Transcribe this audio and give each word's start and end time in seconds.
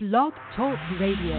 Blog 0.00 0.32
Talk 0.54 0.78
Radio. 1.00 1.34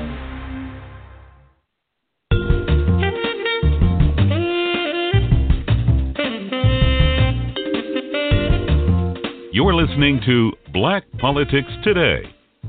You're 9.54 9.74
listening 9.74 10.20
to 10.26 10.52
Black 10.74 11.06
Politics 11.20 11.70
Today, 11.86 12.24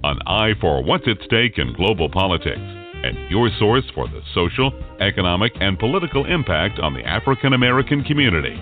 an 0.04 0.20
eye 0.28 0.52
for 0.60 0.84
what's 0.84 1.08
at 1.08 1.16
stake 1.24 1.58
in 1.58 1.74
global 1.74 2.08
politics, 2.08 2.54
and 2.54 3.28
your 3.28 3.50
source 3.58 3.82
for 3.92 4.06
the 4.06 4.20
social, 4.32 4.70
economic, 5.00 5.50
and 5.58 5.76
political 5.76 6.24
impact 6.24 6.78
on 6.78 6.94
the 6.94 7.04
African 7.04 7.52
American 7.52 8.04
community. 8.04 8.54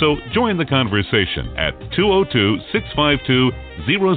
So 0.00 0.16
join 0.32 0.56
the 0.56 0.64
conversation 0.64 1.54
at 1.58 1.74
202 1.94 2.60
652 2.72 3.50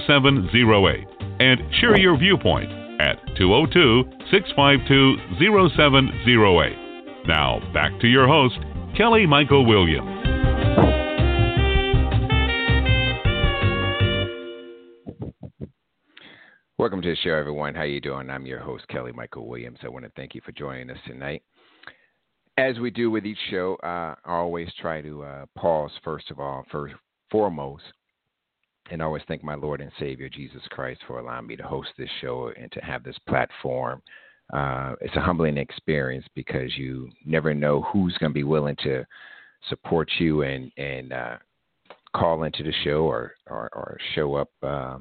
0708 0.07 1.14
and 1.39 1.59
share 1.79 1.99
your 1.99 2.17
viewpoint 2.17 2.71
at 3.01 3.17
202 3.37 4.03
652 4.31 5.69
0708. 5.75 7.27
Now, 7.27 7.59
back 7.73 7.99
to 8.01 8.07
your 8.07 8.27
host, 8.27 8.55
Kelly 8.95 9.25
Michael 9.25 9.65
Williams. 9.65 10.15
Welcome 16.77 17.01
to 17.01 17.09
the 17.09 17.15
show, 17.15 17.31
everyone. 17.31 17.73
How 17.73 17.83
you 17.83 17.99
doing? 17.99 18.29
I'm 18.29 18.45
your 18.45 18.59
host, 18.59 18.87
Kelly 18.89 19.11
Michael 19.11 19.47
Williams. 19.47 19.79
I 19.83 19.89
want 19.89 20.05
to 20.05 20.11
thank 20.15 20.35
you 20.35 20.41
for 20.45 20.51
joining 20.51 20.89
us 20.91 20.97
tonight. 21.07 21.41
As 22.57 22.79
we 22.79 22.91
do 22.91 23.09
with 23.09 23.25
each 23.25 23.39
show, 23.49 23.75
uh, 23.83 24.15
I 24.23 24.35
always 24.35 24.69
try 24.79 25.01
to 25.01 25.23
uh, 25.23 25.45
pause, 25.57 25.91
first 26.03 26.31
of 26.31 26.39
all, 26.39 26.63
first, 26.71 26.93
foremost, 27.31 27.83
and 28.91 29.01
always 29.01 29.23
thank 29.27 29.43
my 29.43 29.55
Lord 29.55 29.81
and 29.81 29.91
Savior, 29.99 30.29
Jesus 30.29 30.61
Christ, 30.69 31.01
for 31.07 31.19
allowing 31.19 31.47
me 31.47 31.55
to 31.55 31.63
host 31.63 31.89
this 31.97 32.09
show 32.21 32.51
and 32.59 32.71
to 32.71 32.79
have 32.81 33.03
this 33.03 33.17
platform. 33.27 34.01
Uh, 34.53 34.93
it's 35.01 35.15
a 35.15 35.21
humbling 35.21 35.57
experience 35.57 36.25
because 36.35 36.77
you 36.77 37.09
never 37.25 37.53
know 37.53 37.81
who's 37.91 38.15
going 38.19 38.31
to 38.31 38.33
be 38.35 38.43
willing 38.43 38.75
to 38.83 39.03
support 39.69 40.09
you 40.19 40.43
and, 40.43 40.71
and 40.77 41.11
uh, 41.11 41.37
call 42.15 42.43
into 42.43 42.63
the 42.63 42.73
show 42.83 43.05
or, 43.05 43.33
or, 43.47 43.69
or 43.73 43.97
show 44.13 44.35
up 44.35 44.49
uh, 44.61 44.97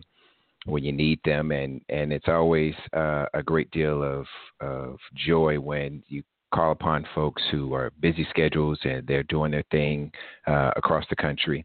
when 0.66 0.82
you 0.82 0.92
need 0.92 1.20
them, 1.24 1.52
and 1.52 1.80
and 1.88 2.12
it's 2.12 2.28
always 2.28 2.74
uh, 2.96 3.26
a 3.34 3.42
great 3.42 3.70
deal 3.70 4.02
of 4.02 4.26
of 4.60 4.98
joy 5.26 5.58
when 5.60 6.02
you 6.08 6.22
call 6.54 6.72
upon 6.72 7.06
folks 7.14 7.42
who 7.50 7.74
are 7.74 7.90
busy 8.00 8.26
schedules 8.30 8.78
and 8.84 9.06
they're 9.06 9.24
doing 9.24 9.50
their 9.50 9.64
thing 9.70 10.10
uh, 10.46 10.70
across 10.76 11.04
the 11.10 11.16
country, 11.16 11.64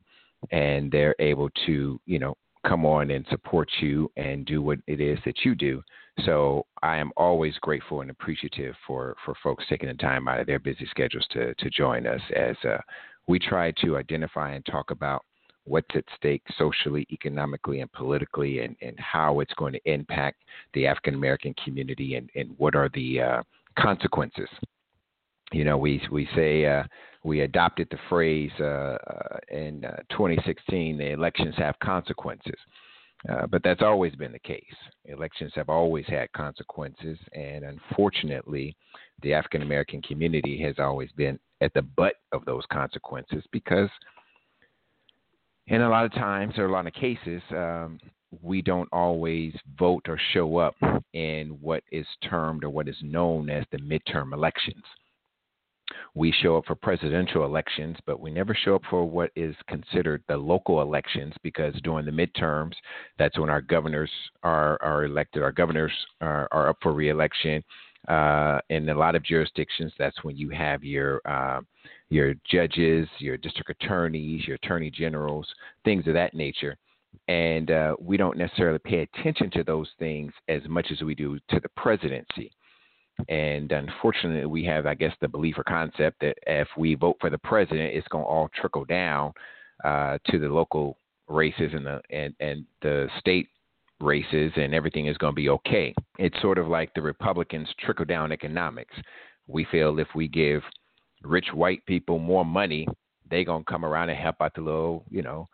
and 0.52 0.92
they're 0.92 1.16
able 1.20 1.50
to 1.66 2.00
you 2.06 2.20
know 2.20 2.36
come 2.68 2.86
on 2.86 3.12
and 3.12 3.26
support 3.30 3.70
you 3.80 4.12
and 4.18 4.46
do 4.46 4.62
what 4.62 4.80
it 4.88 5.00
is 5.00 5.18
that 5.26 5.46
you 5.46 5.56
do. 5.56 5.82
So 6.26 6.66
I 6.84 6.98
am 6.98 7.12
always 7.16 7.56
grateful 7.62 8.02
and 8.02 8.12
appreciative 8.12 8.76
for 8.86 9.16
for 9.24 9.34
folks 9.42 9.64
taking 9.70 9.90
the 9.90 9.96
time 9.96 10.28
out 10.28 10.40
of 10.40 10.48
their 10.48 10.60
busy 10.60 10.88
schedules 10.90 11.26
to 11.32 11.54
to 11.54 11.70
join 11.70 12.06
us 12.06 12.22
as 12.36 12.56
uh, 12.66 12.78
we 13.28 13.40
try 13.40 13.72
to 13.84 13.98
identify 13.98 14.54
and 14.54 14.66
talk 14.66 14.92
about 14.92 15.24
what's 15.66 15.88
at 15.94 16.04
stake 16.18 16.42
socially, 16.58 17.06
economically, 17.12 17.82
and 17.82 17.92
politically, 17.92 18.60
and, 18.60 18.76
and 18.82 19.00
how 19.00 19.40
it's 19.40 19.54
going 19.54 19.74
to 19.74 19.80
impact 19.86 20.42
the 20.74 20.88
African 20.88 21.14
American 21.14 21.54
community, 21.64 22.16
and, 22.16 22.30
and 22.36 22.50
what 22.58 22.76
are 22.76 22.90
the 22.94 23.22
uh, 23.22 23.44
consequences. 23.78 24.50
You 25.52 25.64
know, 25.64 25.78
we 25.78 26.02
we 26.12 26.28
say 26.36 26.66
uh, 26.66 26.84
we 27.24 27.42
adopted 27.42 27.88
the 27.92 27.98
phrase 28.10 28.52
uh, 28.60 28.64
uh 28.64 29.38
in 29.50 29.86
uh, 29.86 29.98
2016: 30.12 30.98
the 30.98 31.12
elections 31.12 31.56
have 31.58 31.78
consequences. 31.80 32.60
Uh, 33.28 33.46
but 33.48 33.62
that's 33.64 33.82
always 33.82 34.16
been 34.16 34.32
the 34.32 34.40
case. 34.40 34.64
Elections 35.06 35.52
have 35.54 35.68
always 35.68 36.06
had 36.08 36.32
consequences, 36.32 37.18
and 37.34 37.66
unfortunately, 37.66 38.76
the 39.24 39.34
African 39.34 39.62
American 39.62 40.02
community 40.02 40.62
has 40.62 40.76
always 40.80 41.12
been 41.18 41.38
at 41.60 41.74
the 41.74 41.82
butt 41.82 42.16
of 42.32 42.46
those 42.46 42.64
consequences 42.72 43.44
because 43.52 43.90
in 45.68 45.82
a 45.82 45.90
lot 45.90 46.06
of 46.06 46.14
times, 46.14 46.58
or 46.58 46.66
a 46.66 46.72
lot 46.72 46.88
of 46.88 46.94
cases, 46.94 47.42
um, 47.52 48.00
we 48.42 48.62
don't 48.62 48.90
always 48.92 49.54
vote 49.78 50.06
or 50.08 50.20
show 50.34 50.58
up 50.58 50.76
in 51.14 51.58
what 51.62 51.84
is 51.92 52.06
termed 52.30 52.64
or 52.64 52.70
what 52.70 52.88
is 52.88 52.98
known 53.02 53.50
as 53.50 53.66
the 53.72 53.78
midterm 53.80 54.34
elections. 54.34 54.84
We 56.16 56.32
show 56.32 56.58
up 56.58 56.66
for 56.66 56.76
presidential 56.76 57.46
elections, 57.46 57.98
but 58.06 58.20
we 58.20 58.32
never 58.32 58.54
show 58.54 58.76
up 58.76 58.84
for 58.90 59.06
what 59.06 59.32
is 59.36 59.56
considered 59.68 60.24
the 60.28 60.38
local 60.38 60.82
elections 60.82 61.34
because 61.44 61.74
during 61.84 62.06
the 62.06 62.12
midterms, 62.12 62.74
that's 63.18 63.38
when 63.40 63.50
our 63.50 63.62
governors 63.62 64.12
are, 64.44 64.78
are 64.82 65.06
elected. 65.06 65.44
Our 65.44 65.52
governors 65.52 65.94
are, 66.22 66.48
are 66.52 66.70
up 66.70 66.78
for 66.82 66.94
reelection. 66.94 67.64
Uh, 68.08 68.60
in 68.70 68.88
a 68.90 68.96
lot 68.96 69.16
of 69.16 69.24
jurisdictions, 69.24 69.92
that's 70.00 70.24
when 70.24 70.38
you 70.38 70.50
have 70.50 70.84
your 70.84 71.22
uh, 71.26 71.60
your 72.10 72.34
judges, 72.50 73.08
your 73.20 73.38
district 73.38 73.70
attorneys, 73.70 74.48
your 74.48 74.56
attorney 74.56 74.90
generals, 74.90 75.48
things 75.84 76.08
of 76.08 76.14
that 76.14 76.34
nature. 76.34 76.78
And 77.28 77.70
uh, 77.72 77.96
we 78.00 78.18
don't 78.18 78.38
necessarily 78.38 78.80
pay 78.80 79.00
attention 79.00 79.52
to 79.52 79.64
those 79.64 79.90
things 80.00 80.32
as 80.48 80.62
much 80.68 80.88
as 80.92 81.02
we 81.02 81.14
do 81.14 81.40
to 81.50 81.60
the 81.60 81.70
presidency. 81.76 82.52
And 83.28 83.72
unfortunately, 83.72 84.46
we 84.46 84.64
have, 84.66 84.86
I 84.86 84.96
guess, 84.96 85.14
the 85.22 85.28
belief 85.28 85.58
or 85.58 85.64
concept 85.64 86.22
that 86.22 86.38
if 86.48 86.68
we 86.78 86.96
vote 86.96 87.18
for 87.20 87.30
the 87.30 87.38
president, 87.38 87.94
it's 87.94 88.08
going 88.08 88.24
to 88.24 88.30
all 88.30 88.50
trickle 88.60 88.86
down 88.86 89.34
uh, 89.84 90.18
to 90.30 90.40
the 90.40 90.48
local 90.48 90.98
races 91.28 91.72
and 91.74 91.86
the 91.86 92.02
and, 92.10 92.34
and 92.40 92.66
the 92.82 93.08
state 93.20 93.50
races, 94.00 94.52
and 94.56 94.74
everything 94.74 95.08
is 95.08 95.18
going 95.18 95.34
to 95.34 95.42
be 95.42 95.50
okay. 95.50 95.94
It's 96.18 96.40
sort 96.42 96.58
of 96.58 96.68
like 96.68 96.94
the 96.94 97.02
Republicans 97.02 97.68
trickle 97.80 98.06
down 98.06 98.32
economics. 98.32 98.96
We 99.48 99.66
feel 99.66 100.00
if 100.00 100.08
we 100.16 100.28
give 100.28 100.62
rich 101.24 101.48
white 101.54 101.86
people 101.86 102.20
more 102.20 102.46
money, 102.46 102.88
they're 103.30 103.44
gonna 103.44 103.64
come 103.66 103.86
around 103.86 104.10
and 104.10 104.18
help 104.18 104.38
out 104.42 104.56
the 104.56 104.62
little, 104.62 105.04
you 105.10 105.22
know, 105.22 105.48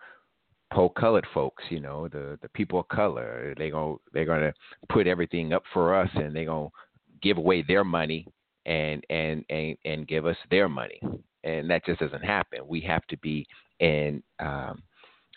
poor 0.72 0.90
colored 0.90 1.28
folks, 1.34 1.64
you 1.70 1.80
know, 1.80 2.08
the 2.08 2.38
the 2.42 2.50
people 2.50 2.80
of 2.80 2.88
color. 2.88 3.54
They 3.58 3.70
gonna 3.70 3.96
they're 4.14 4.26
gonna 4.26 4.54
put 4.90 5.08
everything 5.08 5.54
up 5.54 5.64
for 5.74 5.96
us, 5.96 6.10
and 6.16 6.36
they 6.36 6.46
gonna 6.46 6.70
give 7.26 7.38
away 7.38 7.64
their 7.68 7.84
money 7.84 8.28
and 8.66 9.04
and 9.10 9.44
and 9.50 9.76
and 9.84 10.08
give 10.08 10.26
us 10.26 10.38
their 10.52 10.70
money, 10.70 11.00
and 11.44 11.70
that 11.70 11.86
just 11.86 12.00
doesn't 12.00 12.24
happen. 12.24 12.60
We 12.68 12.82
have 12.82 13.06
to 13.08 13.18
be 13.18 13.46
in 13.80 14.24
um, 14.40 14.82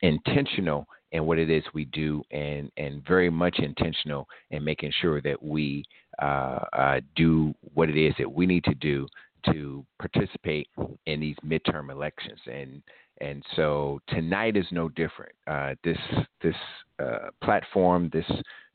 intentional 0.03 0.87
in 1.12 1.25
what 1.25 1.38
it 1.38 1.50
is 1.50 1.65
we 1.75 1.87
do, 1.87 2.22
and 2.31 2.71
and 2.77 3.04
very 3.06 3.31
much 3.31 3.59
intentional 3.59 4.28
in 4.50 4.62
making 4.62 4.93
sure 5.00 5.21
that 5.22 5.43
we 5.43 5.84
uh, 6.21 6.60
uh, 6.72 7.00
do 7.16 7.54
what 7.75 7.88
it 7.88 7.97
is 7.97 8.15
that 8.19 8.31
we 8.31 8.47
need 8.47 8.65
to 8.65 8.75
do 8.75 9.06
to 9.47 9.84
participate 9.98 10.69
in 11.06 11.21
these 11.21 11.37
midterm 11.47 11.91
elections, 11.91 12.41
and 12.47 12.82
and 13.21 13.43
so 13.56 13.98
tonight 14.09 14.56
is 14.56 14.66
no 14.71 14.91
different. 14.91 15.32
Uh, 15.47 15.75
this 15.84 15.98
this 16.43 16.56
uh, 17.03 17.31
platform, 17.43 18.10
this 18.12 18.31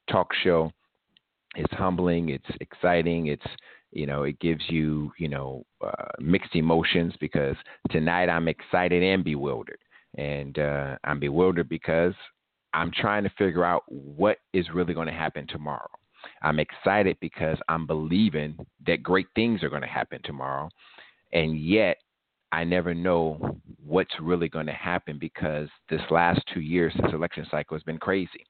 talk 0.09 0.27
show, 0.43 0.71
is 1.55 1.65
humbling. 1.71 2.29
It's 2.29 2.57
exciting. 2.59 3.27
It's 3.27 3.45
you 3.91 4.05
know 4.05 4.23
it 4.23 4.39
gives 4.39 4.63
you 4.69 5.11
you 5.17 5.27
know 5.27 5.65
uh, 5.85 6.11
mixed 6.19 6.55
emotions 6.55 7.13
because 7.19 7.55
tonight 7.91 8.29
I'm 8.29 8.47
excited 8.47 9.03
and 9.03 9.23
bewildered, 9.23 9.79
and 10.17 10.57
uh, 10.59 10.97
I'm 11.03 11.19
bewildered 11.19 11.69
because 11.69 12.13
I'm 12.73 12.91
trying 12.91 13.23
to 13.23 13.29
figure 13.37 13.63
out 13.63 13.83
what 13.87 14.37
is 14.53 14.65
really 14.73 14.93
going 14.93 15.07
to 15.07 15.13
happen 15.13 15.47
tomorrow. 15.47 15.89
I'm 16.41 16.59
excited 16.59 17.17
because 17.21 17.57
I'm 17.69 17.85
believing 17.85 18.57
that 18.87 19.03
great 19.03 19.27
things 19.35 19.61
are 19.63 19.69
going 19.69 19.81
to 19.81 19.87
happen 19.87 20.19
tomorrow. 20.23 20.69
And 21.33 21.59
yet, 21.59 21.97
I 22.51 22.63
never 22.63 22.93
know 22.93 23.57
what's 23.83 24.13
really 24.21 24.47
going 24.47 24.67
to 24.67 24.73
happen 24.73 25.17
because 25.19 25.67
this 25.89 26.01
last 26.11 26.41
two 26.53 26.61
years, 26.61 26.93
this 27.01 27.13
election 27.13 27.47
cycle 27.49 27.75
has 27.75 27.83
been 27.83 27.97
crazy. 27.97 28.45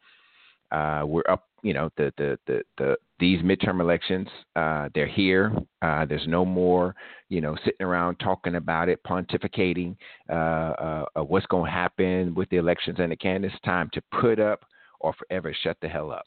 Uh, 0.72 1.04
we're 1.06 1.24
up, 1.30 1.48
you 1.64 1.74
know, 1.74 1.90
the, 1.98 2.14
the, 2.18 2.38
the, 2.46 2.62
the 2.78 2.96
these 3.20 3.42
midterm 3.42 3.80
elections, 3.80 4.28
uh, 4.56 4.90
they're 4.94 5.08
here. 5.08 5.52
Uh, 5.82 6.06
there's 6.06 6.28
no 6.28 6.44
more, 6.44 6.94
you 7.30 7.40
know, 7.42 7.56
sitting 7.64 7.86
around 7.86 8.18
talking 8.18 8.56
about 8.56 8.90
it, 8.90 9.00
pontificating 9.04 9.96
uh, 10.30 11.06
uh, 11.16 11.24
what's 11.24 11.46
going 11.46 11.66
to 11.66 11.72
happen 11.72 12.36
with 12.36 12.50
the 12.50 12.58
elections 12.58 12.98
and 13.00 13.12
the 13.12 13.16
candidates. 13.16 13.60
Time 13.64 13.90
to 13.94 14.02
put 14.22 14.40
up 14.40 14.66
or 15.00 15.14
forever 15.14 15.56
shut 15.64 15.78
the 15.82 15.88
hell 15.88 16.12
up 16.12 16.26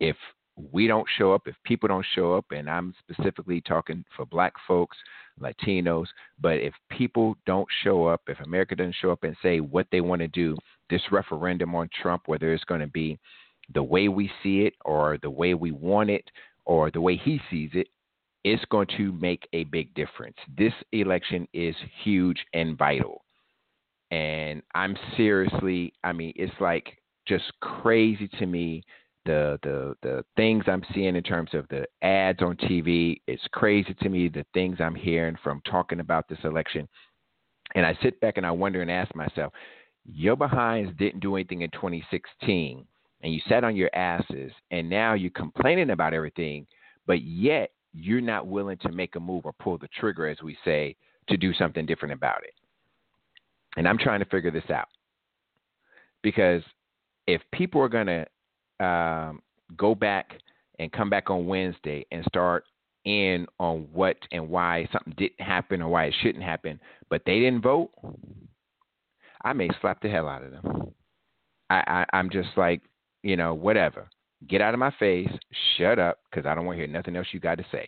if 0.00 0.16
we 0.72 0.86
don't 0.86 1.06
show 1.16 1.32
up, 1.32 1.42
if 1.46 1.54
people 1.64 1.88
don't 1.88 2.06
show 2.14 2.34
up, 2.34 2.46
and 2.50 2.68
I'm 2.68 2.94
specifically 2.98 3.60
talking 3.60 4.04
for 4.16 4.26
black 4.26 4.52
folks, 4.66 4.96
Latinos, 5.40 6.06
but 6.40 6.54
if 6.54 6.74
people 6.90 7.36
don't 7.46 7.68
show 7.84 8.06
up, 8.06 8.22
if 8.26 8.40
America 8.40 8.74
doesn't 8.74 8.96
show 9.00 9.12
up 9.12 9.22
and 9.22 9.36
say 9.40 9.60
what 9.60 9.86
they 9.92 10.00
want 10.00 10.20
to 10.20 10.28
do, 10.28 10.56
this 10.90 11.02
referendum 11.12 11.74
on 11.74 11.88
Trump, 12.02 12.22
whether 12.26 12.52
it's 12.52 12.64
going 12.64 12.80
to 12.80 12.88
be 12.88 13.18
the 13.74 13.82
way 13.82 14.08
we 14.08 14.30
see 14.42 14.62
it 14.62 14.74
or 14.84 15.18
the 15.22 15.30
way 15.30 15.54
we 15.54 15.70
want 15.70 16.10
it 16.10 16.24
or 16.64 16.90
the 16.90 17.00
way 17.00 17.16
he 17.16 17.40
sees 17.50 17.70
it, 17.74 17.88
it's 18.44 18.64
going 18.66 18.86
to 18.96 19.12
make 19.12 19.48
a 19.52 19.64
big 19.64 19.92
difference. 19.94 20.36
This 20.56 20.72
election 20.92 21.46
is 21.52 21.74
huge 22.02 22.38
and 22.54 22.78
vital. 22.78 23.24
And 24.10 24.62
I'm 24.74 24.96
seriously, 25.16 25.92
I 26.02 26.12
mean, 26.12 26.32
it's 26.36 26.54
like 26.60 26.98
just 27.26 27.44
crazy 27.60 28.28
to 28.38 28.46
me 28.46 28.84
the 29.26 29.58
the 29.62 29.94
the 30.02 30.24
things 30.36 30.64
I'm 30.66 30.82
seeing 30.94 31.14
in 31.14 31.22
terms 31.22 31.50
of 31.52 31.68
the 31.68 31.86
ads 32.02 32.40
on 32.40 32.56
TV. 32.56 33.20
It's 33.26 33.46
crazy 33.52 33.94
to 34.00 34.08
me 34.08 34.28
the 34.28 34.46
things 34.54 34.78
I'm 34.80 34.94
hearing 34.94 35.36
from 35.44 35.60
talking 35.70 36.00
about 36.00 36.28
this 36.28 36.38
election. 36.44 36.88
And 37.74 37.84
I 37.84 37.96
sit 38.02 38.18
back 38.20 38.38
and 38.38 38.46
I 38.46 38.50
wonder 38.50 38.80
and 38.80 38.90
ask 38.90 39.14
myself, 39.14 39.52
your 40.06 40.36
behinds 40.36 40.96
didn't 40.98 41.20
do 41.20 41.36
anything 41.36 41.60
in 41.60 41.70
2016, 41.70 42.86
and 43.22 43.32
you 43.32 43.40
sat 43.48 43.64
on 43.64 43.76
your 43.76 43.94
asses, 43.94 44.52
and 44.70 44.88
now 44.88 45.14
you're 45.14 45.30
complaining 45.30 45.90
about 45.90 46.14
everything, 46.14 46.66
but 47.06 47.22
yet 47.22 47.70
you're 47.92 48.20
not 48.20 48.46
willing 48.46 48.78
to 48.78 48.92
make 48.92 49.16
a 49.16 49.20
move 49.20 49.44
or 49.44 49.52
pull 49.54 49.78
the 49.78 49.88
trigger, 49.98 50.28
as 50.28 50.40
we 50.42 50.56
say, 50.64 50.96
to 51.28 51.36
do 51.36 51.52
something 51.54 51.86
different 51.86 52.14
about 52.14 52.44
it. 52.44 52.54
And 53.76 53.88
I'm 53.88 53.98
trying 53.98 54.20
to 54.20 54.26
figure 54.26 54.50
this 54.50 54.70
out 54.70 54.88
because 56.22 56.62
if 57.26 57.42
people 57.52 57.80
are 57.80 57.88
going 57.88 58.06
to 58.06 58.84
um, 58.84 59.42
go 59.76 59.94
back 59.94 60.38
and 60.78 60.90
come 60.92 61.10
back 61.10 61.30
on 61.30 61.46
Wednesday 61.46 62.06
and 62.10 62.24
start 62.24 62.64
in 63.04 63.46
on 63.58 63.86
what 63.92 64.16
and 64.32 64.48
why 64.48 64.88
something 64.92 65.14
didn't 65.16 65.40
happen 65.40 65.82
or 65.82 65.88
why 65.88 66.06
it 66.06 66.14
shouldn't 66.22 66.44
happen, 66.44 66.80
but 67.10 67.22
they 67.26 67.38
didn't 67.40 67.62
vote, 67.62 67.90
I 69.44 69.52
may 69.52 69.68
slap 69.80 70.00
the 70.02 70.08
hell 70.08 70.28
out 70.28 70.42
of 70.42 70.52
them. 70.52 70.92
I, 71.70 72.04
I 72.12 72.16
I'm 72.16 72.30
just 72.30 72.50
like, 72.56 72.82
you 73.22 73.36
know, 73.36 73.54
whatever. 73.54 74.08
Get 74.48 74.60
out 74.60 74.74
of 74.74 74.80
my 74.80 74.92
face. 74.98 75.30
Shut 75.76 75.98
up, 75.98 76.18
because 76.30 76.46
I 76.46 76.54
don't 76.54 76.64
want 76.64 76.76
to 76.78 76.84
hear 76.84 76.92
nothing 76.92 77.16
else 77.16 77.26
you 77.32 77.40
got 77.40 77.58
to 77.58 77.66
say. 77.72 77.86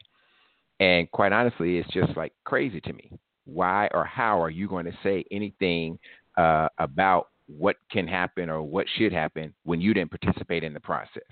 And 0.80 1.10
quite 1.10 1.32
honestly, 1.32 1.78
it's 1.78 1.92
just 1.92 2.16
like 2.16 2.32
crazy 2.44 2.80
to 2.80 2.92
me. 2.92 3.12
Why 3.44 3.88
or 3.92 4.04
how 4.04 4.42
are 4.42 4.50
you 4.50 4.68
going 4.68 4.86
to 4.86 4.96
say 5.02 5.24
anything 5.30 5.98
uh, 6.36 6.68
about 6.78 7.28
what 7.46 7.76
can 7.90 8.06
happen 8.06 8.48
or 8.48 8.62
what 8.62 8.86
should 8.96 9.12
happen 9.12 9.52
when 9.64 9.80
you 9.80 9.92
didn't 9.92 10.10
participate 10.10 10.64
in 10.64 10.72
the 10.72 10.80
process? 10.80 11.22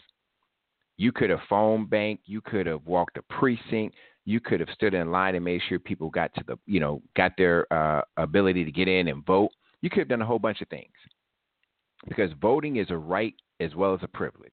You 0.96 1.12
could 1.12 1.30
have 1.30 1.40
phone 1.48 1.86
bank. 1.86 2.20
You 2.26 2.40
could 2.40 2.66
have 2.66 2.84
walked 2.86 3.16
a 3.16 3.22
precinct. 3.22 3.94
You 4.24 4.40
could 4.40 4.60
have 4.60 4.68
stood 4.74 4.94
in 4.94 5.10
line 5.10 5.36
and 5.36 5.44
made 5.44 5.62
sure 5.68 5.78
people 5.78 6.10
got 6.10 6.34
to 6.34 6.44
the, 6.46 6.58
you 6.66 6.80
know, 6.80 7.00
got 7.16 7.32
their 7.38 7.72
uh, 7.72 8.02
ability 8.16 8.64
to 8.64 8.72
get 8.72 8.88
in 8.88 9.08
and 9.08 9.24
vote. 9.24 9.50
You 9.80 9.88
could 9.88 10.00
have 10.00 10.08
done 10.08 10.22
a 10.22 10.26
whole 10.26 10.40
bunch 10.40 10.60
of 10.60 10.68
things 10.68 10.92
because 12.06 12.30
voting 12.40 12.76
is 12.76 12.90
a 12.90 12.96
right 12.96 13.34
as 13.60 13.74
well 13.74 13.94
as 13.94 14.00
a 14.02 14.08
privilege. 14.08 14.52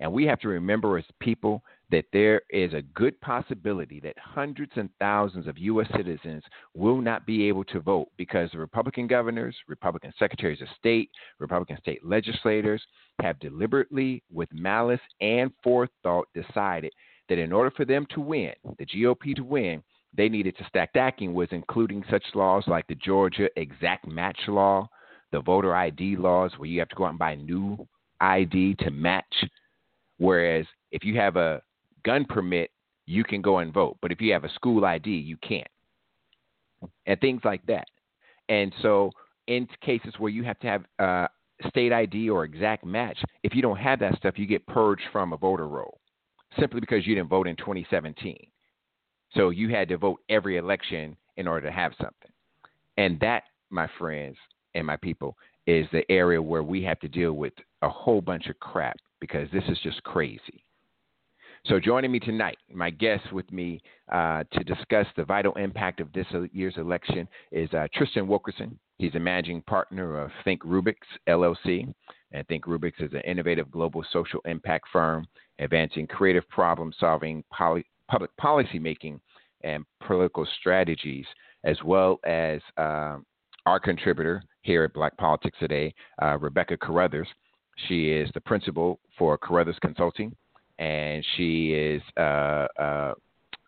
And 0.00 0.12
we 0.12 0.24
have 0.24 0.40
to 0.40 0.48
remember 0.48 0.98
as 0.98 1.04
people 1.20 1.62
that 1.90 2.04
there 2.12 2.42
is 2.50 2.74
a 2.74 2.82
good 2.82 3.18
possibility 3.20 4.00
that 4.00 4.18
hundreds 4.18 4.72
and 4.76 4.90
thousands 4.98 5.46
of 5.46 5.56
U.S. 5.58 5.86
citizens 5.96 6.42
will 6.74 7.00
not 7.00 7.24
be 7.26 7.48
able 7.48 7.64
to 7.64 7.80
vote 7.80 8.08
because 8.16 8.50
the 8.50 8.58
Republican 8.58 9.06
governors, 9.06 9.56
Republican 9.68 10.12
secretaries 10.18 10.60
of 10.60 10.68
state, 10.76 11.10
Republican 11.38 11.78
state 11.78 12.04
legislators 12.04 12.82
have 13.22 13.38
deliberately, 13.38 14.22
with 14.30 14.52
malice 14.52 15.00
and 15.20 15.50
forethought, 15.62 16.28
decided 16.34 16.92
that 17.28 17.38
in 17.38 17.52
order 17.52 17.70
for 17.70 17.84
them 17.84 18.06
to 18.10 18.20
win, 18.20 18.52
the 18.78 18.86
GOP 18.86 19.34
to 19.36 19.44
win, 19.44 19.82
they 20.16 20.28
needed 20.28 20.56
to 20.56 20.64
stack 20.68 20.90
stacking 20.90 21.34
was 21.34 21.48
including 21.50 22.02
such 22.10 22.24
laws 22.34 22.64
like 22.66 22.86
the 22.86 22.94
Georgia 22.96 23.48
exact 23.56 24.06
match 24.06 24.38
law, 24.48 24.88
the 25.32 25.40
voter 25.40 25.74
ID 25.74 26.16
laws 26.16 26.52
where 26.56 26.68
you 26.68 26.78
have 26.78 26.88
to 26.88 26.96
go 26.96 27.04
out 27.04 27.10
and 27.10 27.18
buy 27.18 27.34
new 27.34 27.86
ID 28.20 28.74
to 28.80 28.90
match. 28.90 29.24
Whereas 30.18 30.66
if 30.92 31.04
you 31.04 31.16
have 31.16 31.36
a 31.36 31.62
gun 32.04 32.24
permit, 32.24 32.70
you 33.06 33.24
can 33.24 33.42
go 33.42 33.58
and 33.58 33.72
vote. 33.72 33.98
But 34.00 34.12
if 34.12 34.20
you 34.20 34.32
have 34.32 34.44
a 34.44 34.52
school 34.54 34.84
ID, 34.84 35.10
you 35.10 35.36
can't. 35.38 35.66
And 37.06 37.20
things 37.20 37.42
like 37.44 37.64
that. 37.66 37.86
And 38.48 38.72
so, 38.82 39.10
in 39.46 39.68
cases 39.80 40.14
where 40.18 40.30
you 40.30 40.42
have 40.44 40.58
to 40.60 40.66
have 40.66 40.84
uh, 40.98 41.28
state 41.68 41.92
ID 41.92 42.28
or 42.28 42.44
exact 42.44 42.84
match, 42.84 43.18
if 43.42 43.54
you 43.54 43.62
don't 43.62 43.76
have 43.76 44.00
that 44.00 44.16
stuff, 44.16 44.38
you 44.38 44.46
get 44.46 44.66
purged 44.66 45.02
from 45.12 45.32
a 45.32 45.36
voter 45.36 45.68
roll 45.68 46.00
simply 46.58 46.80
because 46.80 47.06
you 47.06 47.14
didn't 47.14 47.28
vote 47.28 47.46
in 47.46 47.56
2017. 47.56 48.46
So 49.34 49.50
you 49.50 49.68
had 49.68 49.88
to 49.88 49.98
vote 49.98 50.20
every 50.28 50.56
election 50.56 51.16
in 51.36 51.46
order 51.46 51.66
to 51.66 51.72
have 51.72 51.92
something. 51.98 52.30
And 52.96 53.20
that, 53.20 53.44
my 53.70 53.88
friends 53.98 54.36
and 54.74 54.86
my 54.86 54.96
people, 54.96 55.36
is 55.66 55.86
the 55.92 56.10
area 56.10 56.40
where 56.40 56.62
we 56.62 56.82
have 56.84 57.00
to 57.00 57.08
deal 57.08 57.32
with 57.32 57.52
a 57.86 57.90
whole 57.90 58.20
bunch 58.20 58.48
of 58.48 58.58
crap 58.60 58.96
because 59.20 59.48
this 59.52 59.64
is 59.68 59.78
just 59.82 60.02
crazy. 60.02 60.64
So, 61.64 61.80
joining 61.80 62.12
me 62.12 62.20
tonight, 62.20 62.58
my 62.72 62.90
guest 62.90 63.32
with 63.32 63.50
me 63.50 63.80
uh, 64.12 64.44
to 64.52 64.62
discuss 64.62 65.06
the 65.16 65.24
vital 65.24 65.52
impact 65.54 66.00
of 66.00 66.12
this 66.12 66.26
year's 66.52 66.76
election 66.76 67.26
is 67.50 67.72
uh, 67.72 67.88
Tristan 67.92 68.28
Wilkerson. 68.28 68.78
He's 68.98 69.14
a 69.14 69.20
managing 69.20 69.62
partner 69.62 70.20
of 70.20 70.30
Think 70.44 70.62
Rubix 70.62 70.94
LLC. 71.28 71.92
And 72.32 72.46
Think 72.46 72.66
Rubix 72.66 72.92
is 73.00 73.12
an 73.12 73.20
innovative 73.20 73.70
global 73.70 74.04
social 74.12 74.40
impact 74.44 74.86
firm 74.92 75.26
advancing 75.58 76.06
creative 76.06 76.48
problem 76.48 76.92
solving, 77.00 77.42
poly- 77.52 77.86
public 78.08 78.36
policy 78.36 78.78
making, 78.78 79.20
and 79.62 79.84
political 80.06 80.46
strategies, 80.60 81.24
as 81.64 81.76
well 81.84 82.20
as 82.24 82.60
uh, 82.76 83.16
our 83.64 83.80
contributor 83.80 84.42
here 84.62 84.84
at 84.84 84.92
Black 84.92 85.16
Politics 85.16 85.56
Today, 85.58 85.94
uh, 86.22 86.38
Rebekah 86.38 86.76
Caruthers. 86.76 87.28
She 87.88 88.10
is 88.10 88.30
the 88.34 88.40
principal 88.40 88.98
for 89.18 89.36
Caruthers 89.36 89.76
Consulting, 89.80 90.34
and 90.78 91.24
she 91.36 91.72
is 91.72 92.02
a, 92.16 92.66
a, 92.78 93.12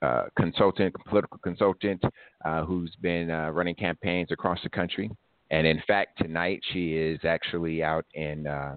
a 0.02 0.22
consultant, 0.36 0.94
political 1.06 1.38
consultant, 1.38 2.02
uh, 2.44 2.64
who's 2.64 2.94
been 3.00 3.30
uh, 3.30 3.50
running 3.50 3.74
campaigns 3.74 4.30
across 4.32 4.58
the 4.62 4.70
country. 4.70 5.10
And 5.50 5.66
in 5.66 5.82
fact, 5.86 6.18
tonight 6.18 6.60
she 6.72 6.94
is 6.94 7.20
actually 7.24 7.82
out 7.82 8.04
in, 8.14 8.46
uh, 8.46 8.76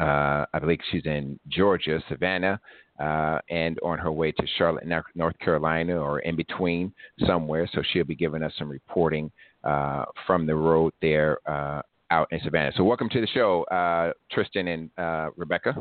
uh, 0.00 0.46
I 0.52 0.58
believe 0.58 0.78
she's 0.90 1.04
in 1.04 1.38
Georgia, 1.48 2.02
Savannah, 2.08 2.58
uh, 2.98 3.38
and 3.50 3.78
on 3.82 3.98
her 3.98 4.12
way 4.12 4.32
to 4.32 4.46
Charlotte, 4.56 4.86
North 5.14 5.38
Carolina, 5.38 5.96
or 5.96 6.20
in 6.20 6.34
between 6.36 6.92
somewhere. 7.26 7.68
So 7.74 7.82
she'll 7.92 8.04
be 8.04 8.14
giving 8.14 8.42
us 8.42 8.52
some 8.58 8.70
reporting 8.70 9.30
uh, 9.64 10.06
from 10.26 10.46
the 10.46 10.54
road 10.54 10.92
there 11.02 11.38
uh, 11.46 11.82
out 12.10 12.28
in 12.32 12.40
Savannah. 12.44 12.72
So 12.76 12.84
welcome 12.84 13.08
to 13.10 13.20
the 13.20 13.26
show, 13.26 13.64
uh, 13.64 14.12
Tristan 14.30 14.68
and 14.68 14.90
uh, 14.98 15.30
Rebekah. 15.36 15.74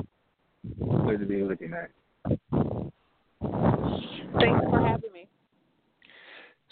Good 1.06 1.20
to 1.20 1.26
be 1.26 1.44
with 1.44 1.62
you, 1.62 1.70
man. 1.70 1.88
Thanks 4.40 4.66
for 4.70 4.82
having 4.86 5.12
me. 5.14 5.28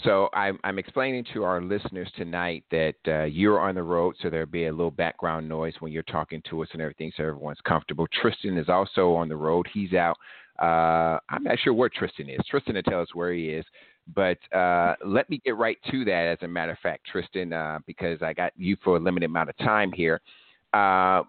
So 0.03 0.29
I'm, 0.33 0.59
I'm 0.63 0.79
explaining 0.79 1.25
to 1.33 1.43
our 1.43 1.61
listeners 1.61 2.09
tonight 2.17 2.63
that 2.71 2.95
uh, 3.07 3.23
you're 3.23 3.59
on 3.59 3.75
the 3.75 3.83
road, 3.83 4.15
so 4.21 4.29
there'll 4.29 4.45
be 4.47 4.65
a 4.65 4.71
little 4.71 4.91
background 4.91 5.47
noise 5.47 5.75
when 5.79 5.91
you're 5.91 6.03
talking 6.03 6.41
to 6.49 6.61
us 6.61 6.69
and 6.73 6.81
everything, 6.81 7.11
so 7.15 7.23
everyone's 7.23 7.61
comfortable. 7.63 8.07
Tristan 8.21 8.57
is 8.57 8.67
also 8.67 9.13
on 9.13 9.29
the 9.29 9.35
road. 9.35 9.67
He's 9.73 9.93
out. 9.93 10.17
Uh, 10.61 11.19
I'm 11.29 11.43
not 11.43 11.57
sure 11.59 11.73
where 11.73 11.89
Tristan 11.89 12.29
is. 12.29 12.39
Tristan 12.49 12.75
will 12.75 12.83
tell 12.83 13.01
us 13.01 13.09
where 13.13 13.33
he 13.33 13.49
is. 13.49 13.65
But 14.13 14.37
uh, 14.55 14.95
let 15.05 15.29
me 15.29 15.41
get 15.45 15.55
right 15.55 15.77
to 15.91 16.03
that, 16.05 16.25
as 16.25 16.37
a 16.41 16.47
matter 16.47 16.73
of 16.73 16.79
fact, 16.79 17.05
Tristan, 17.09 17.53
uh, 17.53 17.79
because 17.87 18.21
I 18.21 18.33
got 18.33 18.51
you 18.57 18.75
for 18.83 18.97
a 18.97 18.99
limited 18.99 19.27
amount 19.27 19.49
of 19.49 19.57
time 19.57 19.91
here. 19.91 20.21
Uh, 20.73 21.23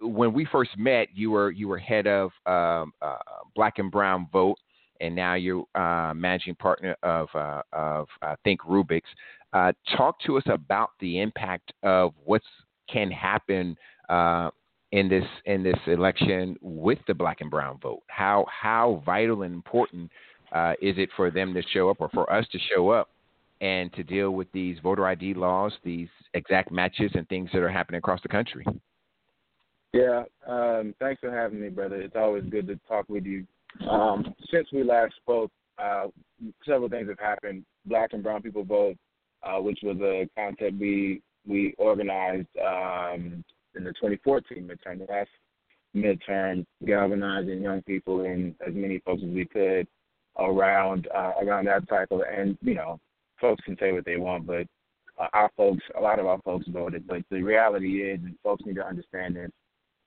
when 0.00 0.32
we 0.32 0.46
first 0.46 0.70
met, 0.78 1.08
you 1.14 1.30
were 1.32 1.50
you 1.50 1.68
were 1.68 1.78
head 1.78 2.06
of 2.06 2.30
um, 2.46 2.92
uh, 3.02 3.18
Black 3.54 3.78
and 3.78 3.90
Brown 3.90 4.28
Vote, 4.32 4.56
and 5.00 5.14
now 5.14 5.34
you're 5.34 5.66
uh, 5.74 6.14
managing 6.14 6.54
partner 6.54 6.96
of 7.02 7.28
uh, 7.34 7.62
of 7.72 8.08
Think 8.42 8.60
Rubix. 8.62 9.02
talk 9.96 10.18
to 10.24 10.38
us 10.38 10.44
about 10.46 10.90
the 11.00 11.20
impact 11.20 11.72
of 11.82 12.14
what 12.24 12.42
can 12.90 13.10
happen 13.10 13.76
in 14.92 15.08
this 15.08 15.24
in 15.44 15.62
this 15.62 15.78
election 15.86 16.56
with 16.60 16.98
the 17.06 17.14
Black 17.14 17.40
and 17.40 17.50
Brown 17.50 17.78
vote. 17.82 18.02
How 18.06 18.46
how 18.48 19.02
vital 19.04 19.42
and 19.42 19.52
important 19.52 20.10
uh, 20.52 20.72
is 20.80 20.96
it 20.98 21.10
for 21.16 21.30
them 21.30 21.54
to 21.54 21.62
show 21.72 21.90
up 21.90 21.98
or 22.00 22.08
for 22.10 22.30
us 22.32 22.46
to 22.52 22.58
show 22.74 22.90
up 22.90 23.10
and 23.60 23.92
to 23.94 24.02
deal 24.02 24.30
with 24.30 24.50
these 24.52 24.78
voter 24.82 25.06
ID 25.06 25.34
laws, 25.34 25.72
these 25.84 26.08
exact 26.34 26.70
matches, 26.70 27.10
and 27.14 27.28
things 27.28 27.50
that 27.52 27.62
are 27.62 27.70
happening 27.70 27.98
across 27.98 28.22
the 28.22 28.28
country? 28.28 28.64
Yeah, 29.92 30.24
um, 30.46 30.94
thanks 31.00 31.20
for 31.20 31.30
having 31.30 31.60
me, 31.60 31.68
brother. 31.68 31.96
It's 31.96 32.16
always 32.16 32.44
good 32.44 32.66
to 32.68 32.78
talk 32.86 33.06
with 33.08 33.24
you. 33.24 33.46
Um, 33.88 34.34
since 34.52 34.68
we 34.72 34.84
last 34.84 35.14
spoke, 35.16 35.50
uh, 35.78 36.06
several 36.66 36.88
things 36.88 37.08
have 37.08 37.18
happened. 37.18 37.64
Black 37.86 38.12
and 38.12 38.22
Brown 38.22 38.42
People 38.42 38.64
Vote, 38.64 38.96
uh, 39.42 39.60
which 39.60 39.80
was 39.82 39.96
a 40.00 40.28
concept 40.36 40.78
we 40.78 41.22
we 41.46 41.74
organized 41.78 42.48
um, 42.62 43.42
in 43.74 43.84
the 43.84 43.92
2014 43.92 44.68
midterm, 44.68 44.98
the 44.98 45.06
last 45.10 45.30
midterm, 45.96 46.66
galvanizing 46.84 47.62
young 47.62 47.80
people 47.82 48.26
and 48.26 48.54
as 48.66 48.74
many 48.74 48.98
folks 48.98 49.22
as 49.24 49.30
we 49.30 49.46
could 49.46 49.86
around 50.38 51.08
uh, 51.14 51.32
around 51.42 51.66
that 51.66 51.82
cycle. 51.88 52.22
And 52.22 52.56
you 52.62 52.74
know, 52.74 52.98
folks 53.40 53.64
can 53.64 53.76
say 53.78 53.92
what 53.92 54.04
they 54.04 54.16
want, 54.16 54.46
but 54.46 54.66
uh, 55.18 55.28
our 55.32 55.50
folks, 55.56 55.82
a 55.96 56.00
lot 56.00 56.18
of 56.18 56.26
our 56.26 56.40
folks 56.42 56.66
voted. 56.68 57.06
But 57.06 57.22
the 57.30 57.42
reality 57.42 58.02
is, 58.02 58.20
and 58.22 58.34
folks 58.42 58.64
need 58.64 58.76
to 58.76 58.86
understand 58.86 59.36
this, 59.36 59.50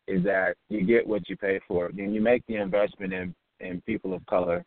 is 0.08 0.24
that 0.24 0.56
you 0.70 0.86
get 0.86 1.08
what 1.08 1.30
you 1.30 1.38
pay 1.38 1.60
for. 1.68 1.90
When 1.94 2.14
you 2.14 2.22
make 2.22 2.44
the 2.48 2.56
investment 2.56 3.14
in 3.14 3.36
in 3.60 3.82
people 3.82 4.14
of 4.14 4.26
color. 4.26 4.64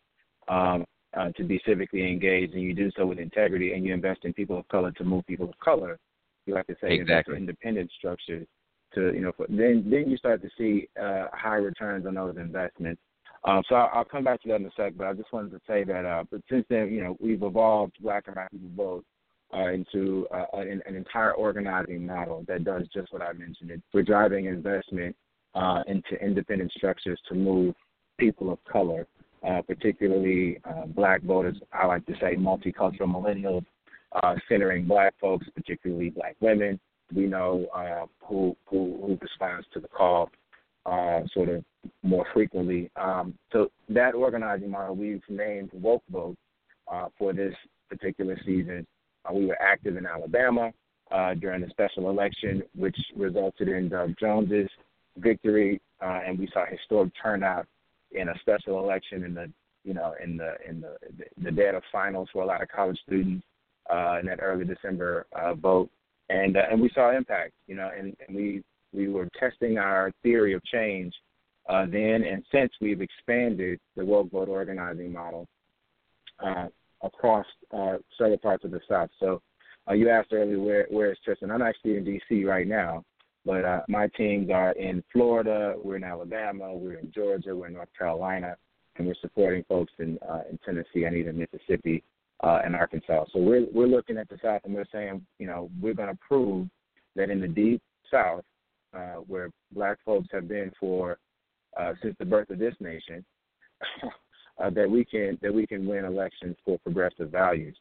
Um, 0.47 0.85
uh, 1.15 1.31
to 1.37 1.43
be 1.45 1.61
civically 1.65 2.11
engaged, 2.11 2.53
and 2.53 2.61
you 2.61 2.73
do 2.73 2.91
so 2.97 3.05
with 3.05 3.19
integrity, 3.19 3.73
and 3.73 3.85
you 3.85 3.93
invest 3.93 4.25
in 4.25 4.33
people 4.33 4.57
of 4.57 4.67
color 4.67 4.91
to 4.91 5.03
move 5.05 5.25
people 5.25 5.47
of 5.47 5.57
color. 5.59 5.97
You 6.45 6.53
like 6.53 6.67
to 6.67 6.75
say 6.81 6.93
exactly. 6.93 7.37
independent 7.37 7.89
structures 7.97 8.45
to 8.93 9.13
you 9.13 9.21
know 9.21 9.31
for, 9.35 9.45
then 9.47 9.85
then 9.89 10.09
you 10.09 10.17
start 10.17 10.41
to 10.41 10.49
see 10.57 10.87
uh, 11.01 11.27
high 11.33 11.55
returns 11.55 12.05
on 12.05 12.15
those 12.15 12.37
investments. 12.37 13.01
Um, 13.45 13.61
so 13.69 13.75
I'll, 13.75 13.89
I'll 13.93 14.05
come 14.05 14.23
back 14.23 14.41
to 14.41 14.49
that 14.49 14.55
in 14.55 14.65
a 14.65 14.71
sec, 14.75 14.93
but 14.97 15.07
I 15.07 15.13
just 15.13 15.31
wanted 15.31 15.51
to 15.51 15.61
say 15.67 15.83
that 15.83 16.05
uh, 16.05 16.23
but 16.29 16.41
since 16.49 16.65
then 16.69 16.91
you 16.91 17.03
know 17.03 17.15
we've 17.19 17.43
evolved 17.43 17.93
Black 18.01 18.25
and 18.27 18.35
People 18.51 18.69
Vote 18.75 19.05
uh, 19.53 19.71
into 19.71 20.27
uh, 20.33 20.45
an, 20.53 20.81
an 20.87 20.95
entire 20.95 21.33
organizing 21.33 22.05
model 22.05 22.43
that 22.47 22.63
does 22.63 22.83
just 22.93 23.13
what 23.13 23.21
I 23.21 23.33
mentioned. 23.33 23.71
It, 23.71 23.81
we're 23.93 24.03
driving 24.03 24.45
investment 24.45 25.15
uh, 25.53 25.83
into 25.87 26.15
independent 26.21 26.71
structures 26.71 27.19
to 27.29 27.35
move 27.35 27.75
people 28.17 28.51
of 28.51 28.59
color, 28.65 29.07
uh, 29.47 29.61
particularly 29.61 30.59
uh, 30.65 30.87
black 30.87 31.21
voters. 31.21 31.57
I 31.71 31.85
like 31.85 32.05
to 32.07 32.13
say 32.13 32.35
multicultural 32.35 33.01
millennials, 33.01 33.63
centering 34.49 34.87
black 34.87 35.13
folks, 35.21 35.45
particularly 35.55 36.09
black 36.09 36.35
women. 36.39 36.79
We 37.13 37.27
know 37.27 37.67
who, 38.21 38.57
who 38.65 38.97
who 39.01 39.17
responds 39.21 39.67
to 39.73 39.79
the 39.79 39.87
call 39.87 40.31
uh, 40.85 41.21
sort 41.33 41.49
of 41.49 41.63
more 42.03 42.25
frequently. 42.33 42.91
Um, 42.95 43.33
so 43.51 43.69
that 43.89 44.13
organizing 44.13 44.71
model 44.71 44.95
we've 44.95 45.21
named 45.29 45.69
Woke 45.73 46.03
Vote 46.11 46.35
uh, 46.91 47.07
for 47.17 47.33
this 47.33 47.53
particular 47.89 48.37
season. 48.45 48.85
Uh, 49.25 49.33
we 49.33 49.45
were 49.45 49.61
active 49.61 49.97
in 49.97 50.05
Alabama 50.05 50.71
uh, 51.11 51.33
during 51.35 51.61
the 51.61 51.69
special 51.69 52.09
election, 52.09 52.63
which 52.75 52.97
resulted 53.15 53.67
in 53.67 53.89
Doug 53.89 54.13
Jones's 54.19 54.69
victory, 55.17 55.81
uh, 56.01 56.19
and 56.25 56.37
we 56.37 56.47
saw 56.53 56.65
historic 56.65 57.11
turnout 57.21 57.65
in 58.11 58.29
a 58.29 58.39
special 58.39 58.79
election 58.79 59.23
in 59.23 59.33
the 59.33 59.51
you 59.83 59.93
know 59.93 60.13
in 60.23 60.37
the 60.37 60.55
in 60.67 60.81
the 60.81 60.95
the 61.43 61.51
dead 61.51 61.75
of 61.75 61.83
finals 61.91 62.29
for 62.31 62.43
a 62.43 62.45
lot 62.45 62.61
of 62.61 62.67
college 62.69 62.99
students 63.05 63.45
uh, 63.91 64.17
in 64.19 64.25
that 64.25 64.39
early 64.41 64.65
December 64.65 65.25
vote, 65.59 65.89
and 66.29 66.55
and 66.55 66.79
we 66.79 66.89
saw 66.93 67.15
impact, 67.15 67.53
you 67.67 67.75
know, 67.75 67.89
and, 67.97 68.15
and 68.27 68.35
we 68.35 68.63
we 68.95 69.07
were 69.07 69.27
testing 69.39 69.77
our 69.77 70.11
theory 70.23 70.53
of 70.53 70.63
change 70.65 71.13
uh, 71.67 71.85
then, 71.85 72.23
and 72.23 72.43
since 72.51 72.71
we've 72.79 73.01
expanded 73.01 73.79
the 73.95 74.05
Woke 74.05 74.31
Vote 74.31 74.49
organizing 74.49 75.11
model 75.11 75.47
uh, 76.43 76.67
across 77.03 77.45
uh, 77.75 77.97
several 78.17 78.37
parts 78.37 78.63
of 78.63 78.71
the 78.71 78.81
South. 78.87 79.09
So 79.19 79.41
uh, 79.89 79.93
you 79.93 80.09
asked 80.09 80.31
earlier 80.31 80.59
where 80.59 80.87
where 80.89 81.11
is 81.11 81.17
Tristan? 81.23 81.51
I'm 81.51 81.61
actually 81.61 81.97
in 81.97 82.03
D.C. 82.03 82.43
right 82.43 82.67
now, 82.67 83.03
but 83.45 83.65
uh, 83.65 83.81
my 83.87 84.07
teams 84.17 84.49
are 84.49 84.71
in 84.73 85.03
Florida, 85.11 85.75
we're 85.83 85.95
in 85.95 86.03
Alabama, 86.03 86.73
we're 86.73 86.99
in 86.99 87.11
Georgia, 87.11 87.55
we're 87.55 87.67
in 87.67 87.73
North 87.73 87.89
Carolina, 87.97 88.55
and 88.97 89.07
we're 89.07 89.15
supporting 89.21 89.63
folks 89.67 89.93
in 89.99 90.19
uh, 90.27 90.41
in 90.49 90.59
Tennessee 90.65 91.05
and 91.05 91.15
even 91.15 91.37
Mississippi 91.37 92.03
uh, 92.43 92.59
and 92.63 92.75
Arkansas. 92.75 93.25
So 93.33 93.39
we're 93.39 93.65
we're 93.73 93.87
looking 93.87 94.17
at 94.17 94.29
the 94.29 94.37
South 94.43 94.61
and 94.65 94.73
we're 94.73 94.85
saying, 94.91 95.25
you 95.39 95.47
know, 95.47 95.69
we're 95.81 95.93
going 95.93 96.09
to 96.09 96.19
prove 96.27 96.67
that 97.15 97.29
in 97.29 97.39
the 97.39 97.47
deep 97.47 97.81
South, 98.11 98.43
uh, 98.95 99.15
where 99.27 99.49
Black 99.73 99.97
folks 100.05 100.27
have 100.31 100.47
been 100.47 100.71
for 100.79 101.17
uh, 101.77 101.93
since 102.01 102.15
the 102.19 102.25
birth 102.25 102.49
of 102.49 102.59
this 102.59 102.75
nation, 102.79 103.23
uh, 104.63 104.69
that 104.69 104.89
we 104.89 105.03
can 105.03 105.37
that 105.41 105.53
we 105.53 105.67
can 105.67 105.85
win 105.85 106.05
elections 106.05 106.55
for 106.63 106.77
progressive 106.79 107.29
values. 107.29 107.75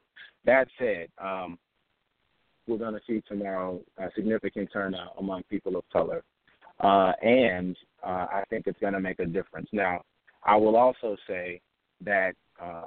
That 0.45 0.67
said, 0.79 1.09
um, 1.23 1.59
we're 2.67 2.79
going 2.79 2.95
to 2.95 3.01
see 3.07 3.23
tomorrow 3.29 3.81
a 3.99 4.09
significant 4.15 4.71
turnout 4.73 5.15
among 5.19 5.45
people 5.45 5.77
of 5.77 5.85
color, 5.93 6.23
uh, 6.81 7.13
and 7.23 7.77
uh, 8.05 8.27
I 8.31 8.43
think 8.51 8.67
it's 8.67 8.81
going 8.81 8.95
to 8.95 9.01
make 9.01 9.21
a 9.21 9.27
difference. 9.27 9.69
Now, 9.73 10.03
I 10.45 10.57
will 10.57 10.77
also 10.77 11.17
say 11.27 11.61
that 12.05 12.35
uh, 12.61 12.87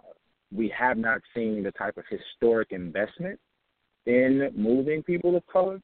we 0.54 0.72
have 0.78 0.98
not 0.98 1.22
seen 1.34 1.64
the 1.64 1.72
type 1.72 1.98
of 1.98 2.04
historic 2.10 2.72
investment 2.72 3.40
in 4.06 4.50
moving 4.56 5.04
people 5.04 5.36
of 5.36 5.46
color 5.48 5.82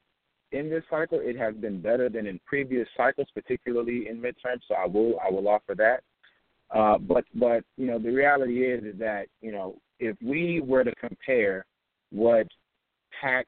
in 0.52 0.70
this 0.70 0.84
cycle. 0.90 1.20
It 1.20 1.36
has 1.36 1.54
been 1.54 1.80
better 1.80 2.08
than 2.08 2.26
in 2.26 2.40
previous 2.46 2.88
cycles, 2.96 3.28
particularly 3.34 4.08
in 4.08 4.20
midterm. 4.20 4.58
So 4.68 4.74
I 4.74 4.86
will 4.86 5.18
I 5.24 5.30
will 5.30 5.48
offer 5.48 5.74
that. 5.76 6.02
Uh, 6.70 6.98
but 6.98 7.24
but 7.34 7.64
you 7.76 7.86
know 7.86 7.98
the 7.98 8.10
reality 8.10 8.64
is 8.64 8.84
is 8.84 8.98
that 8.98 9.26
you 9.40 9.52
know 9.52 9.76
if 10.00 10.16
we 10.22 10.60
were 10.60 10.84
to 10.84 10.94
compare 10.96 11.64
what 12.10 12.46
PACs, 13.22 13.44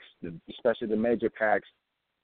especially 0.49 0.89
the 0.89 0.97
major 0.97 1.31
PACs, 1.31 1.63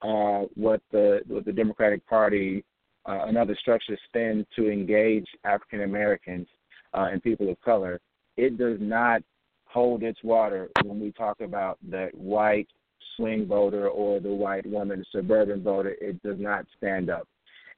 uh, 0.01 0.47
what 0.55 0.81
the 0.91 1.21
what 1.27 1.45
the 1.45 1.51
Democratic 1.51 2.05
Party 2.07 2.63
uh, 3.05 3.25
and 3.27 3.37
other 3.37 3.57
structures 3.59 3.99
spend 4.07 4.45
to 4.55 4.69
engage 4.69 5.27
African 5.43 5.81
Americans 5.81 6.47
uh, 6.93 7.09
and 7.11 7.21
people 7.21 7.49
of 7.49 7.59
color, 7.61 7.99
it 8.37 8.57
does 8.57 8.77
not 8.79 9.21
hold 9.65 10.03
its 10.03 10.19
water 10.23 10.69
when 10.83 10.99
we 10.99 11.11
talk 11.11 11.41
about 11.41 11.77
the 11.89 12.09
white 12.13 12.67
swing 13.15 13.45
voter 13.45 13.87
or 13.89 14.19
the 14.19 14.33
white 14.33 14.65
woman 14.65 15.03
suburban 15.11 15.63
voter. 15.63 15.95
It 16.01 16.21
does 16.23 16.39
not 16.39 16.65
stand 16.77 17.09
up 17.09 17.27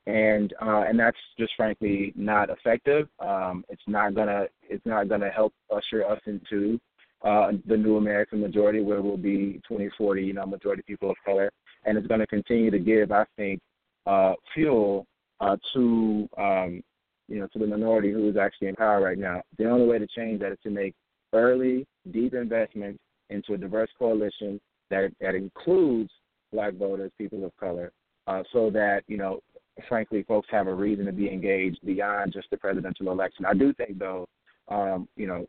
and 0.08 0.54
uh, 0.62 0.84
and 0.88 1.00
that's 1.00 1.18
just 1.38 1.54
frankly 1.58 2.13
not 2.15 2.50
effective. 2.50 3.08
Um, 3.20 3.65
it's 3.70 3.82
not 3.88 4.13
gonna 4.13 4.46
it's 4.62 4.86
not 4.86 5.10
gonna 5.10 5.30
help 5.30 5.54
usher 5.72 6.06
us 6.06 6.20
into 6.25 6.80
uh, 7.24 7.54
the 7.65 7.75
new 7.75 7.98
American 7.98 8.39
majority, 8.39 8.82
where 8.82 9.01
we'll 9.01 9.18
be 9.18 9.60
2040, 9.68 10.24
you 10.24 10.34
know, 10.34 10.46
majority 10.46 10.84
people 10.86 11.10
of 11.10 11.15
color, 11.25 11.51
and 11.86 11.98
it's 11.98 12.08
going 12.08 12.20
to 12.20 12.27
continue 12.27 12.70
to 12.70 12.77
give, 12.77 13.12
I 13.12 13.25
think, 13.36 13.60
uh, 14.06 14.34
fuel 14.54 15.08
uh, 15.39 15.58
to 15.74 16.30
um, 16.38 16.84
you 17.27 17.39
know 17.39 17.48
to 17.48 17.60
the 17.60 17.65
minority 17.65 18.12
who 18.12 18.30
is 18.30 18.38
actually 18.38 18.68
in 18.68 18.75
power 18.75 19.01
right 19.01 19.18
now. 19.18 19.42
The 19.58 19.70
only 19.70 19.88
way 19.88 19.98
to 19.98 20.08
change 20.15 20.42
that 20.42 20.51
is 20.51 20.60
to 20.63 20.70
make 20.70 20.94
early, 21.34 21.88
deep 22.12 22.36
investments 22.36 23.00
into 23.32 23.54
a 23.54 23.58
diverse 23.58 23.89
coalition 23.98 24.62
that 24.89 25.12
that 25.22 25.36
includes 25.36 26.12
black 26.51 26.74
voters, 26.75 27.12
people 27.18 27.44
of 27.46 27.56
color, 27.58 27.92
uh, 28.27 28.44
so 28.51 28.70
that 28.70 29.04
you 29.08 29.18
know 29.18 29.42
frankly, 29.88 30.24
folks 30.24 30.48
have 30.51 30.68
a 30.68 30.74
reason 30.74 31.06
to 31.06 31.12
be 31.12 31.30
engaged 31.30 31.80
beyond 31.86 32.34
just 32.34 32.50
the 32.50 32.58
presidential 32.58 33.12
election. 33.12 33.46
I 33.46 33.54
do 33.54 33.74
think, 33.74 34.00
though, 34.00 34.27
um, 34.68 35.08
you 35.15 35.27
know, 35.27 35.48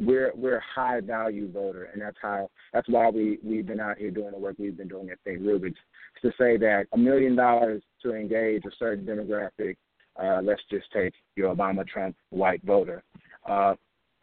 we're 0.00 0.32
we're 0.34 0.56
a 0.56 0.62
high 0.74 1.00
value 1.00 1.50
voter, 1.50 1.84
and 1.84 2.02
that's 2.02 2.16
how 2.20 2.50
that's 2.72 2.88
why 2.88 3.08
we 3.10 3.38
we've 3.44 3.66
been 3.66 3.78
out 3.78 3.96
here 3.96 4.10
doing 4.10 4.32
the 4.32 4.38
work 4.38 4.56
we've 4.58 4.76
been 4.76 4.88
doing 4.88 5.08
at 5.10 5.18
Think 5.22 5.40
Rubix 5.40 5.74
to 6.22 6.32
say 6.38 6.56
that 6.56 6.86
a 6.92 6.98
million 6.98 7.36
dollars 7.36 7.82
to 8.02 8.14
engage 8.14 8.64
a 8.64 8.70
certain 8.76 9.06
demographic. 9.06 9.76
Uh, 10.20 10.40
let's 10.42 10.62
just 10.68 10.86
take 10.92 11.14
your 11.36 11.54
Obama 11.54 11.86
Trump 11.86 12.16
white 12.30 12.60
voter. 12.64 13.04
Uh, 13.48 13.74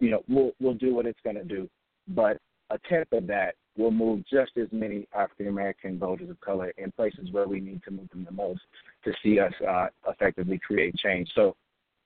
you 0.02 0.12
know, 0.12 0.24
we'll 0.28 0.52
we'll 0.60 0.74
do 0.74 0.94
what 0.94 1.06
it's 1.06 1.20
going 1.24 1.38
to 1.38 1.46
do, 1.46 1.70
but 2.10 2.38
a 2.70 2.78
tenth 2.90 3.08
of 3.14 3.26
that 3.28 3.56
will 3.78 3.92
move 3.92 4.24
just 4.32 4.52
as 4.58 4.68
many 4.72 5.08
African 5.14 5.48
American 5.48 6.00
voters 6.00 6.30
of 6.30 6.40
color 6.42 6.72
in 6.78 6.92
places 6.92 7.32
where 7.32 7.48
we 7.48 7.60
need 7.60 7.82
to 7.84 7.92
move 7.92 8.10
them 8.10 8.26
the 8.26 8.32
most 8.32 8.62
to 9.04 9.12
see 9.24 9.40
us 9.40 9.54
uh, 9.68 9.88
effectively 10.08 10.60
create 10.66 10.96
change. 10.96 11.30
So, 11.36 11.56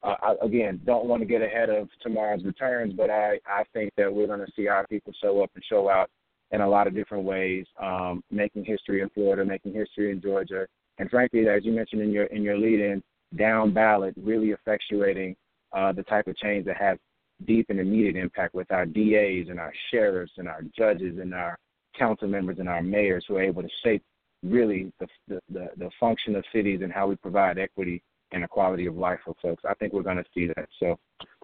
uh, 0.02 0.16
I, 0.22 0.36
again, 0.46 0.82
don't 0.86 1.06
want 1.06 1.22
to 1.22 1.28
get 1.28 1.42
ahead 1.42 1.70
of 1.70 1.90
tomorrow's 2.02 2.44
returns, 2.44 2.94
but 2.94 3.10
I, 3.10 3.40
I 3.46 3.64
think 3.74 3.92
that 3.98 4.14
we're 4.14 4.28
going 4.28 4.40
to 4.40 4.52
see 4.56 4.68
our 4.68 4.88
people 4.88 5.14
show 5.22 5.44
up 5.44 5.52
and 5.56 5.64
show 5.70 5.90
out 5.90 6.10
in 6.52 6.62
a 6.62 6.68
lot 6.68 6.88
of 6.88 6.96
different 6.96 7.26
ways, 7.26 7.66
um, 7.80 8.24
making 8.32 8.66
history 8.66 9.02
in 9.02 9.10
Florida, 9.10 9.46
making 9.46 9.74
history 9.74 10.12
in 10.12 10.22
Georgia, 10.22 10.66
and 11.00 11.10
frankly, 11.10 11.48
as 11.48 11.66
you 11.66 11.72
mentioned 11.72 12.02
in 12.02 12.12
your 12.12 12.26
in 12.26 12.44
your 12.44 12.58
lead-in, 12.58 13.02
down 13.38 13.74
ballot, 13.74 14.14
really 14.22 14.54
effectuating 14.54 15.36
uh, 15.74 15.92
the 15.92 16.04
type 16.04 16.28
of 16.28 16.36
change 16.38 16.66
that 16.66 16.78
has 16.78 16.98
deep 17.46 17.68
and 17.70 17.80
immediate 17.80 18.16
impact 18.16 18.54
with 18.54 18.72
our 18.72 18.86
DAs 18.86 19.48
and 19.50 19.60
our 19.60 19.74
sheriffs 19.92 20.34
and 20.38 20.48
our 20.48 20.62
judges 20.78 21.20
and 21.20 21.34
our 21.34 21.58
council 21.98 22.28
members 22.28 22.60
and 22.60 22.70
our 22.70 22.82
mayors 22.82 23.26
who 23.28 23.36
are 23.38 23.42
able 23.42 23.62
to 23.62 23.70
shape 23.84 24.04
really 24.44 24.92
the, 25.00 25.08
the, 25.28 25.70
the, 25.78 25.90
function 26.00 26.36
of 26.36 26.46
cities 26.54 26.80
and 26.82 26.94
how 26.94 27.08
we 27.08 27.16
provide 27.16 27.58
equity 27.58 28.02
and 28.32 28.44
a 28.44 28.48
quality 28.48 28.86
of 28.86 28.96
life 28.96 29.20
for 29.26 29.36
folks. 29.42 29.64
I 29.68 29.74
think 29.74 29.92
we're 29.92 30.04
going 30.04 30.18
to 30.18 30.26
see 30.34 30.48
that. 30.48 30.70
So 30.80 30.98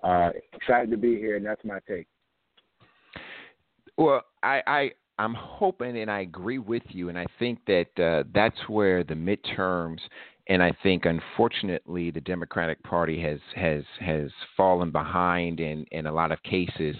uh, 0.04 0.30
excited 0.54 0.92
to 0.92 0.98
be 0.98 1.18
here, 1.18 1.36
and 1.36 1.46
that's 1.46 1.64
my 1.66 1.80
take. 1.88 2.08
Well, 3.98 4.22
I, 4.44 4.62
I 4.68 4.92
I'm 5.18 5.34
hoping 5.34 5.98
and 5.98 6.12
I 6.12 6.22
agree 6.22 6.60
with 6.60 6.84
you, 6.90 7.10
and 7.10 7.18
I 7.18 7.26
think 7.40 7.60
that 7.68 8.00
uh, 8.00 8.24
that's 8.34 8.58
where 8.68 9.04
the 9.04 9.14
midterms 9.14 10.00
and 10.48 10.62
I 10.62 10.72
think 10.84 11.06
unfortunately 11.06 12.12
the 12.12 12.22
Democratic 12.22 12.82
Party 12.84 13.22
has 13.22 13.40
has 13.56 13.84
has 14.00 14.30
fallen 14.56 14.92
behind 14.92 15.60
in 15.60 15.86
in 15.92 16.06
a 16.06 16.12
lot 16.12 16.32
of 16.32 16.42
cases 16.44 16.96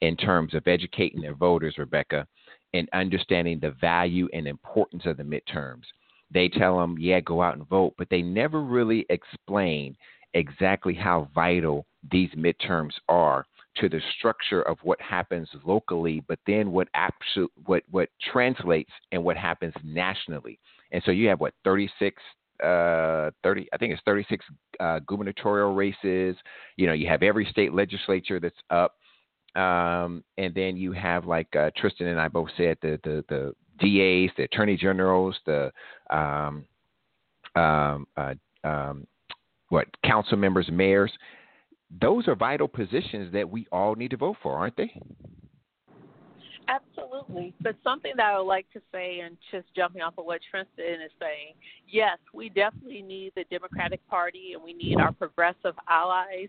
in 0.00 0.16
terms 0.16 0.54
of 0.54 0.66
educating 0.66 1.20
their 1.20 1.34
voters, 1.34 1.76
Rebekah, 1.78 2.26
and 2.74 2.88
understanding 2.92 3.58
the 3.60 3.72
value 3.80 4.28
and 4.32 4.46
importance 4.46 5.04
of 5.06 5.16
the 5.16 5.22
midterms. 5.22 5.84
They 6.32 6.48
tell 6.48 6.78
them, 6.78 6.96
yeah, 6.98 7.20
go 7.20 7.42
out 7.42 7.56
and 7.56 7.68
vote, 7.68 7.94
but 7.96 8.08
they 8.10 8.22
never 8.22 8.60
really 8.60 9.06
explain 9.10 9.96
exactly 10.34 10.92
how 10.92 11.28
vital 11.34 11.86
these 12.10 12.30
midterms 12.30 12.92
are 13.08 13.46
to 13.76 13.88
the 13.88 14.00
structure 14.18 14.62
of 14.62 14.78
what 14.82 15.00
happens 15.00 15.48
locally, 15.64 16.22
but 16.26 16.38
then 16.46 16.72
what 16.72 16.88
absolute 16.94 17.52
what 17.66 17.82
what 17.90 18.08
translates 18.32 18.90
and 19.12 19.22
what 19.22 19.36
happens 19.36 19.74
nationally. 19.84 20.58
And 20.92 21.02
so 21.04 21.10
you 21.10 21.28
have 21.28 21.40
what 21.40 21.54
36 21.64 22.22
uh, 22.62 23.30
30, 23.42 23.68
I 23.72 23.76
think 23.78 23.92
it's 23.92 24.02
36 24.04 24.44
uh, 24.80 25.00
gubernatorial 25.06 25.74
races. 25.74 26.36
You 26.76 26.86
know, 26.86 26.92
you 26.92 27.08
have 27.08 27.22
every 27.22 27.46
state 27.50 27.72
legislature 27.72 28.40
that's 28.40 28.56
up. 28.70 28.94
Um, 29.60 30.22
and 30.36 30.54
then 30.54 30.76
you 30.76 30.92
have 30.92 31.24
like 31.24 31.54
uh, 31.56 31.70
Tristan 31.76 32.08
and 32.08 32.20
I 32.20 32.28
both 32.28 32.50
said 32.56 32.76
the, 32.82 33.00
the, 33.04 33.24
the 33.28 33.54
DAs, 33.78 34.34
the 34.36 34.44
attorney 34.44 34.76
generals, 34.76 35.36
the 35.46 35.72
um, 36.10 36.66
um, 37.54 38.06
uh, 38.16 38.34
um, 38.64 39.06
what 39.70 39.86
council 40.04 40.36
members, 40.36 40.68
mayors. 40.70 41.12
Those 42.00 42.28
are 42.28 42.34
vital 42.34 42.68
positions 42.68 43.32
that 43.32 43.48
we 43.48 43.66
all 43.72 43.94
need 43.94 44.10
to 44.10 44.16
vote 44.16 44.36
for, 44.42 44.56
aren't 44.56 44.76
they? 44.76 44.92
Absolutely. 47.28 47.54
But 47.60 47.76
something 47.82 48.12
that 48.16 48.26
I 48.26 48.38
would 48.38 48.46
like 48.46 48.70
to 48.72 48.80
say, 48.92 49.20
and 49.20 49.36
just 49.50 49.66
jumping 49.74 50.02
off 50.02 50.14
of 50.18 50.24
what 50.24 50.40
Tristan 50.50 51.00
is 51.04 51.10
saying, 51.20 51.54
yes, 51.88 52.18
we 52.32 52.48
definitely 52.48 53.02
need 53.02 53.32
the 53.34 53.44
Democratic 53.50 54.06
Party 54.08 54.52
and 54.54 54.62
we 54.62 54.72
need 54.72 54.98
our 54.98 55.12
progressive 55.12 55.74
allies 55.88 56.48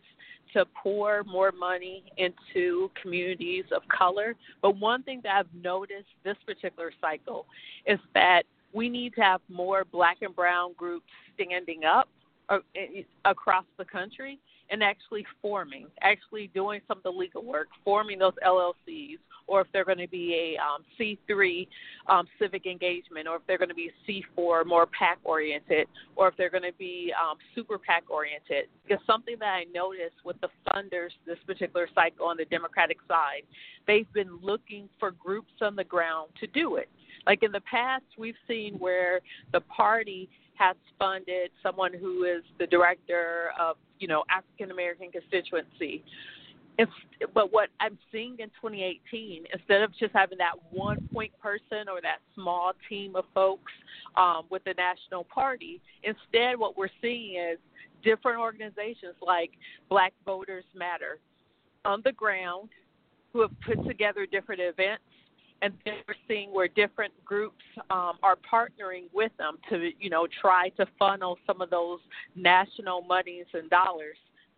to 0.53 0.65
pour 0.81 1.23
more 1.23 1.51
money 1.51 2.03
into 2.17 2.89
communities 3.01 3.65
of 3.75 3.81
color. 3.89 4.35
But 4.61 4.77
one 4.77 5.03
thing 5.03 5.21
that 5.23 5.33
I've 5.35 5.63
noticed 5.63 6.07
this 6.23 6.37
particular 6.45 6.91
cycle 7.01 7.45
is 7.85 7.99
that 8.13 8.43
we 8.73 8.89
need 8.89 9.13
to 9.15 9.21
have 9.21 9.41
more 9.49 9.83
black 9.91 10.17
and 10.21 10.35
brown 10.35 10.73
groups 10.77 11.07
standing 11.35 11.83
up 11.85 12.07
uh, 12.49 12.59
across 13.25 13.65
the 13.77 13.85
country 13.85 14.39
and 14.69 14.83
actually 14.83 15.25
forming, 15.41 15.87
actually 16.01 16.49
doing 16.53 16.81
some 16.87 16.97
of 16.97 17.03
the 17.03 17.09
legal 17.09 17.43
work, 17.43 17.67
forming 17.83 18.19
those 18.19 18.33
LLCs, 18.45 19.17
or 19.47 19.61
if 19.61 19.67
they're 19.71 19.85
going 19.85 19.97
to 19.97 20.07
be 20.07 20.55
a 20.57 20.61
um, 20.61 20.83
C3 20.99 21.67
um, 22.07 22.27
civic 22.37 22.65
engagement, 22.65 23.27
or 23.27 23.37
if 23.37 23.41
they're 23.47 23.57
going 23.57 23.69
to 23.69 23.75
be 23.75 23.91
C4 24.07 24.65
more 24.65 24.85
PAC 24.87 25.19
oriented, 25.23 25.87
or 26.15 26.27
if 26.27 26.35
they're 26.37 26.49
going 26.49 26.63
to 26.63 26.77
be 26.77 27.13
um, 27.19 27.37
super 27.55 27.77
PAC 27.77 28.03
oriented. 28.09 28.65
Because 28.85 29.03
something 29.07 29.35
that 29.39 29.45
I 29.45 29.65
noticed 29.73 30.17
with 30.25 30.39
the 30.41 30.49
funders 30.67 31.11
this 31.25 31.37
particular 31.45 31.87
cycle 31.95 32.27
on 32.27 32.37
the 32.37 32.45
Democratic 32.45 32.97
side, 33.07 33.43
they've 33.87 34.11
been 34.13 34.37
looking 34.41 34.89
for 34.99 35.11
groups 35.11 35.53
on 35.61 35.75
the 35.75 35.83
ground 35.83 36.31
to 36.41 36.47
do 36.47 36.75
it. 36.75 36.89
Like 37.25 37.43
in 37.43 37.51
the 37.51 37.61
past, 37.61 38.05
we've 38.17 38.35
seen 38.47 38.75
where 38.75 39.21
the 39.51 39.61
party 39.61 40.29
has 40.57 40.75
funded 40.97 41.51
someone 41.61 41.93
who 41.93 42.23
is 42.23 42.43
the 42.59 42.67
director 42.67 43.51
of, 43.59 43.77
you 43.99 44.07
know, 44.07 44.23
African 44.29 44.71
American 44.71 45.11
constituency. 45.11 46.03
If, 46.79 46.89
but 47.33 47.51
what 47.51 47.69
I'm 47.79 47.97
seeing 48.11 48.37
in 48.39 48.49
2018, 48.61 49.45
instead 49.51 49.81
of 49.81 49.91
just 49.97 50.13
having 50.13 50.37
that 50.37 50.53
one 50.69 51.07
point 51.11 51.31
person 51.41 51.89
or 51.89 52.01
that 52.01 52.19
small 52.35 52.73
team 52.87 53.15
of 53.15 53.25
folks 53.33 53.71
um, 54.15 54.43
with 54.51 54.63
the 54.63 54.75
national 54.77 55.23
party, 55.23 55.81
instead 56.03 56.59
what 56.59 56.77
we're 56.77 56.89
seeing 57.01 57.35
is 57.35 57.57
different 58.03 58.39
organizations 58.39 59.15
like 59.25 59.51
Black 59.89 60.13
Voters 60.23 60.65
Matter 60.75 61.17
on 61.83 62.01
the 62.05 62.11
ground 62.11 62.69
who 63.33 63.41
have 63.41 63.51
put 63.65 63.83
together 63.87 64.25
different 64.25 64.61
events 64.61 65.03
and 65.61 65.73
then 65.85 65.95
we're 66.07 66.15
seeing 66.27 66.53
where 66.53 66.67
different 66.67 67.13
groups 67.25 67.63
um, 67.89 68.13
are 68.23 68.37
partnering 68.51 69.05
with 69.13 69.31
them 69.37 69.57
to, 69.69 69.89
you 69.99 70.09
know, 70.09 70.27
try 70.41 70.69
to 70.77 70.85
funnel 70.99 71.37
some 71.47 71.61
of 71.61 71.69
those 71.69 71.99
national 72.35 73.01
monies 73.01 73.45
and 73.53 73.69
dollars 73.69 74.17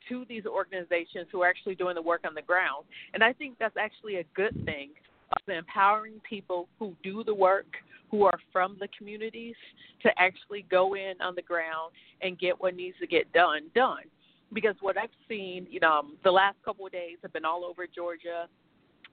to 0.10 0.26
these 0.28 0.46
organizations 0.46 1.28
who 1.32 1.42
are 1.42 1.50
actually 1.50 1.76
doing 1.76 1.96
the 1.96 2.02
work 2.02 2.22
on 2.26 2.34
the 2.34 2.42
ground. 2.42 2.86
And 3.14 3.24
I 3.24 3.34
think 3.34 3.58
that's 3.60 3.78
actually 3.78 4.18
a 4.18 4.24
good 4.36 4.54
thing 4.66 4.90
of 5.32 5.54
empowering 5.54 6.20
people 6.28 6.68
who 6.80 6.96
do 7.04 7.24
the 7.24 7.34
work, 7.34 7.68
who 8.10 8.24
are 8.24 8.40
from 8.52 8.78
the 8.80 8.88
communities, 8.98 9.56
to 10.04 10.10
actually 10.18 10.66
go 10.70 10.96
in 10.96 11.14
on 11.22 11.36
the 11.36 11.42
ground 11.42 11.92
and 12.22 12.40
get 12.40 12.60
what 12.60 12.76
needs 12.76 12.98
to 13.00 13.08
get 13.08 13.32
done 13.34 13.70
done. 13.76 14.04
Because 14.52 14.76
what 14.82 14.98
I've 14.98 15.10
seen, 15.28 15.68
you 15.70 15.80
know, 15.80 16.02
the 16.24 16.32
last 16.32 16.58
couple 16.66 16.86
of 16.86 16.92
days 16.92 17.18
have 17.22 17.32
been 17.32 17.46
all 17.46 17.64
over 17.64 17.86
Georgia, 17.86 18.48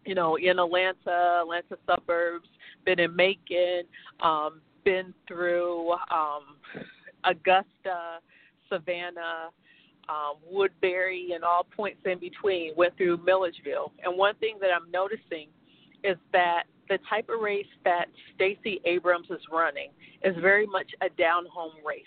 you 0.07 0.15
know, 0.15 0.37
in 0.37 0.59
Atlanta, 0.59 1.41
Atlanta 1.43 1.77
suburbs, 1.87 2.49
been 2.85 3.01
in 3.01 3.15
Macon, 3.15 3.83
um, 4.21 4.61
been 4.85 5.13
through 5.27 5.93
um, 5.93 6.57
Augusta, 7.25 8.21
Savannah, 8.69 9.51
um, 10.09 10.37
Woodbury, 10.49 11.33
and 11.35 11.43
all 11.43 11.67
points 11.77 12.01
in 12.05 12.19
between. 12.21 12.73
Went 12.77 12.97
through 12.97 13.19
Milledgeville, 13.19 13.93
and 14.05 14.17
one 14.17 14.37
thing 14.37 14.57
that 14.61 14.71
I'm 14.71 14.91
noticing 14.91 15.49
is 16.05 16.17
that 16.33 16.65
the 16.89 16.99
type 17.11 17.29
of 17.29 17.41
race 17.41 17.67
that 17.85 18.07
Stacey 18.35 18.81
Abrams 18.85 19.27
is 19.31 19.41
running 19.53 19.91
is 20.23 20.37
very 20.41 20.67
much 20.67 20.87
a 21.03 21.09
down 21.21 21.47
home 21.53 21.73
race, 21.85 22.05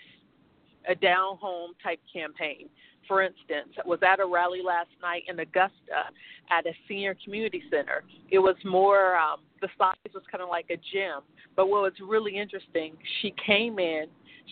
a 0.88 0.94
down 0.94 1.36
home 1.36 1.72
type 1.82 2.00
campaign 2.10 2.70
for 3.10 3.22
instance, 3.22 3.74
was 3.84 3.98
at 4.06 4.20
a 4.20 4.24
rally 4.24 4.60
last 4.64 4.90
night 5.02 5.24
in 5.26 5.40
Augusta 5.40 6.12
at 6.48 6.64
a 6.64 6.70
senior 6.86 7.16
community 7.24 7.60
center. 7.68 8.04
It 8.30 8.38
was 8.38 8.54
more, 8.64 9.16
um, 9.16 9.40
the 9.60 9.66
size 9.76 10.14
was 10.14 10.22
kind 10.30 10.40
of 10.40 10.48
like 10.48 10.66
a 10.70 10.76
gym. 10.76 11.22
But 11.56 11.66
what 11.66 11.82
was 11.82 11.92
really 12.00 12.38
interesting, 12.38 12.92
she 13.20 13.34
came 13.44 13.80
in, 13.80 14.04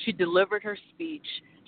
she 0.04 0.10
delivered 0.10 0.64
her 0.64 0.76
speech, 0.92 1.24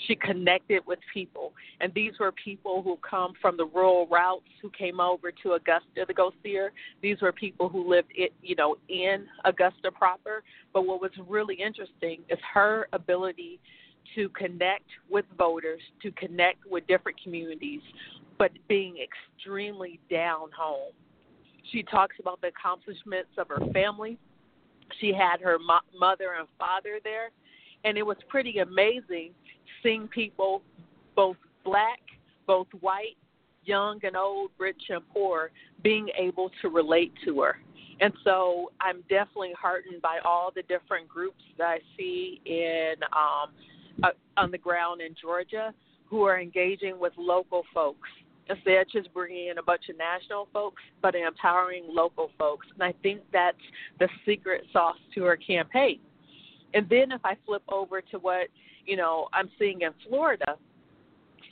she 0.08 0.16
connected 0.16 0.82
with 0.84 0.98
people. 1.14 1.52
And 1.80 1.94
these 1.94 2.14
were 2.18 2.32
people 2.32 2.82
who 2.82 2.98
come 3.08 3.34
from 3.40 3.56
the 3.56 3.66
rural 3.66 4.08
routes 4.08 4.50
who 4.60 4.68
came 4.70 4.98
over 4.98 5.30
to 5.44 5.52
Augusta 5.52 6.04
to 6.04 6.12
go 6.12 6.32
see 6.42 6.56
her. 6.56 6.72
These 7.02 7.20
were 7.22 7.30
people 7.30 7.68
who 7.68 7.88
lived, 7.88 8.08
it, 8.16 8.32
you 8.42 8.56
know, 8.56 8.74
in 8.88 9.26
Augusta 9.44 9.92
proper. 9.92 10.42
But 10.72 10.88
what 10.88 11.00
was 11.00 11.12
really 11.28 11.54
interesting 11.54 12.22
is 12.28 12.38
her 12.52 12.88
ability 12.92 13.60
to 14.14 14.28
connect 14.30 14.86
with 15.08 15.24
voters, 15.38 15.80
to 16.02 16.10
connect 16.12 16.64
with 16.68 16.86
different 16.86 17.20
communities, 17.22 17.80
but 18.38 18.50
being 18.68 18.96
extremely 18.98 20.00
down 20.10 20.48
home. 20.56 20.92
She 21.70 21.82
talks 21.82 22.16
about 22.18 22.40
the 22.40 22.48
accomplishments 22.48 23.30
of 23.38 23.48
her 23.48 23.60
family. 23.72 24.18
She 25.00 25.12
had 25.12 25.40
her 25.40 25.58
mo- 25.58 25.86
mother 25.98 26.34
and 26.38 26.48
father 26.58 26.98
there, 27.04 27.30
and 27.84 27.96
it 27.96 28.02
was 28.02 28.16
pretty 28.28 28.58
amazing 28.58 29.32
seeing 29.82 30.08
people, 30.08 30.62
both 31.14 31.36
black, 31.64 32.00
both 32.46 32.66
white, 32.80 33.16
young 33.64 34.00
and 34.02 34.16
old, 34.16 34.50
rich 34.58 34.82
and 34.88 35.02
poor, 35.12 35.50
being 35.82 36.08
able 36.18 36.50
to 36.62 36.68
relate 36.68 37.12
to 37.24 37.40
her. 37.42 37.58
And 38.00 38.12
so 38.24 38.72
I'm 38.80 39.02
definitely 39.02 39.52
heartened 39.60 40.00
by 40.00 40.18
all 40.24 40.50
the 40.54 40.62
different 40.62 41.08
groups 41.08 41.42
that 41.58 41.68
I 41.68 41.78
see 41.96 42.40
in 42.46 42.94
um, 43.12 43.50
uh, 44.02 44.10
on 44.36 44.50
the 44.50 44.58
ground 44.58 45.00
in 45.00 45.14
Georgia 45.20 45.72
who 46.06 46.24
are 46.24 46.40
engaging 46.40 46.98
with 46.98 47.12
local 47.16 47.62
folks. 47.72 48.08
Instead 48.48 48.80
of 48.80 48.90
just 48.90 49.14
bringing 49.14 49.46
in 49.46 49.58
a 49.58 49.62
bunch 49.62 49.82
of 49.88 49.96
national 49.96 50.48
folks, 50.52 50.82
but 51.00 51.14
empowering 51.14 51.84
local 51.88 52.32
folks. 52.36 52.66
And 52.74 52.82
I 52.82 52.92
think 53.00 53.20
that's 53.32 53.56
the 54.00 54.08
secret 54.26 54.64
sauce 54.72 54.96
to 55.14 55.22
her 55.22 55.36
campaign. 55.36 56.00
And 56.74 56.88
then 56.88 57.12
if 57.12 57.20
I 57.24 57.36
flip 57.46 57.62
over 57.68 58.00
to 58.00 58.18
what, 58.18 58.48
you 58.86 58.96
know, 58.96 59.28
I'm 59.32 59.48
seeing 59.56 59.82
in 59.82 59.90
Florida, 60.08 60.56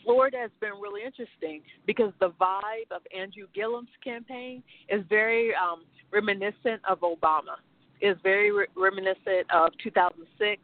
Florida 0.04 0.38
has 0.38 0.50
been 0.60 0.72
really 0.80 1.02
interesting 1.04 1.60
because 1.86 2.12
the 2.18 2.30
vibe 2.40 2.90
of 2.90 3.02
Andrew 3.16 3.46
Gillum's 3.54 3.88
campaign 4.02 4.62
is 4.88 5.04
very 5.08 5.52
um, 5.54 5.84
reminiscent 6.10 6.80
of 6.88 7.00
Obama. 7.00 7.60
Is 8.00 8.16
very 8.22 8.52
re- 8.52 8.66
reminiscent 8.76 9.50
of 9.52 9.72
2006, 9.82 10.62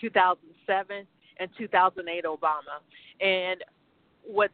2007, 0.00 1.06
and 1.38 1.50
2008 1.58 2.24
Obama. 2.24 2.80
And 3.20 3.62
what's 4.24 4.52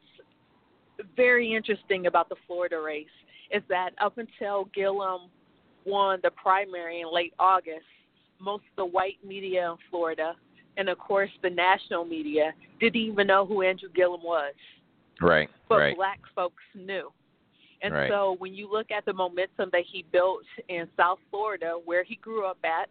very 1.16 1.54
interesting 1.54 2.06
about 2.06 2.28
the 2.28 2.36
Florida 2.46 2.80
race 2.80 3.06
is 3.50 3.62
that 3.68 3.90
up 4.00 4.18
until 4.18 4.66
Gillum 4.74 5.30
won 5.84 6.20
the 6.22 6.30
primary 6.30 7.00
in 7.00 7.12
late 7.12 7.32
August, 7.38 7.86
most 8.40 8.64
of 8.70 8.76
the 8.76 8.84
white 8.84 9.18
media 9.24 9.70
in 9.70 9.76
Florida 9.90 10.34
and 10.78 10.88
of 10.88 10.96
course 10.98 11.30
the 11.42 11.50
national 11.50 12.06
media 12.06 12.54
didn't 12.80 12.96
even 12.96 13.26
know 13.26 13.44
who 13.44 13.62
Andrew 13.62 13.90
Gillum 13.94 14.22
was. 14.22 14.54
Right. 15.20 15.50
But 15.68 15.78
right. 15.78 15.96
black 15.96 16.20
folks 16.34 16.62
knew. 16.74 17.12
And 17.82 17.92
right. 17.92 18.10
so 18.10 18.36
when 18.38 18.54
you 18.54 18.70
look 18.70 18.90
at 18.90 19.04
the 19.04 19.12
momentum 19.12 19.68
that 19.72 19.82
he 19.90 20.04
built 20.10 20.42
in 20.68 20.88
South 20.96 21.18
Florida, 21.30 21.74
where 21.84 22.04
he 22.04 22.16
grew 22.16 22.46
up 22.46 22.58
at, 22.64 22.88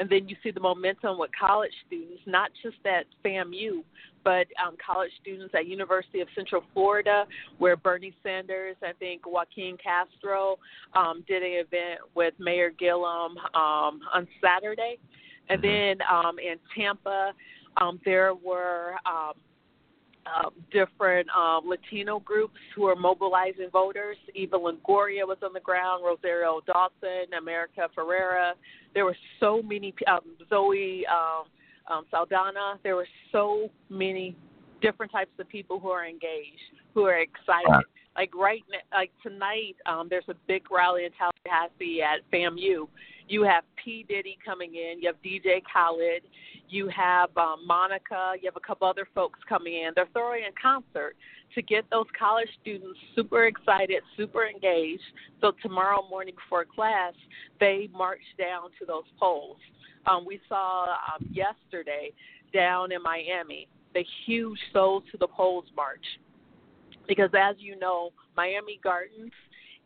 and 0.00 0.08
then 0.08 0.26
you 0.28 0.34
see 0.42 0.50
the 0.50 0.60
momentum 0.60 1.18
with 1.18 1.30
college 1.38 1.70
students, 1.86 2.22
not 2.26 2.50
just 2.62 2.78
at 2.86 3.04
FAMU, 3.22 3.84
but 4.24 4.46
um, 4.64 4.76
college 4.84 5.10
students 5.20 5.54
at 5.54 5.66
University 5.66 6.20
of 6.20 6.28
Central 6.34 6.64
Florida, 6.72 7.26
where 7.58 7.76
Bernie 7.76 8.14
Sanders, 8.22 8.76
I 8.82 8.92
think 8.98 9.26
Joaquin 9.26 9.76
Castro, 9.76 10.56
um, 10.94 11.22
did 11.28 11.42
an 11.42 11.52
event 11.52 12.00
with 12.14 12.32
Mayor 12.38 12.70
Gillum 12.78 13.36
um, 13.54 14.00
on 14.12 14.26
Saturday, 14.42 14.98
and 15.50 15.62
mm-hmm. 15.62 16.00
then 16.00 16.08
um, 16.10 16.38
in 16.38 16.56
Tampa, 16.74 17.32
um, 17.76 18.00
there 18.04 18.34
were 18.34 18.94
um, 19.06 19.34
uh, 20.36 20.50
different 20.70 21.28
um, 21.30 21.68
Latino 21.68 22.20
groups 22.20 22.58
who 22.74 22.84
are 22.86 22.96
mobilizing 22.96 23.68
voters. 23.72 24.16
Eva 24.34 24.56
Longoria 24.56 25.26
was 25.26 25.38
on 25.42 25.52
the 25.52 25.60
ground, 25.60 26.04
Rosario 26.04 26.60
Dawson, 26.66 27.32
America 27.38 27.88
Ferrera. 27.96 28.52
There 28.94 29.04
were 29.04 29.16
so 29.38 29.62
many, 29.62 29.94
um, 30.06 30.20
Zoe 30.48 31.04
um, 31.06 31.44
um, 31.90 32.04
Saldana. 32.10 32.78
There 32.82 32.96
were 32.96 33.08
so 33.32 33.70
many 33.88 34.36
different 34.80 35.12
types 35.12 35.32
of 35.38 35.48
people 35.48 35.78
who 35.78 35.88
are 35.88 36.06
engaged, 36.06 36.74
who 36.94 37.04
are 37.04 37.18
excited. 37.18 37.84
Like 38.16 38.34
right, 38.34 38.62
like 38.92 39.12
tonight, 39.22 39.76
um, 39.86 40.08
there's 40.10 40.24
a 40.28 40.34
big 40.48 40.70
rally 40.70 41.04
in 41.04 41.10
Tallahassee 41.12 42.02
at 42.02 42.28
FAMU. 42.32 42.88
You 43.30 43.44
have 43.44 43.62
P 43.82 44.04
Diddy 44.08 44.36
coming 44.44 44.74
in. 44.74 45.00
You 45.00 45.06
have 45.06 45.22
DJ 45.22 45.62
Khaled. 45.72 46.22
You 46.68 46.88
have 46.88 47.30
um, 47.36 47.64
Monica. 47.64 48.32
You 48.42 48.48
have 48.48 48.56
a 48.56 48.66
couple 48.66 48.88
other 48.88 49.06
folks 49.14 49.38
coming 49.48 49.74
in. 49.74 49.92
They're 49.94 50.08
throwing 50.12 50.42
a 50.42 50.60
concert 50.60 51.14
to 51.54 51.62
get 51.62 51.84
those 51.90 52.06
college 52.18 52.48
students 52.60 52.98
super 53.14 53.46
excited, 53.46 54.02
super 54.16 54.46
engaged. 54.46 55.02
So 55.40 55.52
tomorrow 55.62 56.04
morning 56.10 56.34
before 56.34 56.64
class, 56.64 57.14
they 57.60 57.88
march 57.96 58.18
down 58.36 58.70
to 58.80 58.84
those 58.84 59.04
polls. 59.16 59.58
Um, 60.06 60.24
we 60.26 60.40
saw 60.48 60.86
um, 60.86 61.28
yesterday 61.30 62.10
down 62.52 62.90
in 62.90 63.00
Miami 63.00 63.68
the 63.94 64.04
huge 64.26 64.58
Souls 64.72 65.04
to 65.12 65.18
the 65.18 65.28
Polls 65.28 65.66
march. 65.76 66.04
Because 67.06 67.30
as 67.38 67.54
you 67.60 67.78
know, 67.78 68.10
Miami 68.36 68.80
Gardens 68.82 69.32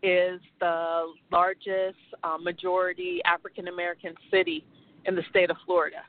is 0.02 0.40
the 0.60 1.12
largest 1.32 1.96
uh, 2.22 2.36
majority 2.38 3.20
African 3.24 3.68
American 3.68 4.14
city 4.30 4.64
in 5.06 5.14
the 5.14 5.22
state 5.30 5.50
of 5.50 5.56
Florida. 5.64 6.02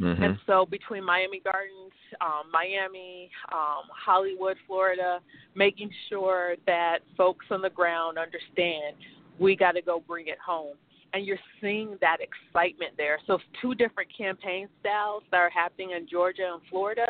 Mm-hmm. 0.00 0.22
And 0.22 0.38
so 0.46 0.66
between 0.66 1.04
Miami 1.04 1.40
Gardens, 1.40 1.92
um, 2.20 2.50
Miami, 2.52 3.30
um, 3.52 3.84
Hollywood, 3.94 4.56
Florida, 4.66 5.20
making 5.54 5.90
sure 6.08 6.56
that 6.66 7.00
folks 7.16 7.46
on 7.50 7.62
the 7.62 7.70
ground 7.70 8.18
understand 8.18 8.96
we 9.38 9.56
got 9.56 9.72
to 9.72 9.82
go 9.82 10.02
bring 10.06 10.28
it 10.28 10.38
home. 10.44 10.76
And 11.14 11.26
you're 11.26 11.38
seeing 11.60 11.98
that 12.00 12.18
excitement 12.20 12.92
there. 12.96 13.18
So 13.26 13.34
it's 13.34 13.44
two 13.60 13.74
different 13.74 14.08
campaign 14.16 14.66
styles 14.80 15.22
that 15.30 15.36
are 15.36 15.50
happening 15.50 15.90
in 15.90 16.08
Georgia 16.08 16.52
and 16.54 16.62
Florida, 16.70 17.08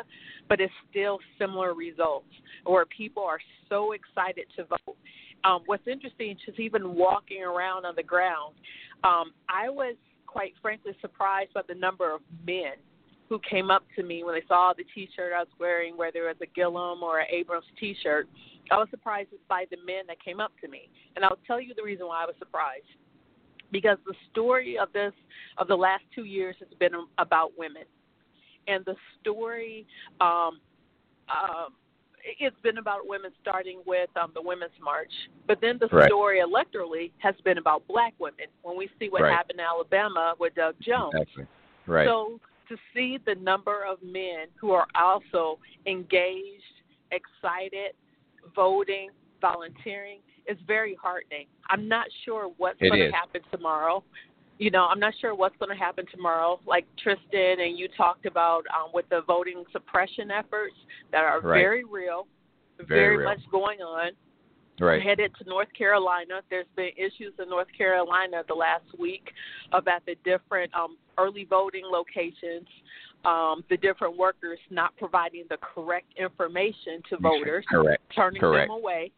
but 0.49 0.61
it's 0.61 0.73
still 0.91 1.21
similar 1.39 1.73
results 1.73 2.27
where 2.65 2.85
people 2.87 3.23
are 3.23 3.39
so 3.69 3.93
excited 3.93 4.47
to 4.57 4.65
vote. 4.65 4.97
Um, 5.45 5.63
what's 5.67 5.87
interesting 5.87 6.37
is 6.47 6.59
even 6.59 6.95
walking 6.95 7.43
around 7.43 7.85
on 7.85 7.95
the 7.97 8.03
ground, 8.03 8.55
um, 9.05 9.33
I 9.49 9.69
was– 9.69 9.97
quite 10.33 10.55
frankly 10.63 10.93
surprised 11.01 11.53
by 11.53 11.61
the 11.69 11.75
number 11.75 12.15
of 12.15 12.23
men 12.47 12.75
who 13.29 13.39
came 13.49 13.71
up 13.71 13.85
to 13.97 14.03
me 14.03 14.25
when 14.25 14.35
they 14.35 14.43
saw 14.49 14.73
the 14.77 14.85
T-shirt 14.95 15.33
I 15.35 15.41
was 15.41 15.49
wearing, 15.61 15.97
whether 15.97 16.29
it 16.29 16.39
was 16.41 16.49
a 16.49 16.55
Gillum 16.55 17.03
or 17.03 17.21
an 17.21 17.27
Abrams 17.31 17.67
T-shirt. 17.79 18.29
I 18.71 18.77
was 18.79 18.89
surprised 18.91 19.29
by 19.49 19.67
the 19.71 19.77
men 19.87 20.07
that 20.09 20.23
came 20.23 20.41
up 20.41 20.53
to 20.63 20.69
me, 20.69 20.89
and 21.17 21.25
I'll 21.25 21.39
tell 21.47 21.61
you 21.61 21.75
the 21.75 21.83
reason 21.83 22.07
why 22.07 22.23
I 22.23 22.27
was 22.27 22.35
surprised. 22.39 22.85
Because 23.71 23.99
the 24.07 24.15
story 24.31 24.79
of 24.79 24.93
this 24.93 25.13
of 25.59 25.69
the 25.69 25.77
last 25.77 26.03
two 26.15 26.25
years 26.25 26.57
has 26.61 26.69
been 26.79 26.93
about 27.19 27.53
women, 27.57 27.85
and 28.69 28.85
the 28.85 28.97
story 29.21 29.87
um, 30.21 30.61
um, 31.29 31.75
it's 32.25 32.57
been 32.63 32.79
about 32.79 33.01
women 33.05 33.31
starting 33.41 33.81
with 33.87 34.11
um, 34.21 34.31
the 34.35 34.43
Women's 34.43 34.73
March, 34.83 35.11
but 35.47 35.59
then 35.61 35.79
the 35.81 35.89
right. 35.89 36.09
story 36.09 36.41
electorally 36.41 37.11
has 37.19 37.35
been 37.45 37.59
about 37.59 37.87
black 37.89 38.15
women. 38.19 38.47
When 38.63 38.77
we 38.77 38.89
see 38.99 39.09
what 39.09 39.23
right. 39.23 39.33
happened 39.33 39.59
in 39.59 39.65
Alabama 39.65 40.35
with 40.39 40.55
Doug 40.55 40.75
Jones, 40.81 41.13
exactly. 41.15 41.47
right? 41.87 42.07
So 42.07 42.41
to 42.69 42.77
see 42.95 43.19
the 43.25 43.35
number 43.37 43.85
of 43.85 43.99
men 44.03 44.47
who 44.61 44.71
are 44.71 44.87
also 44.95 45.59
engaged, 45.87 46.63
excited, 47.11 47.93
voting, 48.55 49.11
volunteering 49.41 50.21
is 50.47 50.57
very 50.67 50.97
heartening. 51.01 51.47
I'm 51.69 51.89
not 51.89 52.07
sure 52.25 52.51
what's 52.57 52.79
it 52.81 52.89
going 52.89 53.03
is. 53.03 53.13
to 53.13 53.17
happen 53.17 53.41
tomorrow 53.51 54.03
you 54.62 54.70
know, 54.70 54.87
I'm 54.87 55.01
not 55.01 55.12
sure 55.20 55.35
what's 55.35 55.57
going 55.57 55.77
to 55.77 55.85
happen 55.85 56.07
tomorrow. 56.12 56.61
Like 56.64 56.87
Tristan 57.03 57.59
and 57.59 57.77
you 57.77 57.88
talked 57.96 58.27
about 58.27 58.62
um, 58.68 58.90
with 58.94 59.09
the 59.09 59.22
voting 59.27 59.64
suppression 59.72 60.31
efforts 60.31 60.77
that 61.11 61.25
are 61.25 61.40
right. 61.40 61.59
very 61.59 61.83
real, 61.83 62.29
very, 62.79 62.88
very 62.88 63.16
real. 63.16 63.29
much 63.29 63.40
going 63.51 63.81
on. 63.81 64.12
Right. 64.81 64.98
We're 64.98 65.01
headed 65.01 65.33
to 65.38 65.48
North 65.48 65.66
Carolina. 65.77 66.42
There's 66.48 66.66
been 66.77 66.90
issues 66.96 67.35
in 67.40 67.51
North 67.51 67.66
Carolina 67.77 68.42
the 68.46 68.55
last 68.55 68.85
week 69.01 69.33
about 69.72 70.07
the 70.07 70.14
different 70.25 70.72
um, 70.75 70.96
early 71.18 71.44
voting 71.44 71.83
locations, 71.85 72.68
um, 73.25 73.64
the 73.68 73.77
different 73.77 74.16
workers 74.16 74.61
not 74.70 74.96
providing 74.96 75.44
the 75.51 75.59
correct 75.59 76.07
information 76.16 77.03
to 77.11 77.16
voters, 77.18 77.64
Correct. 77.68 78.03
turning 78.14 78.40
Correct. 78.40 78.68
them 78.68 78.79
away. 78.79 79.11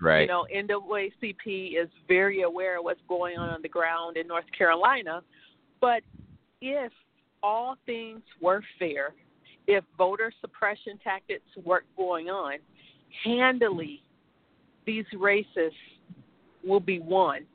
Right. 0.00 0.22
You 0.22 0.26
know, 0.28 0.46
NAACP 0.54 1.82
is 1.82 1.88
very 2.08 2.42
aware 2.42 2.78
of 2.78 2.84
what's 2.84 3.00
going 3.08 3.38
on 3.38 3.48
on 3.48 3.62
the 3.62 3.68
ground 3.68 4.16
in 4.16 4.26
North 4.26 4.44
Carolina. 4.56 5.22
But 5.80 6.02
if 6.60 6.92
all 7.42 7.76
things 7.86 8.20
were 8.40 8.62
fair, 8.78 9.14
if 9.66 9.84
voter 9.96 10.32
suppression 10.40 10.98
tactics 11.02 11.44
weren't 11.64 11.86
going 11.96 12.28
on, 12.28 12.58
handily 13.24 14.02
these 14.86 15.04
races 15.18 15.72
will 16.64 16.80
be 16.80 16.98
won. 17.00 17.46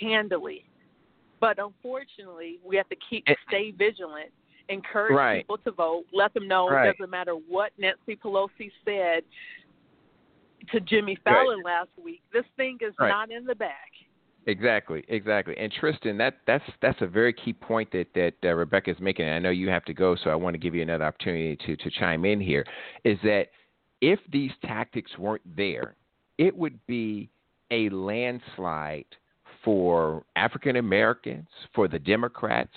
Handily. 0.00 0.64
But 1.40 1.58
unfortunately, 1.58 2.58
we 2.64 2.76
have 2.76 2.88
to 2.88 2.96
keep 3.08 3.24
eh. 3.26 3.34
stay 3.48 3.70
vigilant, 3.72 4.30
encourage 4.68 5.16
Right. 5.16 5.42
people 5.42 5.58
to 5.58 5.70
vote, 5.70 6.04
let 6.12 6.34
them 6.34 6.46
know 6.46 6.68
Right. 6.68 6.88
it 6.88 6.92
doesn't 6.98 7.10
matter 7.10 7.32
what 7.32 7.72
Nancy 7.78 8.16
Pelosi 8.16 8.70
said 8.84 9.24
to 10.72 10.80
Jimmy 10.80 11.18
Fallon 11.24 11.62
last 11.62 11.90
week. 12.02 12.22
This 12.32 12.44
thing 12.56 12.78
is 12.80 12.94
Right. 12.98 13.08
not 13.08 13.30
in 13.30 13.44
the 13.44 13.54
bag. 13.54 13.72
Exactly, 14.46 15.04
exactly. 15.08 15.56
And 15.58 15.70
Tristan, 15.70 16.16
that 16.18 16.38
that's 16.46 16.64
that's 16.80 17.00
a 17.02 17.06
very 17.06 17.34
key 17.34 17.52
point 17.52 17.90
that 17.92 18.06
that 18.14 18.34
uh, 18.42 18.54
Rebekah 18.54 18.92
is 18.92 18.98
making. 18.98 19.26
And 19.26 19.34
I 19.34 19.38
know 19.38 19.50
you 19.50 19.68
have 19.68 19.84
to 19.84 19.94
go, 19.94 20.16
so 20.16 20.30
I 20.30 20.34
want 20.34 20.54
to 20.54 20.58
give 20.58 20.74
you 20.74 20.80
another 20.80 21.04
opportunity 21.04 21.56
to 21.66 21.76
to 21.76 21.90
chime 21.90 22.24
in 22.24 22.40
here. 22.40 22.64
Is 23.04 23.18
that 23.24 23.48
if 24.00 24.18
these 24.32 24.52
tactics 24.62 25.18
weren't 25.18 25.42
there, 25.56 25.96
it 26.38 26.56
would 26.56 26.78
be 26.86 27.28
a 27.70 27.90
landslide 27.90 29.04
for 29.62 30.24
African 30.36 30.76
Americans, 30.76 31.48
for 31.74 31.88
the 31.88 31.98
Democrats, 31.98 32.72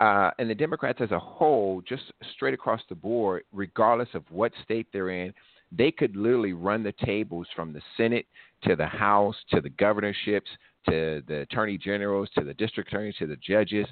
uh, 0.00 0.30
and 0.38 0.48
the 0.48 0.54
Democrats 0.54 1.00
as 1.00 1.10
a 1.10 1.18
whole, 1.18 1.82
just 1.88 2.04
straight 2.34 2.54
across 2.54 2.82
the 2.88 2.94
board, 2.94 3.42
regardless 3.52 4.10
of 4.14 4.22
what 4.30 4.52
state 4.62 4.86
they're 4.92 5.10
in. 5.10 5.32
They 5.72 5.90
could 5.90 6.16
literally 6.16 6.52
run 6.52 6.82
the 6.82 6.94
tables 7.04 7.46
from 7.54 7.72
the 7.72 7.82
Senate 7.96 8.26
to 8.62 8.76
the 8.76 8.86
House 8.86 9.36
to 9.50 9.60
the 9.60 9.70
governorships 9.70 10.50
to 10.88 11.22
the 11.26 11.40
attorney 11.40 11.76
generals 11.76 12.28
to 12.36 12.44
the 12.44 12.54
district 12.54 12.92
attorneys 12.92 13.16
to 13.16 13.26
the 13.26 13.36
judges. 13.36 13.86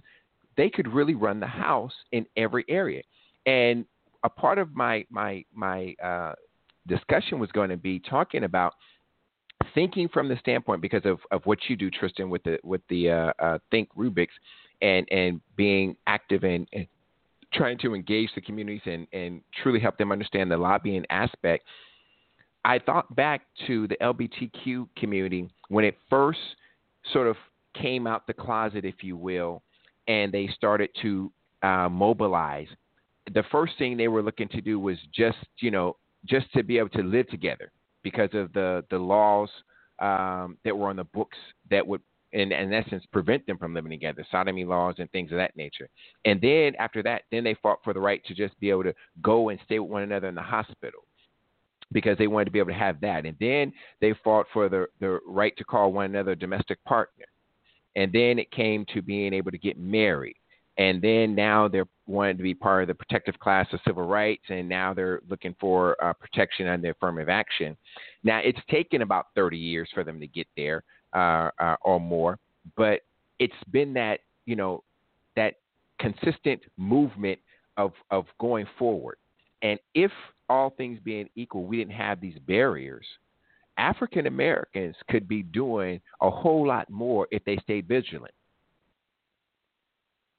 They 0.56 0.70
could 0.70 0.86
really 0.86 1.14
run 1.14 1.40
the 1.40 1.46
House 1.46 1.92
in 2.12 2.26
every 2.36 2.64
area. 2.68 3.02
And 3.46 3.84
a 4.22 4.28
part 4.28 4.58
of 4.58 4.74
my 4.74 5.04
my 5.10 5.44
my 5.52 5.94
uh, 6.02 6.34
discussion 6.86 7.38
was 7.38 7.50
going 7.52 7.70
to 7.70 7.76
be 7.76 7.98
talking 7.98 8.44
about 8.44 8.74
thinking 9.74 10.08
from 10.08 10.28
the 10.28 10.36
standpoint 10.36 10.80
because 10.80 11.04
of, 11.04 11.18
of 11.30 11.44
what 11.44 11.58
you 11.68 11.76
do, 11.76 11.90
Tristan, 11.90 12.30
with 12.30 12.42
the 12.44 12.58
with 12.62 12.80
the 12.88 13.10
uh, 13.10 13.32
uh, 13.38 13.58
Think 13.70 13.88
Rubix 13.96 14.28
and 14.82 15.06
and 15.10 15.40
being 15.56 15.96
active 16.06 16.44
and, 16.44 16.68
and 16.72 16.86
trying 17.54 17.78
to 17.78 17.94
engage 17.94 18.30
the 18.34 18.40
communities 18.40 18.82
and, 18.84 19.06
and 19.12 19.40
truly 19.62 19.80
help 19.80 19.96
them 19.96 20.12
understand 20.12 20.50
the 20.50 20.56
lobbying 20.56 21.04
aspect. 21.10 21.64
I 22.64 22.78
thought 22.78 23.14
back 23.14 23.42
to 23.66 23.86
the 23.88 23.96
LGBTQ 24.00 24.88
community 24.96 25.48
when 25.68 25.84
it 25.84 25.96
first 26.08 26.38
sort 27.12 27.26
of 27.26 27.36
came 27.80 28.06
out 28.06 28.26
the 28.26 28.32
closet, 28.32 28.84
if 28.84 29.02
you 29.02 29.16
will, 29.16 29.62
and 30.08 30.32
they 30.32 30.48
started 30.54 30.90
to 31.02 31.30
uh, 31.62 31.88
mobilize. 31.88 32.68
The 33.32 33.44
first 33.50 33.74
thing 33.78 33.96
they 33.96 34.08
were 34.08 34.22
looking 34.22 34.48
to 34.48 34.60
do 34.60 34.78
was 34.78 34.96
just, 35.14 35.38
you 35.58 35.70
know, 35.70 35.96
just 36.26 36.52
to 36.54 36.62
be 36.62 36.78
able 36.78 36.88
to 36.90 37.02
live 37.02 37.28
together 37.28 37.70
because 38.02 38.30
of 38.32 38.52
the 38.52 38.84
the 38.90 38.98
laws 38.98 39.48
um, 39.98 40.56
that 40.64 40.76
were 40.76 40.88
on 40.88 40.96
the 40.96 41.04
books 41.04 41.38
that 41.70 41.86
would, 41.86 42.00
in, 42.34 42.52
in 42.52 42.72
essence, 42.72 43.04
prevent 43.12 43.46
them 43.46 43.56
from 43.56 43.74
living 43.74 43.90
together, 43.90 44.26
sodomy 44.30 44.64
laws 44.64 44.96
and 44.98 45.10
things 45.12 45.30
of 45.30 45.38
that 45.38 45.56
nature. 45.56 45.88
And 46.24 46.40
then 46.40 46.74
after 46.78 47.02
that, 47.04 47.22
then 47.30 47.44
they 47.44 47.54
fought 47.62 47.78
for 47.84 47.94
the 47.94 48.00
right 48.00 48.22
to 48.26 48.34
just 48.34 48.58
be 48.60 48.70
able 48.70 48.82
to 48.82 48.94
go 49.22 49.48
and 49.48 49.60
stay 49.64 49.78
with 49.78 49.90
one 49.90 50.02
another 50.02 50.28
in 50.28 50.34
the 50.34 50.42
hospital 50.42 51.00
because 51.92 52.18
they 52.18 52.26
wanted 52.26 52.46
to 52.46 52.50
be 52.50 52.58
able 52.58 52.72
to 52.72 52.74
have 52.74 53.00
that. 53.00 53.24
And 53.24 53.36
then 53.38 53.72
they 54.00 54.14
fought 54.24 54.46
for 54.52 54.68
the, 54.68 54.86
the 55.00 55.20
right 55.26 55.56
to 55.56 55.64
call 55.64 55.92
one 55.92 56.06
another 56.06 56.34
domestic 56.34 56.82
partner. 56.84 57.24
And 57.94 58.12
then 58.12 58.40
it 58.40 58.50
came 58.50 58.84
to 58.92 59.00
being 59.00 59.32
able 59.32 59.52
to 59.52 59.58
get 59.58 59.78
married. 59.78 60.36
And 60.76 61.00
then 61.00 61.36
now 61.36 61.68
they're 61.68 61.86
wanting 62.06 62.36
to 62.36 62.42
be 62.42 62.54
part 62.54 62.82
of 62.82 62.88
the 62.88 62.94
protective 62.94 63.38
class 63.38 63.68
of 63.72 63.78
civil 63.86 64.02
rights, 64.02 64.42
and 64.48 64.68
now 64.68 64.92
they're 64.92 65.20
looking 65.28 65.54
for 65.60 65.96
uh, 66.04 66.12
protection 66.14 66.66
under 66.66 66.90
affirmative 66.90 67.28
action. 67.28 67.76
Now 68.24 68.40
it's 68.42 68.58
taken 68.68 69.02
about 69.02 69.26
30 69.36 69.56
years 69.56 69.88
for 69.94 70.02
them 70.02 70.18
to 70.18 70.26
get 70.26 70.48
there, 70.56 70.82
uh, 71.14 71.50
uh, 71.58 71.76
or 71.82 72.00
more, 72.00 72.38
but 72.76 73.00
it's 73.38 73.52
been 73.70 73.92
that 73.94 74.20
you 74.46 74.56
know 74.56 74.82
that 75.36 75.54
consistent 75.98 76.60
movement 76.76 77.38
of 77.76 77.92
of 78.10 78.26
going 78.38 78.66
forward. 78.78 79.16
And 79.62 79.78
if 79.94 80.10
all 80.48 80.70
things 80.70 80.98
being 81.02 81.28
equal, 81.36 81.64
we 81.64 81.78
didn't 81.78 81.94
have 81.94 82.20
these 82.20 82.38
barriers, 82.46 83.06
African 83.78 84.26
Americans 84.26 84.94
could 85.08 85.26
be 85.26 85.42
doing 85.42 86.00
a 86.20 86.30
whole 86.30 86.66
lot 86.66 86.88
more 86.90 87.26
if 87.30 87.44
they 87.44 87.56
stayed 87.62 87.88
vigilant. 87.88 88.34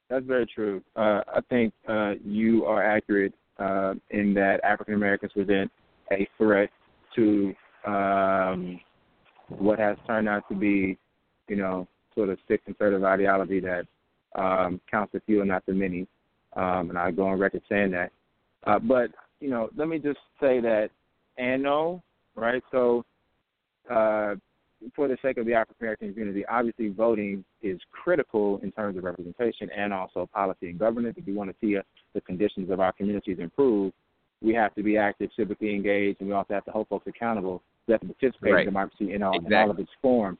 That's 0.10 0.26
very 0.26 0.46
true. 0.46 0.84
Uh, 0.96 1.22
I 1.28 1.42
think 1.50 1.74
uh, 1.88 2.14
you 2.24 2.66
are 2.66 2.84
accurate 2.84 3.34
uh, 3.58 3.96
in 4.12 4.34
that 4.36 4.64
African 4.64 4.94
Americans 4.94 5.32
present 5.34 5.72
a 6.12 6.28
threat 6.38 6.70
to 7.16 7.54
um, 7.88 8.80
what 9.50 9.80
has 9.80 9.98
turned 10.08 10.28
out 10.28 10.44
to 10.50 10.56
be, 10.56 10.98
you 11.48 11.56
know, 11.56 11.88
sort 12.16 12.30
of 12.30 12.38
sick 12.48 12.64
conservative 12.66 13.04
ideology 13.04 13.60
that 13.60 13.86
um, 14.36 14.80
counts 14.90 15.14
the 15.14 15.22
few 15.22 15.42
and 15.42 15.50
not 15.50 15.66
the 15.66 15.74
many. 15.74 16.08
Um, 16.56 16.90
and 16.90 16.98
I 16.98 17.12
go 17.12 17.28
on 17.28 17.40
record 17.40 17.62
saying 17.70 17.92
that. 17.92 18.12
Uh, 18.66 18.80
but 18.80 19.12
you 19.40 19.50
know, 19.50 19.70
let 19.76 19.88
me 19.88 20.00
just 20.00 20.20
say 20.40 20.60
that 20.62 20.90
and 21.38 21.64
no, 21.64 22.02
right? 22.36 22.64
So, 22.72 23.06
uh, 23.90 24.36
for 24.96 25.08
the 25.08 25.18
sake 25.22 25.38
of 25.38 25.46
the 25.46 25.54
African 25.54 25.76
American 25.82 26.14
community, 26.14 26.46
obviously 26.46 26.90
voting 26.90 27.44
is 27.62 27.80
critical 27.92 28.60
in 28.64 28.72
terms 28.72 28.98
of 28.98 29.04
representation 29.04 29.70
and 29.76 29.94
also 29.94 30.30
policy 30.34 30.70
and 30.70 30.80
governance. 30.80 31.16
If 31.18 31.26
we 31.26 31.34
want 31.34 31.50
to 31.50 31.56
see 31.62 31.78
uh, 31.78 31.82
the 32.14 32.22
conditions 32.22 32.70
of 32.70 32.80
our 32.80 32.92
communities 32.92 33.38
improve, 33.40 33.94
we 34.42 34.54
have 34.54 34.76
to 34.76 34.84
be 34.84 34.98
active, 34.98 35.30
civically 35.38 35.74
engaged, 35.74 36.20
and 36.20 36.30
we 36.30 36.36
also 36.36 36.54
have 36.54 36.66
to 36.66 36.72
hold 36.72 36.88
folks 36.88 37.08
accountable. 37.08 37.62
To 37.90 38.00
participate 38.00 38.52
right. 38.52 38.60
in 38.62 38.66
democracy 38.66 39.14
in 39.14 39.22
all, 39.22 39.36
exactly. 39.36 39.56
in 39.56 39.62
all 39.62 39.72
of 39.72 39.80
its 39.80 39.92
forms. 40.02 40.40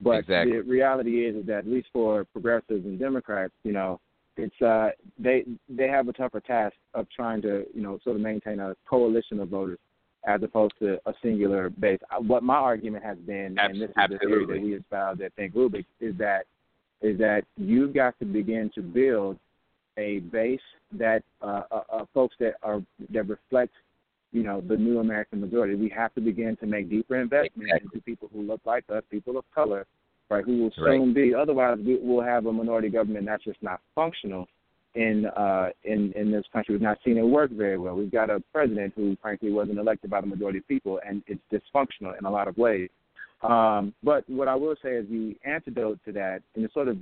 But 0.00 0.20
exactly. 0.20 0.58
the 0.58 0.62
reality 0.62 1.26
is, 1.26 1.36
is 1.36 1.46
that 1.46 1.58
at 1.58 1.66
least 1.66 1.88
for 1.92 2.24
progressives 2.26 2.84
and 2.84 2.98
Democrats, 2.98 3.52
you 3.64 3.72
know, 3.72 4.00
it's 4.36 4.62
uh, 4.62 4.90
they 5.18 5.44
they 5.68 5.88
have 5.88 6.08
a 6.08 6.12
tougher 6.12 6.40
task 6.40 6.74
of 6.94 7.06
trying 7.10 7.42
to 7.42 7.64
you 7.74 7.82
know 7.82 7.98
sort 8.02 8.16
of 8.16 8.22
maintain 8.22 8.60
a 8.60 8.74
coalition 8.88 9.40
of 9.40 9.48
voters 9.48 9.78
as 10.26 10.42
opposed 10.42 10.74
to 10.78 10.98
a 11.06 11.14
singular 11.22 11.70
base. 11.70 12.00
Uh, 12.10 12.20
what 12.20 12.42
my 12.42 12.54
argument 12.54 13.04
has 13.04 13.18
been, 13.18 13.56
and 13.58 13.80
this 13.80 13.90
is 13.90 13.94
the 14.10 14.18
theory 14.18 14.46
that 14.46 14.60
we 14.60 14.74
espouse 14.74 15.18
at 15.24 15.34
Think 15.34 15.54
Rubik, 15.54 15.84
is 16.00 16.16
that 16.18 16.44
is 17.02 17.18
that 17.18 17.44
you've 17.56 17.94
got 17.94 18.18
to 18.18 18.24
begin 18.24 18.70
to 18.74 18.82
build 18.82 19.38
a 19.98 20.20
base 20.20 20.60
that 20.92 21.22
uh, 21.42 21.62
uh, 21.70 21.82
uh, 21.92 22.04
folks 22.12 22.34
that 22.40 22.54
are 22.62 22.82
that 23.10 23.28
reflect 23.28 23.72
you 24.34 24.42
know 24.42 24.60
the 24.60 24.76
new 24.76 24.98
American 24.98 25.40
majority. 25.40 25.76
We 25.76 25.88
have 25.90 26.12
to 26.14 26.20
begin 26.20 26.56
to 26.56 26.66
make 26.66 26.90
deeper 26.90 27.20
investments 27.20 27.70
exactly. 27.72 27.90
into 27.94 28.04
people 28.04 28.28
who 28.32 28.42
look 28.42 28.60
like 28.66 28.84
us, 28.90 29.02
people 29.10 29.38
of 29.38 29.44
color, 29.54 29.86
right? 30.28 30.44
Who 30.44 30.58
will 30.58 30.72
right. 30.78 30.98
soon 30.98 31.14
be. 31.14 31.32
Otherwise, 31.34 31.78
we 31.86 31.98
will 31.98 32.22
have 32.22 32.44
a 32.46 32.52
minority 32.52 32.88
government 32.88 33.26
that's 33.26 33.44
just 33.44 33.62
not 33.62 33.80
functional 33.94 34.46
in 34.96 35.26
uh, 35.26 35.68
in 35.84 36.12
in 36.16 36.32
this 36.32 36.44
country. 36.52 36.74
We've 36.74 36.82
not 36.82 36.98
seen 37.04 37.16
it 37.16 37.22
work 37.22 37.52
very 37.52 37.78
well. 37.78 37.94
We've 37.94 38.10
got 38.10 38.28
a 38.28 38.42
president 38.52 38.92
who, 38.96 39.16
frankly, 39.22 39.52
wasn't 39.52 39.78
elected 39.78 40.10
by 40.10 40.20
the 40.20 40.26
majority 40.26 40.58
of 40.58 40.68
people, 40.68 41.00
and 41.08 41.22
it's 41.28 41.40
dysfunctional 41.52 42.18
in 42.18 42.24
a 42.24 42.30
lot 42.30 42.48
of 42.48 42.58
ways. 42.58 42.90
Um, 43.42 43.94
but 44.02 44.28
what 44.28 44.48
I 44.48 44.56
will 44.56 44.74
say 44.82 44.94
is 44.96 45.06
the 45.08 45.36
antidote 45.44 46.00
to 46.06 46.12
that, 46.12 46.42
and 46.56 46.64
it's 46.64 46.74
sort 46.74 46.88
of 46.88 46.96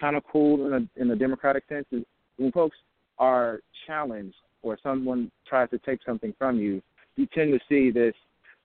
kind 0.00 0.16
of 0.16 0.24
cool 0.30 0.66
in 0.66 0.72
a, 0.72 1.00
in 1.00 1.10
a 1.10 1.16
democratic 1.16 1.64
sense, 1.68 1.86
is 1.92 2.02
when 2.36 2.50
folks 2.50 2.76
are 3.18 3.60
challenged 3.86 4.34
or 4.64 4.78
someone 4.82 5.30
tries 5.46 5.70
to 5.70 5.78
take 5.78 6.00
something 6.04 6.34
from 6.38 6.58
you, 6.58 6.82
you 7.16 7.26
tend 7.34 7.52
to 7.52 7.60
see 7.68 7.90
this, 7.90 8.14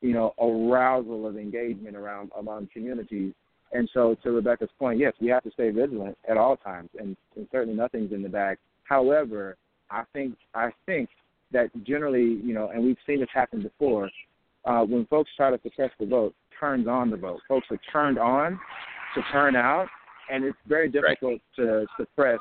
you 0.02 0.14
know, 0.14 0.34
arousal 0.40 1.28
of 1.28 1.38
engagement 1.38 1.96
around 1.96 2.32
among 2.38 2.70
communities. 2.74 3.34
And 3.72 3.88
so, 3.94 4.16
to 4.24 4.32
Rebekah's 4.32 4.70
point, 4.80 4.98
yes, 5.00 5.14
we 5.22 5.28
have 5.28 5.44
to 5.44 5.52
stay 5.52 5.70
vigilant 5.70 6.18
at 6.28 6.38
all 6.38 6.58
times, 6.58 6.90
and, 6.98 7.16
and 7.36 7.48
certainly 7.52 7.76
nothing's 7.76 8.12
in 8.12 8.24
the 8.24 8.30
bag. 8.30 8.58
However, 8.86 9.58
I 9.92 10.04
think 10.14 10.36
I 10.56 10.72
think 10.88 11.10
that 11.52 11.70
generally, 11.84 12.40
you 12.44 12.54
know, 12.54 12.70
and 12.70 12.84
we've 12.84 12.98
seen 13.06 13.20
this 13.20 13.30
happen 13.32 13.62
before, 13.62 14.10
uh, 14.66 14.82
when 14.82 15.06
folks 15.06 15.30
try 15.38 15.52
to 15.52 15.60
suppress 15.62 15.92
the 16.00 16.06
vote, 16.06 16.34
turns 16.60 16.88
on 16.88 17.10
the 17.10 17.18
vote. 17.18 17.42
Folks 17.48 17.68
are 17.72 17.80
turned 17.92 18.18
on 18.18 18.60
to 19.16 19.22
turn 19.32 19.56
out, 19.56 19.88
and 20.32 20.44
it's 20.44 20.58
very 20.68 20.90
difficult 20.90 21.40
right. 21.58 21.66
to 21.66 21.86
suppress 21.98 22.40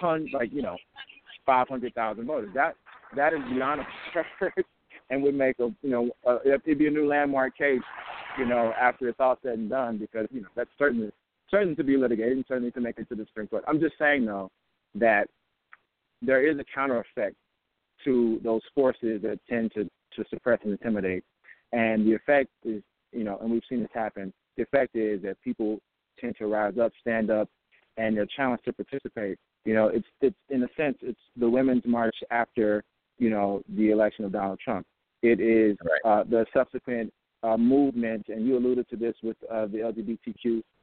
tons, 0.00 0.30
like 0.32 0.52
you 0.52 0.62
know, 0.62 0.76
five 1.44 1.68
hundred 1.68 1.94
thousand 1.94 2.26
voters. 2.26 2.50
That 2.54 2.74
that 3.16 3.32
is 3.32 3.40
beyond 3.52 3.80
a 3.80 4.52
and 5.10 5.22
would 5.22 5.34
make 5.34 5.58
a 5.58 5.68
you 5.82 5.90
know 5.90 6.10
uh, 6.26 6.38
it'd 6.44 6.78
be 6.78 6.86
a 6.86 6.90
new 6.90 7.06
landmark 7.06 7.56
case, 7.56 7.80
you 8.38 8.46
know, 8.46 8.72
after 8.80 9.08
it's 9.08 9.20
all 9.20 9.38
said 9.42 9.58
and 9.58 9.70
done 9.70 9.98
because 9.98 10.26
you 10.30 10.40
know 10.42 10.48
that's 10.56 10.70
certainly 10.78 11.10
certain 11.50 11.76
to 11.76 11.84
be 11.84 11.96
litigated 11.96 12.32
and 12.32 12.44
certainly 12.48 12.70
to 12.72 12.80
make 12.80 12.98
it 12.98 13.08
to 13.08 13.14
the 13.14 13.26
Supreme 13.26 13.46
Court. 13.46 13.64
I'm 13.68 13.80
just 13.80 13.94
saying 13.98 14.24
though 14.26 14.50
that 14.94 15.28
there 16.20 16.48
is 16.48 16.58
a 16.58 16.64
counter 16.74 17.00
effect 17.00 17.36
to 18.04 18.40
those 18.42 18.62
forces 18.74 19.22
that 19.22 19.38
tend 19.48 19.72
to 19.74 19.84
to 19.84 20.24
suppress 20.30 20.60
and 20.62 20.72
intimidate, 20.72 21.24
and 21.72 22.06
the 22.06 22.14
effect 22.14 22.50
is 22.64 22.82
you 23.12 23.24
know, 23.24 23.38
and 23.42 23.50
we've 23.50 23.62
seen 23.68 23.80
this 23.80 23.90
happen. 23.92 24.32
The 24.56 24.62
effect 24.62 24.96
is 24.96 25.22
that 25.22 25.36
people 25.42 25.78
tend 26.18 26.36
to 26.38 26.46
rise 26.46 26.74
up, 26.78 26.92
stand 27.00 27.30
up, 27.30 27.48
and 27.96 28.16
they're 28.16 28.26
challenged 28.26 28.64
to 28.64 28.72
participate. 28.72 29.38
You 29.64 29.74
know, 29.74 29.88
it's 29.88 30.06
it's 30.20 30.36
in 30.48 30.62
a 30.62 30.68
sense 30.76 30.96
it's 31.02 31.20
the 31.36 31.48
women's 31.48 31.84
march 31.86 32.16
after 32.30 32.82
you 33.22 33.30
know 33.30 33.62
the 33.76 33.90
election 33.90 34.24
of 34.24 34.32
Donald 34.32 34.58
Trump. 34.58 34.84
It 35.22 35.38
is 35.38 35.76
right. 35.84 36.20
uh, 36.20 36.24
the 36.24 36.44
subsequent 36.52 37.12
uh, 37.44 37.56
movement, 37.56 38.26
and 38.28 38.44
you 38.44 38.58
alluded 38.58 38.88
to 38.90 38.96
this 38.96 39.14
with 39.22 39.36
uh, 39.48 39.66
the 39.66 39.78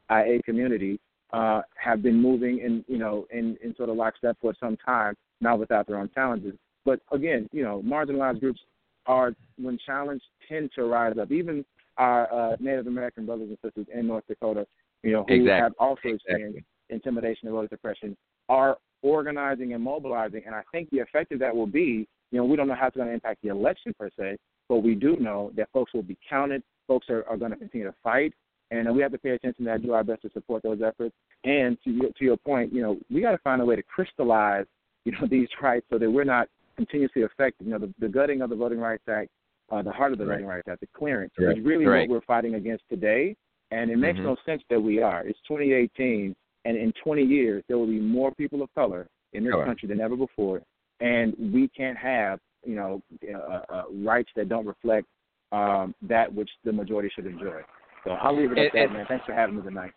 LGBTQIA 0.10 0.42
community, 0.46 1.02
uh, 1.34 1.62
have 1.76 2.02
been 2.02 2.16
moving 2.16 2.60
in 2.60 2.86
you 2.88 2.98
know 2.98 3.28
in, 3.32 3.58
in 3.62 3.76
sort 3.76 3.90
of 3.90 3.98
lockstep 3.98 4.38
for 4.40 4.54
some 4.58 4.78
time, 4.78 5.16
not 5.42 5.60
without 5.60 5.86
their 5.86 5.98
own 5.98 6.10
challenges. 6.16 6.54
But 6.86 7.02
again, 7.12 7.50
you 7.52 7.64
know, 7.64 7.84
marginalized 7.86 8.40
groups 8.40 8.62
are 9.06 9.34
when 9.58 9.78
challenged 9.86 10.24
tend 10.48 10.72
to 10.76 10.86
rise 10.86 11.18
up. 11.22 11.34
Even 11.34 11.66
our 11.98 12.34
uh, 12.34 12.56
Native 12.62 12.88
American 12.88 13.26
brothers 13.26 13.50
and 13.50 13.58
sisters 13.62 13.86
in 13.94 14.08
North 14.08 14.24
Dakota, 14.30 14.66
you 15.04 15.12
know, 15.12 15.26
who 15.28 15.34
exactly. 15.34 15.62
have 15.62 15.74
also 15.78 16.00
exactly. 16.06 16.16
experienced 16.16 16.68
intimidation 16.90 17.50
and 17.50 17.56
voter 17.56 17.68
suppression, 17.70 18.16
are 18.48 18.78
organizing 19.02 19.74
and 19.74 19.84
mobilizing. 19.84 20.44
And 20.46 20.56
I 20.56 20.62
think 20.72 20.90
the 20.90 21.00
effect 21.00 21.34
of 21.34 21.40
that 21.40 21.54
will 21.54 21.68
be, 21.68 22.08
you 22.32 22.38
know, 22.38 22.46
we 22.46 22.56
don't 22.56 22.68
know 22.68 22.76
how 22.76 22.88
it's 22.88 22.96
going 22.96 23.08
to 23.08 23.14
impact 23.14 23.42
the 23.44 23.50
election 23.50 23.94
per 23.98 24.10
se, 24.18 24.38
but 24.68 24.78
we 24.78 24.96
do 24.96 25.16
know 25.18 25.52
that 25.56 25.70
folks 25.74 25.94
will 25.94 26.04
be 26.04 26.18
counted. 26.30 26.64
Folks 26.88 27.10
are, 27.10 27.26
are 27.28 27.38
going 27.38 27.52
to 27.52 27.58
continue 27.58 27.88
to 27.88 27.96
fight, 28.04 28.34
and 28.72 28.94
we 28.96 29.02
have 29.02 29.12
to 29.12 29.18
pay 29.18 29.32
attention 29.32 29.66
to 29.66 29.72
that, 29.72 29.82
do 29.82 29.94
our 29.94 30.04
best 30.04 30.22
to 30.24 30.30
support 30.32 30.64
those 30.64 30.80
efforts. 30.86 31.16
And 31.44 31.78
to 31.84 31.92
your, 31.92 32.10
to 32.18 32.26
your 32.26 32.38
point, 32.38 32.72
you 32.74 32.82
know, 32.82 32.98
we 33.10 33.22
got 33.22 33.32
to 33.32 33.38
find 33.40 33.62
a 33.62 33.66
way 33.66 33.76
to 33.76 33.84
crystallize, 33.84 34.66
you 35.06 35.12
know, 35.14 35.28
these 35.30 35.48
rights 35.62 35.86
so 35.90 35.98
that 35.98 36.10
we're 36.10 36.24
not 36.24 36.48
continuously 36.76 37.24
affected. 37.24 37.66
You 37.66 37.74
know, 37.74 37.80
the, 37.80 37.94
the 38.00 38.08
gutting 38.08 38.42
of 38.42 38.50
the 38.50 38.56
Voting 38.56 38.80
Rights 38.80 39.04
Act, 39.10 39.30
uh, 39.72 39.82
the 39.82 39.92
heart 39.92 40.12
of 40.12 40.18
the 40.20 40.26
right. 40.26 40.36
Voting 40.36 40.48
Rights 40.48 40.68
Act, 40.70 40.82
the 40.82 40.88
clearance, 40.96 41.34
right. 41.40 41.58
is 41.58 41.64
really 41.64 41.86
right. 41.86 42.08
what 42.08 42.16
we're 42.16 42.26
fighting 42.26 42.56
against 42.56 42.84
today. 42.90 43.36
And 43.72 43.92
it 43.92 43.98
makes 43.98 44.18
mm-hmm. 44.18 44.28
no 44.28 44.38
sense 44.46 44.64
that 44.70 44.80
we 44.80 45.02
are. 45.02 45.26
It's 45.26 45.40
2018, 45.48 46.36
and 46.66 46.78
in 46.78 46.92
20 47.04 47.24
years, 47.24 47.64
there 47.68 47.78
will 47.78 47.88
be 47.88 48.00
more 48.00 48.34
people 48.34 48.64
of 48.64 48.74
color 48.74 49.08
in 49.34 49.44
this 49.44 49.52
color. 49.54 49.66
country 49.66 49.88
than 49.88 50.02
ever 50.02 50.16
before. 50.16 50.62
And 51.00 51.34
we 51.54 51.70
can't 51.70 51.98
have, 51.98 52.40
you 52.66 52.76
know, 52.76 53.02
uh, 53.34 53.74
uh, 53.74 53.84
rights 53.92 54.30
that 54.36 54.50
don't 54.50 54.66
reflect 54.66 55.08
um, 55.52 55.96
that 56.02 56.34
which 56.34 56.50
the 56.64 56.72
majority 56.72 57.10
should 57.16 57.26
enjoy. 57.26 57.62
So 58.04 58.12
I'll 58.12 58.38
leave 58.38 58.52
it 58.52 58.58
at 58.58 58.72
that, 58.74 58.92
man. 58.92 59.06
Thanks 59.08 59.26
for 59.26 59.34
having 59.34 59.58
me 59.58 59.62
tonight. 59.62 59.92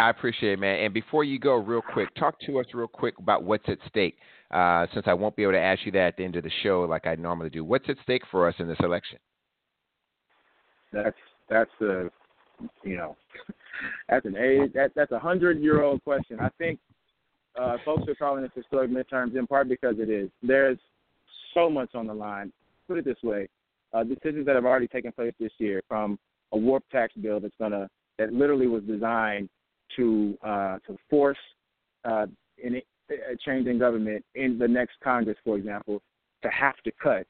I 0.00 0.08
appreciate 0.08 0.54
it, 0.54 0.58
man. 0.58 0.80
And 0.80 0.94
before 0.94 1.24
you 1.24 1.38
go, 1.38 1.56
real 1.56 1.82
quick, 1.82 2.08
talk 2.14 2.40
to 2.46 2.58
us 2.58 2.66
real 2.72 2.88
quick 2.88 3.18
about 3.18 3.44
what's 3.44 3.68
at 3.68 3.78
stake. 3.88 4.16
Uh, 4.50 4.86
since 4.94 5.06
I 5.06 5.14
won't 5.14 5.36
be 5.36 5.42
able 5.42 5.52
to 5.52 5.60
ask 5.60 5.84
you 5.84 5.92
that 5.92 5.98
at 5.98 6.16
the 6.16 6.24
end 6.24 6.36
of 6.36 6.42
the 6.42 6.50
show 6.62 6.80
like 6.88 7.06
I 7.06 7.14
normally 7.16 7.50
do, 7.50 7.62
what's 7.64 7.88
at 7.88 7.96
stake 8.02 8.22
for 8.30 8.48
us 8.48 8.54
in 8.58 8.66
this 8.66 8.78
election? 8.80 9.18
That's 10.92 11.16
that's 11.48 11.70
a, 11.82 12.08
you 12.82 12.96
know, 12.96 13.16
that's 14.08 14.24
an 14.24 14.36
age 14.36 14.72
that 14.72 14.92
that's 14.96 15.12
a 15.12 15.18
hundred 15.18 15.60
year 15.60 15.82
old 15.82 16.02
question. 16.02 16.40
I 16.40 16.48
think 16.58 16.80
uh, 17.60 17.76
folks 17.84 18.08
are 18.08 18.14
calling 18.14 18.42
this 18.42 18.52
historic 18.54 18.90
midterms 18.90 19.36
in 19.36 19.46
part 19.46 19.68
because 19.68 19.96
it 19.98 20.08
is. 20.08 20.30
There's 20.42 20.78
so 21.54 21.68
much 21.68 21.94
on 21.94 22.06
the 22.06 22.14
line. 22.14 22.52
Put 22.88 22.98
it 22.98 23.04
this 23.04 23.22
way: 23.22 23.48
uh, 23.92 24.04
decisions 24.04 24.46
that 24.46 24.54
have 24.54 24.64
already 24.64 24.88
taken 24.88 25.12
place 25.12 25.34
this 25.38 25.52
year, 25.58 25.82
from 25.88 26.18
a 26.52 26.58
warp 26.58 26.84
tax 26.90 27.12
bill 27.14 27.40
that's 27.40 27.54
gonna 27.58 27.88
that 28.18 28.32
literally 28.32 28.66
was 28.66 28.82
designed 28.84 29.48
to 29.96 30.38
uh, 30.42 30.78
to 30.86 30.96
force 31.08 31.38
uh, 32.04 32.26
change 33.44 33.66
in 33.66 33.78
government 33.78 34.24
in 34.34 34.58
the 34.58 34.68
next 34.68 34.94
Congress, 35.02 35.36
for 35.44 35.56
example, 35.56 36.00
to 36.42 36.48
have 36.48 36.76
to 36.84 36.92
cut 37.02 37.26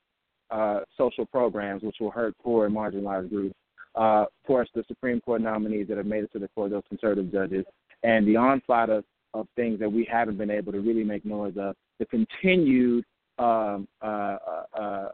uh, 0.50 0.80
social 0.96 1.26
programs 1.26 1.82
which 1.82 1.96
will 2.00 2.10
hurt 2.10 2.34
poor 2.42 2.66
and 2.66 2.74
marginalized 2.74 3.30
groups. 3.30 3.54
Uh, 3.96 4.22
of 4.22 4.28
course, 4.46 4.68
the 4.74 4.84
Supreme 4.86 5.20
Court 5.20 5.40
nominees 5.40 5.88
that 5.88 5.96
have 5.96 6.06
made 6.06 6.22
it 6.22 6.32
to 6.32 6.38
the 6.38 6.48
court, 6.54 6.70
those 6.70 6.82
conservative 6.88 7.32
judges, 7.32 7.64
and 8.02 8.26
the 8.26 8.36
onslaught 8.36 8.88
of, 8.88 9.04
of 9.34 9.46
things 9.56 9.78
that 9.80 9.90
we 9.90 10.06
haven't 10.10 10.38
been 10.38 10.50
able 10.50 10.72
to 10.72 10.80
really 10.80 11.04
make 11.04 11.24
noise 11.24 11.54
of, 11.58 11.74
the 11.98 12.06
continued 12.06 13.04
um, 13.38 13.88
uh, 14.02 14.36
uh, 14.44 14.66
uh, 14.78 15.08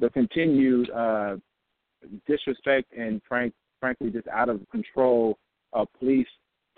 the 0.00 0.10
continued 0.10 0.90
uh, 0.90 1.36
disrespect 2.26 2.92
and 2.96 3.20
frank, 3.28 3.52
frankly 3.80 4.10
just 4.10 4.26
out 4.28 4.48
of 4.48 4.60
control 4.70 5.38
of 5.72 5.88
police 5.98 6.26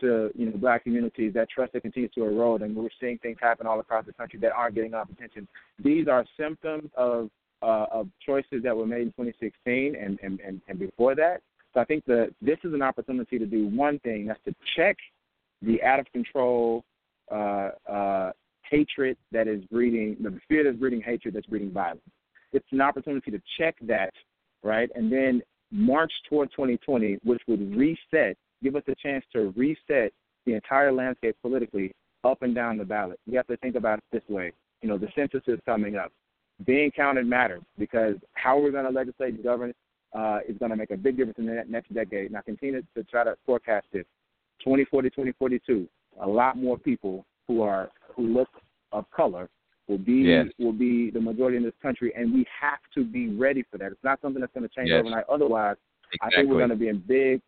to 0.01 0.31
you 0.35 0.47
know 0.47 0.57
black 0.57 0.85
communities, 0.85 1.33
that 1.35 1.49
trust 1.51 1.73
that 1.73 1.83
continues 1.83 2.11
to 2.15 2.25
erode, 2.25 2.63
and 2.63 2.75
we're 2.75 2.89
seeing 3.01 3.19
things 3.19 3.37
happen 3.41 3.67
all 3.67 3.81
across 3.81 4.05
the 4.07 4.13
country 4.13 4.39
that 4.41 4.53
aren't 4.53 4.75
getting 4.75 4.91
enough 4.91 5.11
attention. 5.11 5.47
These 5.83 6.09
are 6.09 6.25
symptoms 6.39 6.91
of 6.97 7.31
uh, 7.63 7.87
of 7.91 8.09
choices 8.25 8.63
that 8.63 8.77
were 8.77 8.87
made 8.87 9.03
in 9.03 9.09
2016 9.09 9.95
and, 9.95 10.19
and, 10.23 10.41
and, 10.41 10.61
and 10.69 10.79
before 10.79 11.15
that. 11.15 11.43
So 11.75 11.81
I 11.81 11.85
think 11.85 12.05
that 12.07 12.35
this 12.41 12.59
is 12.65 12.75
an 12.75 12.83
opportunity 12.83 13.39
to 13.39 13.47
do 13.47 13.69
one 13.69 13.99
thing, 14.01 14.27
that's 14.27 14.41
to 14.45 14.55
check 14.77 14.97
the 15.63 15.83
out 15.83 16.01
of 16.01 16.07
control 16.13 16.85
uh, 17.31 17.71
uh, 17.89 18.33
hatred 18.69 19.17
that 19.33 19.49
is 19.49 19.65
breeding, 19.67 20.17
the 20.21 20.39
fear 20.49 20.65
that's 20.65 20.77
breeding 20.77 21.01
hatred 21.01 21.35
that's 21.35 21.47
breeding 21.47 21.71
violence. 21.71 22.01
It's 22.53 22.67
an 22.73 22.81
opportunity 22.81 23.31
to 23.31 23.41
check 23.59 23.77
that, 23.83 24.13
right, 24.63 24.91
and 24.95 25.13
then 25.13 25.43
march 25.71 26.13
toward 26.29 26.51
2020, 26.51 27.19
which 27.23 27.43
would 27.47 27.77
reset, 27.77 28.37
give 28.63 28.77
us 28.77 28.83
a 28.89 28.95
chance 28.97 29.25
to 29.33 29.53
reset 29.57 30.13
the 30.47 30.55
entire 30.55 30.93
landscape 30.93 31.37
politically 31.43 31.93
up 32.25 32.43
and 32.43 32.55
down 32.55 32.77
the 32.77 32.85
ballot. 32.85 33.19
You 33.27 33.37
have 33.37 33.47
to 33.47 33.57
think 33.59 33.77
about 33.77 33.99
it 33.99 34.05
this 34.13 34.23
way. 34.29 34.53
You 34.83 34.89
know, 34.89 34.99
the 34.99 35.09
census 35.15 35.43
is 35.47 35.59
coming 35.67 35.97
up. 35.97 36.13
Being 36.67 36.91
counted 36.91 37.27
matters 37.27 37.63
because 37.79 38.17
how 38.35 38.59
we're 38.59 38.71
going 38.71 38.85
to 38.85 38.91
legislate 38.91 39.35
and 39.35 39.45
govern 39.45 39.73
uh, 40.15 40.41
is 40.47 40.59
going 40.59 40.71
to 40.71 40.77
make 40.77 40.91
a 40.91 40.97
big 40.97 41.17
difference 41.17 41.39
in 41.39 41.47
the 41.47 41.63
next 41.69 41.95
decade. 41.95 42.27
And 42.27 42.37
I 42.37 42.43
continue 42.43 42.83
to 42.95 43.05
try 43.05 43.25
to 43.25 43.37
forecast 43.47 43.87
this. 43.93 44.05
2040, 44.65 45.11
2042, 45.11 45.89
a 46.23 46.29
lot 46.29 46.57
more 46.57 46.79
people 46.79 47.25
who 47.47 47.63
are 47.63 47.91
who 48.15 48.27
look 48.27 48.49
of 48.93 49.11
color 49.11 49.49
will 49.89 49.99
be 49.99 50.13
yes. 50.13 50.47
will 50.59 50.73
be 50.73 51.11
the 51.11 51.21
majority 51.21 51.57
in 51.57 51.63
this 51.63 51.75
country, 51.83 52.13
and 52.17 52.33
we 52.33 52.47
have 52.61 52.79
to 52.95 53.05
be 53.05 53.29
ready 53.29 53.65
for 53.71 53.79
that. 53.79 53.93
It's 53.93 54.05
not 54.05 54.21
something 54.23 54.41
that's 54.41 54.53
going 54.53 54.69
to 54.69 54.75
change 54.75 54.89
yes. 54.89 55.01
overnight. 55.01 55.25
Otherwise, 55.29 55.77
exactly. 56.13 56.37
I 56.37 56.41
think 56.41 56.51
we're 56.51 56.59
going 56.59 56.71
to 56.71 56.77
be 56.77 56.89
in 56.89 57.03
big, 57.07 57.41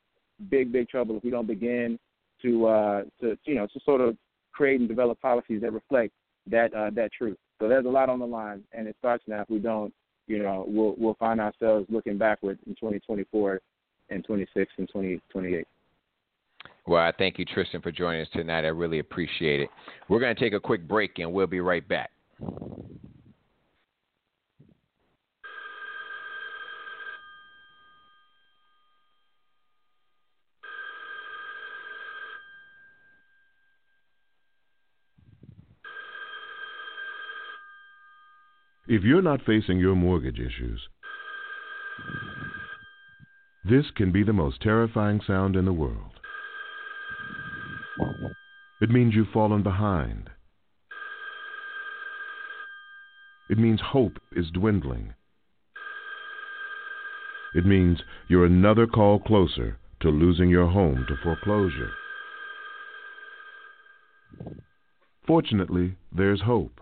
big, 0.50 0.72
big 0.72 0.88
trouble 0.88 1.16
if 1.16 1.24
we 1.24 1.30
don't 1.30 1.46
begin 1.46 1.98
to 2.42 2.66
uh, 2.66 3.02
to 3.20 3.38
you 3.44 3.54
know 3.54 3.66
to 3.68 3.80
sort 3.84 4.00
of 4.00 4.16
create 4.52 4.80
and 4.80 4.88
develop 4.88 5.20
policies 5.20 5.60
that 5.62 5.72
reflect 5.72 6.12
that 6.50 6.74
uh, 6.74 6.90
that 6.90 7.10
truth. 7.16 7.38
So 7.60 7.68
there's 7.68 7.86
a 7.86 7.90
lot 7.90 8.08
on 8.08 8.18
the 8.18 8.26
line, 8.26 8.64
and 8.72 8.88
it 8.88 8.96
starts 8.98 9.22
now. 9.26 9.42
If 9.42 9.50
we 9.50 9.58
don't, 9.58 9.94
you 10.26 10.42
know, 10.42 10.64
we'll 10.66 10.94
we'll 10.98 11.14
find 11.14 11.40
ourselves 11.40 11.86
looking 11.88 12.18
backward 12.18 12.58
in 12.66 12.74
2024 12.74 13.60
and 14.10 14.24
26 14.24 14.72
and 14.78 14.88
2028. 14.88 15.66
Well, 16.86 17.00
I 17.00 17.12
thank 17.16 17.38
you, 17.38 17.44
Tristan, 17.44 17.80
for 17.80 17.92
joining 17.92 18.22
us 18.22 18.28
tonight. 18.32 18.64
I 18.64 18.68
really 18.68 18.98
appreciate 18.98 19.60
it. 19.60 19.68
We're 20.08 20.18
going 20.18 20.34
to 20.34 20.40
take 20.40 20.52
a 20.52 20.60
quick 20.60 20.86
break, 20.88 21.18
and 21.18 21.32
we'll 21.32 21.46
be 21.46 21.60
right 21.60 21.86
back. 21.86 22.10
If 38.88 39.04
you're 39.04 39.22
not 39.22 39.40
facing 39.46 39.78
your 39.78 39.94
mortgage 39.94 40.40
issues, 40.40 40.80
this 43.64 43.86
can 43.96 44.10
be 44.10 44.24
the 44.24 44.32
most 44.32 44.60
terrifying 44.60 45.20
sound 45.24 45.54
in 45.54 45.64
the 45.64 45.72
world. 45.72 46.10
It 48.80 48.90
means 48.90 49.14
you've 49.14 49.28
fallen 49.32 49.62
behind. 49.62 50.30
It 53.50 53.58
means 53.58 53.80
hope 53.80 54.18
is 54.34 54.50
dwindling. 54.50 55.14
It 57.54 57.66
means 57.66 58.02
you're 58.28 58.46
another 58.46 58.86
call 58.86 59.18
closer 59.18 59.78
to 60.00 60.08
losing 60.08 60.48
your 60.48 60.68
home 60.68 61.04
to 61.06 61.16
foreclosure. 61.22 61.90
Fortunately, 65.26 65.96
there's 66.10 66.40
hope. 66.40 66.80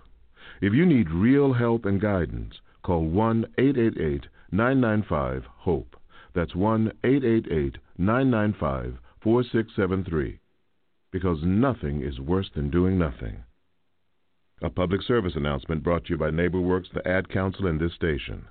If 0.60 0.72
you 0.72 0.86
need 0.86 1.10
real 1.10 1.52
help 1.52 1.84
and 1.84 2.00
guidance, 2.00 2.54
call 2.82 3.04
1 3.04 3.46
888 3.58 4.26
995 4.52 5.44
HOPE. 5.58 5.96
That's 6.34 6.54
1 6.54 6.92
888 7.04 7.78
995 7.98 8.98
4673. 9.22 10.39
Because 11.12 11.38
nothing 11.42 12.02
is 12.02 12.20
worse 12.20 12.50
than 12.54 12.70
doing 12.70 12.98
nothing. 12.98 13.42
A 14.62 14.70
public 14.70 15.02
service 15.02 15.32
announcement 15.34 15.82
brought 15.82 16.04
to 16.04 16.10
you 16.10 16.18
by 16.18 16.30
NeighborWorks, 16.30 16.92
the 16.92 17.06
Ad 17.08 17.30
Council, 17.30 17.66
and 17.66 17.80
this 17.80 17.94
station. 17.94 18.44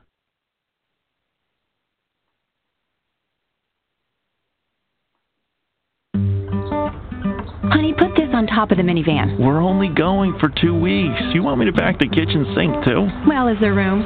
Honey, 7.71 7.93
put 7.93 8.15
this 8.17 8.27
on 8.33 8.47
top 8.47 8.71
of 8.71 8.77
the 8.77 8.83
minivan. 8.83 9.39
We're 9.39 9.61
only 9.61 9.87
going 9.87 10.35
for 10.39 10.49
two 10.49 10.77
weeks. 10.77 11.21
You 11.33 11.43
want 11.43 11.59
me 11.59 11.67
to 11.67 11.71
back 11.71 11.99
the 11.99 12.09
kitchen 12.09 12.51
sink 12.57 12.73
too? 12.83 13.07
Well, 13.27 13.47
is 13.47 13.57
there 13.61 13.75
room? 13.75 14.01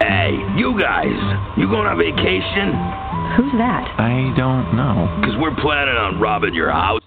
Hey, 0.00 0.34
you 0.58 0.78
guys, 0.78 1.16
you 1.56 1.68
going 1.70 1.86
on 1.86 1.96
vacation? 1.96 2.74
Who's 3.38 3.52
that? 3.58 3.86
I 3.98 4.34
don't 4.36 4.76
know. 4.76 5.08
Because 5.20 5.36
we're 5.38 5.54
planning 5.62 5.96
on 5.96 6.20
robbing 6.20 6.52
your 6.52 6.70
house 6.70 7.00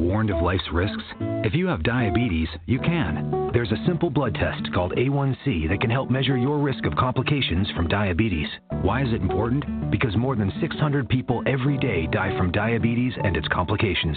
warned 0.00 0.30
of 0.30 0.42
life's 0.42 0.72
risks? 0.72 1.04
If 1.44 1.54
you 1.54 1.66
have 1.66 1.82
diabetes, 1.82 2.48
you 2.66 2.78
can. 2.78 3.50
There's 3.52 3.70
a 3.70 3.84
simple 3.86 4.10
blood 4.10 4.34
test 4.34 4.72
called 4.72 4.92
A1C 4.92 5.68
that 5.68 5.80
can 5.80 5.90
help 5.90 6.10
measure 6.10 6.36
your 6.36 6.58
risk 6.58 6.86
of 6.86 6.96
complications 6.96 7.70
from 7.76 7.88
diabetes. 7.88 8.48
Why 8.82 9.02
is 9.02 9.12
it 9.12 9.20
important? 9.20 9.90
Because 9.90 10.16
more 10.16 10.36
than 10.36 10.52
600 10.60 11.08
people 11.08 11.42
every 11.46 11.76
day 11.78 12.06
die 12.06 12.36
from 12.38 12.52
diabetes 12.52 13.12
and 13.22 13.36
its 13.36 13.48
complications. 13.48 14.16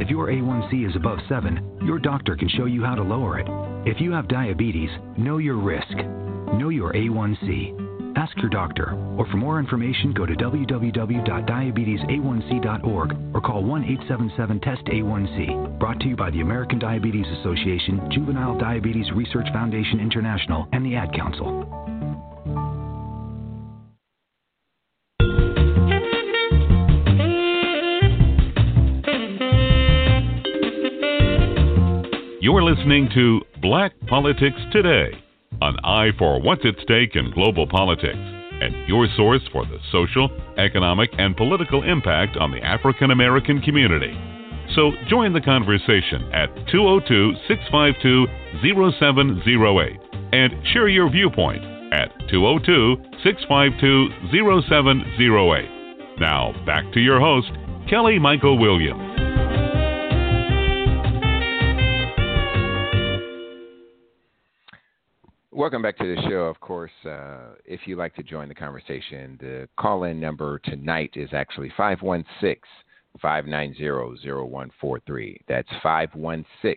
If 0.00 0.08
your 0.08 0.28
A1C 0.28 0.88
is 0.88 0.94
above 0.96 1.18
7, 1.28 1.80
your 1.82 1.98
doctor 1.98 2.36
can 2.36 2.48
show 2.48 2.66
you 2.66 2.84
how 2.84 2.94
to 2.94 3.02
lower 3.02 3.38
it. 3.38 3.46
If 3.88 4.00
you 4.00 4.12
have 4.12 4.28
diabetes, 4.28 4.90
know 5.16 5.38
your 5.38 5.56
risk. 5.56 5.96
Know 6.54 6.68
your 6.68 6.92
A1C. 6.92 7.87
Ask 8.18 8.36
your 8.38 8.50
doctor, 8.50 8.94
or 9.16 9.24
for 9.30 9.36
more 9.36 9.60
information, 9.60 10.12
go 10.12 10.26
to 10.26 10.34
www.diabetesa1c.org 10.34 13.16
or 13.32 13.40
call 13.40 13.62
1 13.62 13.84
877 13.84 14.60
TEST 14.60 14.84
A1C. 14.86 15.78
Brought 15.78 16.00
to 16.00 16.08
you 16.08 16.16
by 16.16 16.32
the 16.32 16.40
American 16.40 16.80
Diabetes 16.80 17.26
Association, 17.38 18.10
Juvenile 18.10 18.58
Diabetes 18.58 19.12
Research 19.12 19.46
Foundation 19.52 20.00
International, 20.00 20.66
and 20.72 20.84
the 20.84 20.96
Ad 20.96 21.14
Council. 21.14 21.64
You're 32.40 32.64
listening 32.64 33.08
to 33.14 33.42
Black 33.62 33.92
Politics 34.08 34.58
Today 34.72 35.12
on 35.60 35.76
Eye 35.84 36.10
for 36.18 36.40
What's 36.40 36.64
at 36.64 36.74
Stake 36.82 37.16
in 37.16 37.30
Global 37.32 37.66
Politics 37.66 38.18
and 38.60 38.88
your 38.88 39.06
source 39.16 39.42
for 39.52 39.64
the 39.64 39.78
social, 39.92 40.30
economic, 40.58 41.10
and 41.18 41.36
political 41.36 41.82
impact 41.82 42.36
on 42.36 42.50
the 42.50 42.62
African 42.62 43.10
American 43.10 43.60
community. 43.60 44.12
So 44.74 44.92
join 45.08 45.32
the 45.32 45.40
conversation 45.40 46.30
at 46.32 46.48
202 46.70 47.34
652 47.48 48.26
0708 48.98 50.00
and 50.32 50.52
share 50.72 50.88
your 50.88 51.10
viewpoint 51.10 51.64
at 51.92 52.12
202 52.30 52.96
652 53.22 54.08
0708. 54.68 56.20
Now, 56.20 56.52
back 56.66 56.92
to 56.92 57.00
your 57.00 57.20
host, 57.20 57.50
Kelly 57.88 58.18
Michael 58.18 58.58
Williams. 58.58 59.27
Welcome 65.58 65.82
back 65.82 65.98
to 65.98 66.14
the 66.14 66.22
show. 66.30 66.44
Of 66.44 66.60
course, 66.60 66.92
uh, 67.04 67.54
if 67.64 67.80
you'd 67.84 67.98
like 67.98 68.14
to 68.14 68.22
join 68.22 68.48
the 68.48 68.54
conversation, 68.54 69.36
the 69.40 69.68
call 69.76 70.04
in 70.04 70.20
number 70.20 70.60
tonight 70.60 71.10
is 71.16 71.30
actually 71.32 71.72
516 71.76 72.60
590 73.20 74.30
0143. 74.30 75.40
That's 75.48 75.68
516 75.82 76.76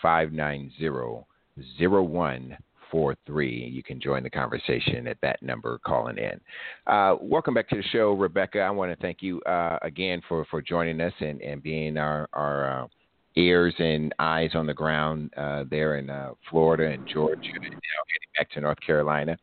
590 0.00 0.88
0143. 0.88 3.70
You 3.70 3.82
can 3.82 4.00
join 4.00 4.22
the 4.22 4.30
conversation 4.30 5.06
at 5.06 5.18
that 5.20 5.42
number 5.42 5.78
calling 5.84 6.16
in. 6.16 6.40
Uh, 6.86 7.16
welcome 7.20 7.52
back 7.52 7.68
to 7.68 7.76
the 7.76 7.84
show, 7.92 8.14
Rebekah. 8.14 8.60
I 8.60 8.70
want 8.70 8.90
to 8.90 8.96
thank 9.02 9.20
you 9.20 9.42
uh, 9.42 9.78
again 9.82 10.22
for, 10.26 10.46
for 10.46 10.62
joining 10.62 11.02
us 11.02 11.12
and, 11.20 11.42
and 11.42 11.62
being 11.62 11.98
our, 11.98 12.30
our 12.32 12.84
uh, 12.84 12.86
ears 13.36 13.74
and 13.78 14.14
eyes 14.18 14.50
on 14.54 14.66
the 14.66 14.74
ground 14.74 15.32
uh, 15.36 15.64
there 15.70 15.96
in 15.96 16.10
uh, 16.10 16.30
Florida 16.50 16.90
and 16.90 17.06
Georgia, 17.06 17.50
and 17.54 17.62
now 17.62 17.68
heading 17.70 18.30
back 18.36 18.50
to 18.52 18.60
North 18.60 18.80
Carolina. 18.84 19.36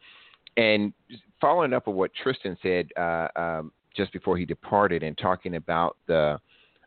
And 0.57 0.93
following 1.39 1.73
up 1.73 1.87
on 1.87 1.95
what 1.95 2.11
Tristan 2.21 2.57
said 2.61 2.89
uh, 2.97 3.27
um, 3.35 3.71
just 3.95 4.11
before 4.11 4.37
he 4.37 4.45
departed, 4.45 5.03
and 5.03 5.17
talking 5.17 5.55
about 5.55 5.97
the 6.07 6.39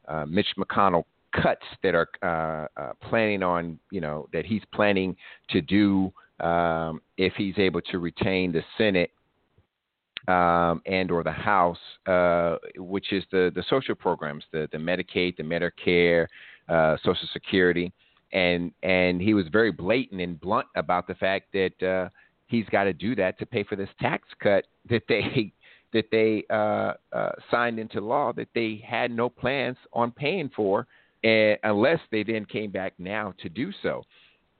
uh, 0.09 0.27
Mitch 0.27 0.49
McConnell 0.59 1.05
cuts 1.41 1.65
that 1.83 1.95
are 1.95 2.09
uh, 2.23 2.81
uh, 2.81 2.93
planning 3.09 3.43
on, 3.43 3.79
you 3.91 4.01
know, 4.01 4.29
that 4.33 4.45
he's 4.45 4.63
planning 4.75 5.17
to 5.51 5.61
do 5.61 6.13
um, 6.41 7.01
if 7.17 7.33
he's 7.37 7.59
able 7.59 7.81
to 7.81 7.99
retain 7.99 8.53
the 8.53 8.63
Senate 8.77 9.11
um, 10.29 10.83
and 10.87 11.11
or 11.11 11.23
the 11.23 11.31
House, 11.31 11.79
uh, 12.07 12.57
which 12.77 13.13
is 13.13 13.25
the 13.31 13.53
the 13.55 13.65
social 13.69 13.95
programs, 13.95 14.45
the 14.53 14.69
the 14.73 14.79
Medicaid, 14.79 15.37
the 15.37 15.43
Medicare, 15.43 16.27
uh, 16.71 16.97
Social 17.05 17.29
Security, 17.33 17.93
and 18.33 18.73
and 18.83 19.21
he 19.21 19.35
was 19.35 19.47
very 19.53 19.73
blatant 19.73 20.21
and 20.21 20.41
blunt 20.41 20.67
about 20.77 21.07
the 21.07 21.15
fact 21.15 21.53
that 21.53 21.83
uh, 21.87 22.09
he's 22.47 22.67
got 22.71 22.85
to 22.85 22.93
do 22.93 23.15
that 23.17 23.39
to 23.39 23.47
pay 23.47 23.65
for 23.65 23.77
this 23.77 23.89
tax 24.01 24.29
cut 24.43 24.67
that 24.89 25.03
they 25.09 25.53
that 25.93 26.07
they 26.11 26.45
uh, 26.51 26.93
uh, 27.13 27.33
signed 27.51 27.79
into 27.79 28.01
law 28.01 28.33
that 28.33 28.49
they 28.55 28.83
had 28.87 29.11
no 29.11 29.29
plans 29.29 29.77
on 29.93 30.13
paying 30.13 30.49
for, 30.55 30.87
uh, 31.25 31.55
unless 31.65 31.99
they 32.13 32.23
then 32.23 32.45
came 32.45 32.71
back 32.71 32.93
now 32.99 33.35
to 33.43 33.49
do 33.49 33.73
so. 33.83 34.05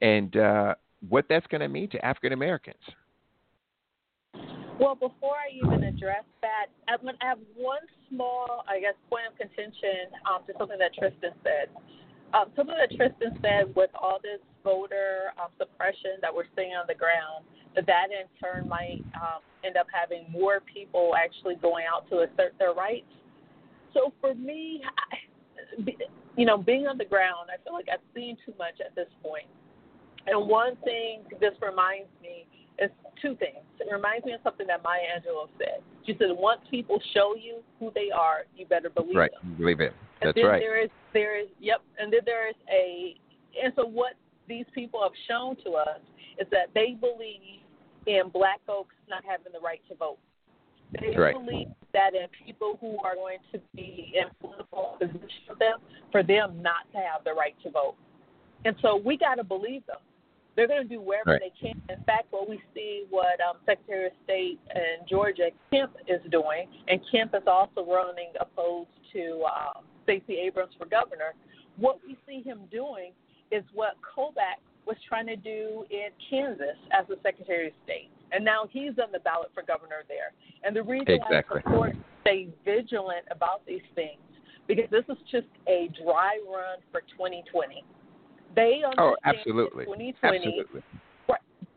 And 0.01 0.37
uh, 0.37 0.75
what 1.09 1.27
that's 1.29 1.47
going 1.47 1.61
to 1.61 1.69
mean 1.69 1.89
to 1.91 2.05
African 2.05 2.33
Americans. 2.33 2.81
Well, 4.81 4.95
before 4.95 5.37
I 5.37 5.53
even 5.53 5.85
address 5.85 6.25
that, 6.41 6.73
to 6.89 7.13
have 7.21 7.39
one 7.55 7.85
small, 8.09 8.65
I 8.67 8.81
guess, 8.81 8.97
point 9.11 9.29
of 9.29 9.37
contention 9.37 10.09
um, 10.25 10.41
to 10.49 10.55
something 10.57 10.79
that 10.81 10.97
Tristan 10.97 11.37
said. 11.45 11.69
Um, 12.33 12.49
something 12.57 12.75
that 12.75 12.89
Tristan 12.97 13.37
said 13.45 13.77
with 13.77 13.91
all 13.93 14.19
this 14.23 14.41
voter 14.65 15.37
um, 15.37 15.53
suppression 15.59 16.17
that 16.23 16.35
we're 16.35 16.49
seeing 16.57 16.73
on 16.73 16.87
the 16.89 16.95
ground, 16.95 17.45
that 17.77 17.85
that 17.85 18.09
in 18.09 18.25
turn 18.41 18.71
might 18.71 19.05
um, 19.21 19.45
end 19.69 19.77
up 19.77 19.87
having 19.93 20.25
more 20.33 20.61
people 20.65 21.13
actually 21.13 21.57
going 21.57 21.85
out 21.85 22.09
to 22.09 22.25
assert 22.25 22.57
their 22.59 22.73
rights. 22.73 23.13
So 23.93 24.15
for 24.19 24.35
me, 24.35 24.81
I, 25.13 25.93
you 26.39 26.47
know, 26.47 26.57
being 26.57 26.87
on 26.87 26.97
the 26.97 27.05
ground, 27.05 27.53
I 27.53 27.63
feel 27.65 27.75
like 27.75 27.89
I've 27.93 28.01
seen 28.15 28.39
too 28.47 28.55
much 28.57 28.81
at 28.81 28.97
this 28.97 29.13
point. 29.23 29.47
And 30.27 30.49
one 30.49 30.77
thing 30.85 31.25
this 31.39 31.53
reminds 31.61 32.09
me 32.23 32.47
is 32.81 32.91
two 33.21 33.37
things. 33.37 33.65
It 33.79 33.93
reminds 33.93 34.25
me 34.25 34.33
of 34.33 34.41
something 34.43 34.67
that 34.67 34.83
Maya 34.83 35.01
Angelou 35.17 35.49
said. 35.59 35.83
She 36.07 36.15
said, 36.19 36.29
"Once 36.31 36.61
people 36.71 37.01
show 37.15 37.35
you 37.37 37.63
who 37.79 37.91
they 37.95 38.11
are, 38.11 38.45
you 38.57 38.67
better 38.67 38.91
believe 38.91 39.17
right. 39.17 39.31
them." 39.33 39.51
Right, 39.51 39.59
believe 39.59 39.81
it. 39.81 39.93
That's 40.21 40.37
and 40.37 40.45
then 40.45 40.51
right. 40.51 40.61
There 40.61 40.83
is, 40.83 40.91
there 41.13 41.41
is, 41.41 41.49
yep. 41.59 41.81
And 41.99 42.13
then 42.13 42.21
there 42.25 42.49
is 42.49 42.57
a, 42.71 43.17
and 43.63 43.73
so 43.77 43.87
what 43.87 44.15
these 44.49 44.67
people 44.75 45.01
have 45.03 45.13
shown 45.29 45.57
to 45.65 45.73
us 45.73 46.01
is 46.39 46.47
that 46.51 46.69
they 46.75 46.97
believe 46.99 47.65
in 48.07 48.29
black 48.33 48.61
folks 48.67 48.95
not 49.09 49.23
having 49.25 49.53
the 49.53 49.61
right 49.61 49.81
to 49.89 49.95
vote. 49.95 50.19
They 51.01 51.17
right. 51.17 51.35
believe 51.35 51.69
that 51.93 52.15
in 52.15 52.27
people 52.45 52.77
who 52.81 52.99
are 53.05 53.15
going 53.15 53.39
to 53.53 53.61
be 53.75 54.13
in 54.15 54.27
political 54.41 54.97
position 54.99 55.47
for 55.47 55.55
them, 55.55 55.79
for 56.11 56.23
them 56.23 56.61
not 56.61 56.91
to 56.93 56.99
have 56.99 57.25
the 57.25 57.33
right 57.33 57.55
to 57.63 57.71
vote. 57.71 57.95
And 58.65 58.75
so 58.83 58.97
we 58.97 59.17
got 59.17 59.37
to 59.37 59.45
believe 59.45 59.87
them. 59.87 59.99
They're 60.61 60.69
going 60.69 60.87
to 60.87 60.95
do 60.95 61.01
wherever 61.01 61.31
right. 61.31 61.41
they 61.41 61.53
can. 61.59 61.81
In 61.89 62.05
fact, 62.05 62.27
what 62.33 62.47
we 62.47 62.61
see 62.75 63.05
what 63.09 63.41
um, 63.41 63.57
Secretary 63.65 64.09
of 64.09 64.13
State 64.25 64.61
in 64.75 65.09
Georgia 65.09 65.49
Kemp 65.71 65.97
is 66.07 66.21
doing, 66.31 66.69
and 66.87 67.01
Kemp 67.11 67.35
is 67.35 67.45
also 67.47 67.81
running 67.91 68.29
opposed 68.39 68.91
to 69.15 69.43
um, 69.45 69.85
Stacey 70.05 70.37
Abrams 70.37 70.75
for 70.77 70.85
governor. 70.85 71.33
What 71.79 72.01
we 72.07 72.15
see 72.29 72.43
him 72.43 72.61
doing 72.71 73.13
is 73.51 73.65
what 73.73 73.97
Kobach 74.05 74.61
was 74.85 74.99
trying 75.09 75.29
to 75.29 75.37
do 75.37 75.87
in 75.89 76.11
Kansas 76.29 76.77
as 76.93 77.09
the 77.09 77.17
Secretary 77.23 77.69
of 77.69 77.73
State, 77.85 78.11
and 78.31 78.45
now 78.45 78.69
he's 78.69 78.93
on 79.03 79.11
the 79.13 79.21
ballot 79.21 79.49
for 79.55 79.63
governor 79.63 80.05
there. 80.09 80.37
And 80.63 80.77
the 80.77 80.83
reason 80.83 81.25
exactly. 81.25 81.63
why 81.65 81.71
support 81.73 81.97
stay 82.21 82.49
vigilant 82.67 83.25
about 83.31 83.65
these 83.67 83.89
things 83.95 84.21
because 84.69 84.91
this 84.91 85.05
is 85.09 85.17
just 85.33 85.49
a 85.67 85.89
dry 86.05 86.39
run 86.47 86.79
for 86.93 87.01
2020. 87.17 87.83
They 88.55 88.83
understand 88.85 88.99
oh, 88.99 89.17
absolutely. 89.25 89.85
2020. 89.85 90.37
Absolutely. 90.37 90.83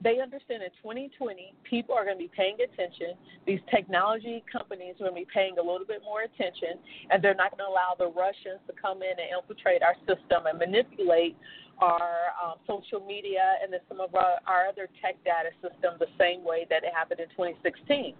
They 0.03 0.19
understand 0.19 0.59
in 0.61 0.69
2020, 0.83 1.55
people 1.63 1.95
are 1.95 2.03
going 2.03 2.19
to 2.19 2.23
be 2.27 2.31
paying 2.35 2.59
attention. 2.59 3.15
These 3.47 3.63
technology 3.71 4.43
companies 4.51 4.99
are 4.99 5.07
going 5.07 5.15
to 5.15 5.23
be 5.23 5.31
paying 5.33 5.55
a 5.57 5.63
little 5.63 5.87
bit 5.87 6.03
more 6.03 6.27
attention, 6.27 6.75
and 7.09 7.23
they're 7.23 7.39
not 7.39 7.55
going 7.55 7.63
to 7.63 7.71
allow 7.71 7.95
the 7.95 8.11
Russians 8.11 8.59
to 8.67 8.75
come 8.75 8.99
in 8.99 9.15
and 9.15 9.31
infiltrate 9.31 9.79
our 9.79 9.95
system 10.03 10.43
and 10.43 10.59
manipulate 10.59 11.39
our 11.79 12.35
um, 12.35 12.59
social 12.67 12.99
media 12.99 13.55
and 13.63 13.71
then 13.71 13.79
some 13.87 14.03
of 14.03 14.13
our, 14.13 14.43
our 14.43 14.67
other 14.67 14.91
tech 14.99 15.15
data 15.23 15.55
systems 15.63 16.03
the 16.03 16.11
same 16.19 16.43
way 16.43 16.67
that 16.69 16.83
it 16.83 16.91
happened 16.91 17.23
in 17.23 17.31
2016. 17.31 18.13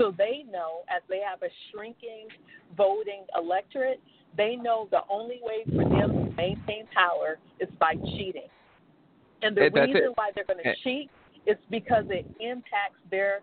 So 0.00 0.16
they 0.16 0.44
know, 0.48 0.88
as 0.88 1.04
they 1.08 1.20
have 1.20 1.44
a 1.44 1.52
shrinking 1.68 2.32
voting 2.76 3.28
electorate, 3.36 4.00
they 4.36 4.56
know 4.56 4.88
the 4.90 5.00
only 5.10 5.40
way 5.42 5.64
for 5.64 5.88
them 5.88 6.26
to 6.26 6.36
maintain 6.36 6.86
power 6.94 7.38
is 7.60 7.68
by 7.78 7.94
cheating. 7.94 8.48
And 9.42 9.56
the 9.56 9.62
reason 9.62 9.96
it. 9.96 10.12
why 10.14 10.30
they're 10.34 10.44
going 10.44 10.62
to 10.62 10.74
cheat 10.82 11.10
is 11.46 11.56
because 11.70 12.04
it 12.10 12.26
impacts 12.40 12.98
their 13.10 13.40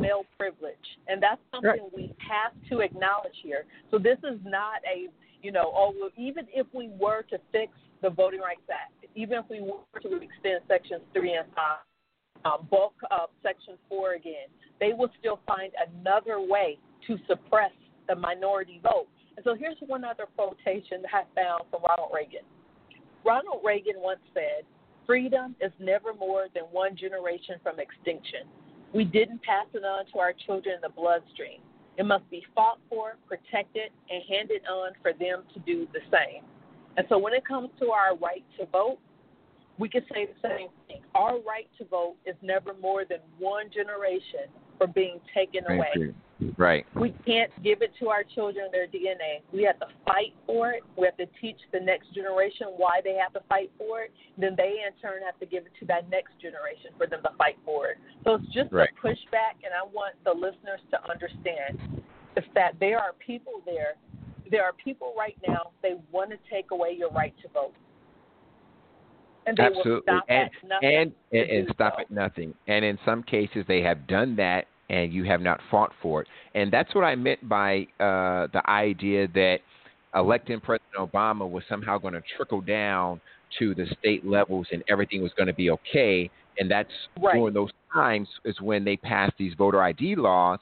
male 0.00 0.26
privilege. 0.38 0.74
And 1.08 1.22
that's 1.22 1.40
something 1.52 1.70
Right. 1.70 1.94
we 1.94 2.14
have 2.18 2.52
to 2.68 2.80
acknowledge 2.80 3.36
here. 3.42 3.64
So 3.90 3.98
this 3.98 4.18
is 4.24 4.38
not 4.44 4.82
a, 4.84 5.08
you 5.42 5.52
know, 5.52 5.72
oh, 5.74 5.94
well, 5.98 6.10
even 6.16 6.48
if 6.52 6.66
we 6.72 6.88
were 6.98 7.22
to 7.30 7.38
fix 7.52 7.72
the 8.00 8.10
Voting 8.10 8.40
Rights 8.40 8.68
Act, 8.70 8.92
even 9.14 9.38
if 9.38 9.48
we 9.48 9.60
were 9.60 10.00
to 10.00 10.16
extend 10.16 10.62
Sections 10.66 11.02
3 11.14 11.34
and 11.34 11.46
5, 11.54 11.78
um, 12.44 12.66
bulk 12.70 12.94
up 13.10 13.30
Section 13.42 13.78
4 13.88 14.14
again, 14.14 14.48
they 14.80 14.92
will 14.92 15.10
still 15.20 15.38
find 15.46 15.72
another 15.88 16.40
way 16.40 16.78
to 17.06 17.16
suppress 17.28 17.70
the 18.08 18.16
minority 18.16 18.80
vote. 18.82 19.06
And 19.36 19.44
so 19.44 19.54
here's 19.54 19.76
one 19.86 20.04
other 20.04 20.24
quotation 20.36 21.02
that 21.02 21.10
I 21.12 21.22
found 21.34 21.64
from 21.70 21.82
Ronald 21.88 22.12
Reagan. 22.14 22.44
Ronald 23.24 23.62
Reagan 23.64 23.94
once 23.96 24.20
said, 24.34 24.64
Freedom 25.06 25.56
is 25.60 25.72
never 25.80 26.14
more 26.14 26.46
than 26.54 26.64
one 26.70 26.96
generation 26.96 27.56
from 27.62 27.80
extinction. 27.80 28.46
We 28.94 29.04
didn't 29.04 29.42
pass 29.42 29.66
it 29.74 29.84
on 29.84 30.06
to 30.12 30.18
our 30.18 30.32
children 30.46 30.76
in 30.76 30.80
the 30.80 30.90
bloodstream. 30.90 31.60
It 31.98 32.06
must 32.06 32.28
be 32.30 32.44
fought 32.54 32.78
for, 32.88 33.16
protected, 33.26 33.90
and 34.10 34.22
handed 34.28 34.62
on 34.70 34.92
for 35.02 35.12
them 35.12 35.42
to 35.54 35.60
do 35.60 35.86
the 35.92 36.00
same. 36.10 36.44
And 36.96 37.06
so 37.08 37.18
when 37.18 37.32
it 37.32 37.44
comes 37.46 37.70
to 37.80 37.90
our 37.90 38.16
right 38.16 38.44
to 38.58 38.66
vote, 38.66 38.98
we 39.78 39.88
can 39.88 40.02
say 40.12 40.26
the 40.26 40.48
same 40.48 40.68
thing. 40.86 41.00
Our 41.14 41.40
right 41.40 41.68
to 41.78 41.84
vote 41.84 42.16
is 42.26 42.36
never 42.42 42.74
more 42.80 43.04
than 43.04 43.18
one 43.38 43.66
generation 43.72 44.52
from 44.78 44.92
being 44.92 45.20
taken 45.34 45.64
Thank 45.66 45.78
away. 45.78 45.88
you. 45.96 46.14
Right. 46.56 46.86
We 46.98 47.14
can't 47.26 47.50
give 47.62 47.82
it 47.82 47.92
to 48.00 48.08
our 48.08 48.24
children 48.24 48.66
their 48.72 48.86
DNA. 48.86 49.42
We 49.52 49.62
have 49.64 49.78
to 49.80 49.86
fight 50.06 50.34
for 50.46 50.70
it. 50.72 50.82
We 50.96 51.06
have 51.06 51.16
to 51.16 51.26
teach 51.40 51.58
the 51.72 51.80
next 51.80 52.14
generation 52.14 52.68
why 52.76 53.00
they 53.02 53.14
have 53.14 53.32
to 53.34 53.40
fight 53.48 53.70
for 53.78 54.02
it. 54.02 54.12
Then 54.38 54.54
they, 54.56 54.82
in 54.86 54.92
turn, 55.00 55.22
have 55.24 55.38
to 55.40 55.46
give 55.46 55.64
it 55.66 55.72
to 55.80 55.86
that 55.86 56.08
next 56.10 56.32
generation 56.40 56.90
for 56.96 57.06
them 57.06 57.22
to 57.22 57.30
fight 57.36 57.58
for 57.64 57.88
it. 57.88 57.98
So 58.24 58.34
it's 58.34 58.46
just 58.52 58.72
Right. 58.72 58.88
a 58.90 59.06
pushback, 59.06 59.62
and 59.64 59.72
I 59.74 59.84
want 59.92 60.14
the 60.24 60.32
listeners 60.32 60.80
to 60.90 61.10
understand 61.10 61.78
is 62.36 62.44
that 62.54 62.74
there 62.80 62.98
are 62.98 63.12
people 63.24 63.62
there. 63.64 63.94
There 64.50 64.64
are 64.64 64.72
people 64.72 65.14
right 65.16 65.36
now. 65.46 65.72
They 65.82 65.94
want 66.10 66.30
to 66.30 66.38
take 66.50 66.70
away 66.70 66.92
your 66.98 67.10
right 67.10 67.34
to 67.42 67.48
vote, 67.48 67.74
and 69.46 69.56
they 69.56 69.64
Absolutely. 69.64 69.92
will 69.92 70.02
stop 70.02 70.24
and, 70.28 70.50
at 70.50 70.68
nothing. 70.68 70.94
and 70.96 71.12
and, 71.32 71.50
and 71.50 71.68
stop 71.74 71.94
so. 71.96 72.00
at 72.02 72.10
nothing. 72.10 72.54
And 72.66 72.84
in 72.84 72.98
some 73.04 73.22
cases, 73.22 73.64
they 73.66 73.82
have 73.82 74.06
done 74.06 74.36
that, 74.36 74.66
and 74.92 75.12
you 75.12 75.24
have 75.24 75.40
not 75.40 75.58
fought 75.70 75.90
for 76.00 76.20
it. 76.22 76.28
And 76.54 76.70
that's 76.70 76.94
what 76.94 77.02
I 77.02 77.16
meant 77.16 77.48
by 77.48 77.88
uh, 77.98 78.46
the 78.52 78.62
idea 78.68 79.26
that 79.28 79.58
electing 80.14 80.60
President 80.60 80.94
Obama 80.98 81.50
was 81.50 81.64
somehow 81.68 81.98
going 81.98 82.14
to 82.14 82.22
trickle 82.36 82.60
down 82.60 83.20
to 83.58 83.74
the 83.74 83.86
state 83.98 84.24
levels, 84.24 84.66
and 84.70 84.84
everything 84.88 85.22
was 85.22 85.32
going 85.36 85.46
to 85.46 85.54
be 85.54 85.70
okay. 85.70 86.30
And 86.58 86.70
that's 86.70 86.90
Right. 87.20 87.34
during 87.34 87.54
those 87.54 87.70
times 87.92 88.28
is 88.44 88.60
when 88.60 88.84
they 88.84 88.96
passed 88.96 89.32
these 89.38 89.54
voter 89.54 89.82
ID 89.82 90.14
laws, 90.16 90.60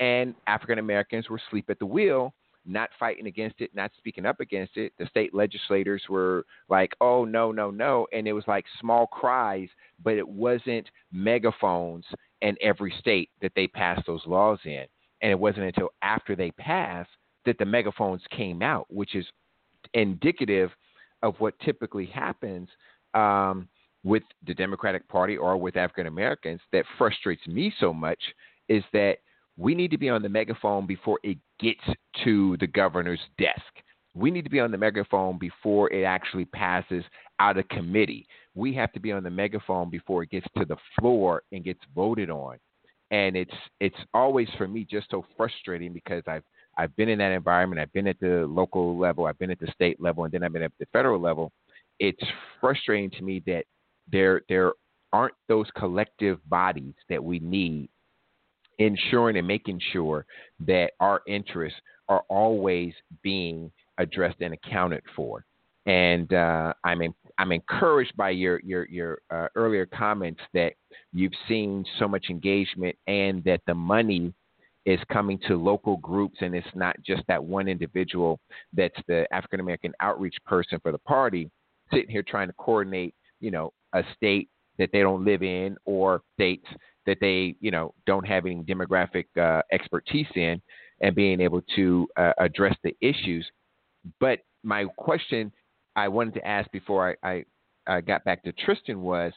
and 0.00 0.34
African 0.46 0.78
Americans 0.78 1.28
were 1.28 1.40
asleep 1.48 1.66
at 1.68 1.78
the 1.78 1.86
wheel. 1.86 2.32
Not 2.64 2.90
fighting 2.98 3.26
against 3.26 3.60
it, 3.60 3.74
not 3.74 3.90
speaking 3.98 4.24
up 4.26 4.40
against 4.40 4.76
it. 4.76 4.92
The 4.98 5.06
state 5.06 5.34
legislators 5.34 6.02
were 6.08 6.44
like, 6.68 6.92
"Oh 7.00 7.24
no, 7.24 7.50
no, 7.50 7.70
no," 7.70 8.06
and 8.12 8.28
it 8.28 8.32
was 8.32 8.46
like 8.46 8.64
small 8.80 9.06
cries, 9.06 9.68
but 10.02 10.14
it 10.14 10.28
wasn't 10.28 10.88
megaphones 11.10 12.04
in 12.40 12.56
every 12.60 12.92
state 12.98 13.30
that 13.40 13.52
they 13.56 13.66
passed 13.66 14.06
those 14.06 14.26
laws 14.26 14.58
in. 14.64 14.84
And 15.22 15.30
it 15.30 15.38
wasn't 15.38 15.66
until 15.66 15.90
after 16.02 16.36
they 16.36 16.50
passed 16.52 17.10
that 17.44 17.58
the 17.58 17.64
megaphones 17.64 18.22
came 18.30 18.62
out, 18.62 18.86
which 18.90 19.14
is 19.14 19.26
indicative 19.94 20.70
of 21.22 21.34
what 21.38 21.58
typically 21.60 22.06
happens 22.06 22.68
um, 23.14 23.68
with 24.04 24.22
the 24.46 24.54
Democratic 24.54 25.06
Party 25.08 25.36
or 25.36 25.56
with 25.56 25.76
African 25.76 26.06
Americans 26.06 26.60
that 26.72 26.84
frustrates 26.98 27.46
me 27.46 27.72
so 27.78 27.92
much 27.92 28.20
is 28.68 28.82
that 28.92 29.18
we 29.56 29.74
need 29.74 29.90
to 29.90 29.98
be 29.98 30.08
on 30.08 30.22
the 30.22 30.28
megaphone 30.28 30.86
before 30.86 31.18
it 31.22 31.38
gets 31.60 31.80
to 32.24 32.56
the 32.60 32.66
governor's 32.66 33.20
desk. 33.38 33.60
We 34.14 34.30
need 34.30 34.44
to 34.44 34.50
be 34.50 34.60
on 34.60 34.70
the 34.70 34.78
megaphone 34.78 35.38
before 35.38 35.90
it 35.92 36.04
actually 36.04 36.44
passes 36.46 37.04
out 37.38 37.58
of 37.58 37.68
committee. 37.68 38.26
We 38.54 38.74
have 38.74 38.92
to 38.92 39.00
be 39.00 39.12
on 39.12 39.22
the 39.22 39.30
megaphone 39.30 39.90
before 39.90 40.22
it 40.22 40.30
gets 40.30 40.46
to 40.58 40.64
the 40.64 40.76
floor 40.98 41.42
and 41.52 41.64
gets 41.64 41.80
voted 41.94 42.30
on. 42.30 42.58
And 43.10 43.36
it's 43.36 43.54
it's 43.80 43.96
always 44.14 44.48
for 44.56 44.66
me 44.66 44.86
just 44.90 45.10
so 45.10 45.24
frustrating 45.36 45.92
because 45.92 46.22
I've 46.26 46.44
I've 46.78 46.94
been 46.96 47.08
in 47.08 47.18
that 47.18 47.32
environment. 47.32 47.80
I've 47.80 47.92
been 47.92 48.06
at 48.06 48.20
the 48.20 48.46
local 48.48 48.98
level. 48.98 49.26
I've 49.26 49.38
been 49.38 49.50
at 49.50 49.60
the 49.60 49.70
state 49.74 50.00
level, 50.00 50.24
and 50.24 50.32
then 50.32 50.42
I've 50.42 50.52
been 50.52 50.62
at 50.62 50.72
the 50.78 50.86
federal 50.92 51.20
level. 51.20 51.52
It's 52.00 52.22
frustrating 52.60 53.10
to 53.10 53.22
me 53.22 53.42
that 53.46 53.64
there 54.10 54.42
there 54.48 54.72
aren't 55.12 55.34
those 55.48 55.66
collective 55.76 56.38
bodies 56.48 56.94
that 57.10 57.22
we 57.22 57.38
need 57.38 57.90
ensuring 58.86 59.36
and 59.36 59.46
making 59.46 59.80
sure 59.92 60.24
that 60.60 60.92
our 61.00 61.22
interests 61.26 61.78
are 62.08 62.22
always 62.28 62.92
being 63.22 63.70
addressed 63.98 64.40
and 64.40 64.54
accounted 64.54 65.02
for. 65.14 65.44
And 65.86 66.32
uh, 66.32 66.72
I'm 66.84 67.02
in, 67.02 67.14
I'm 67.38 67.50
encouraged 67.52 68.16
by 68.16 68.30
your 68.30 68.60
your 68.60 68.88
your 68.88 69.18
uh, 69.30 69.48
earlier 69.56 69.86
comments 69.86 70.40
that 70.54 70.74
you've 71.12 71.32
seen 71.48 71.84
so 71.98 72.06
much 72.06 72.26
engagement 72.30 72.96
and 73.08 73.42
that 73.44 73.62
the 73.66 73.74
money 73.74 74.32
is 74.84 75.00
coming 75.12 75.38
to 75.46 75.56
local 75.56 75.96
groups 75.98 76.36
and 76.40 76.54
it's 76.54 76.66
not 76.74 76.96
just 77.04 77.22
that 77.28 77.42
one 77.42 77.68
individual 77.68 78.38
that's 78.72 78.98
the 79.06 79.26
African 79.32 79.60
American 79.60 79.92
outreach 80.00 80.36
person 80.46 80.78
for 80.80 80.92
the 80.92 80.98
party 80.98 81.50
sitting 81.92 82.10
here 82.10 82.24
trying 82.26 82.48
to 82.48 82.54
coordinate, 82.54 83.14
you 83.40 83.50
know, 83.50 83.72
a 83.92 84.02
state 84.16 84.48
that 84.78 84.90
they 84.92 85.00
don't 85.00 85.24
live 85.24 85.42
in 85.42 85.76
or 85.84 86.22
states 86.34 86.66
that 87.06 87.18
they, 87.20 87.56
you 87.60 87.70
know, 87.70 87.94
don't 88.06 88.26
have 88.26 88.46
any 88.46 88.62
demographic 88.62 89.26
uh, 89.40 89.62
expertise 89.72 90.26
in, 90.34 90.60
and 91.00 91.14
being 91.14 91.40
able 91.40 91.62
to 91.76 92.06
uh, 92.16 92.32
address 92.38 92.76
the 92.84 92.94
issues. 93.00 93.46
But 94.20 94.40
my 94.62 94.84
question 94.96 95.52
I 95.96 96.08
wanted 96.08 96.34
to 96.34 96.46
ask 96.46 96.70
before 96.70 97.16
I, 97.24 97.28
I, 97.28 97.44
I 97.86 98.00
got 98.00 98.24
back 98.24 98.44
to 98.44 98.52
Tristan 98.52 99.02
was, 99.02 99.32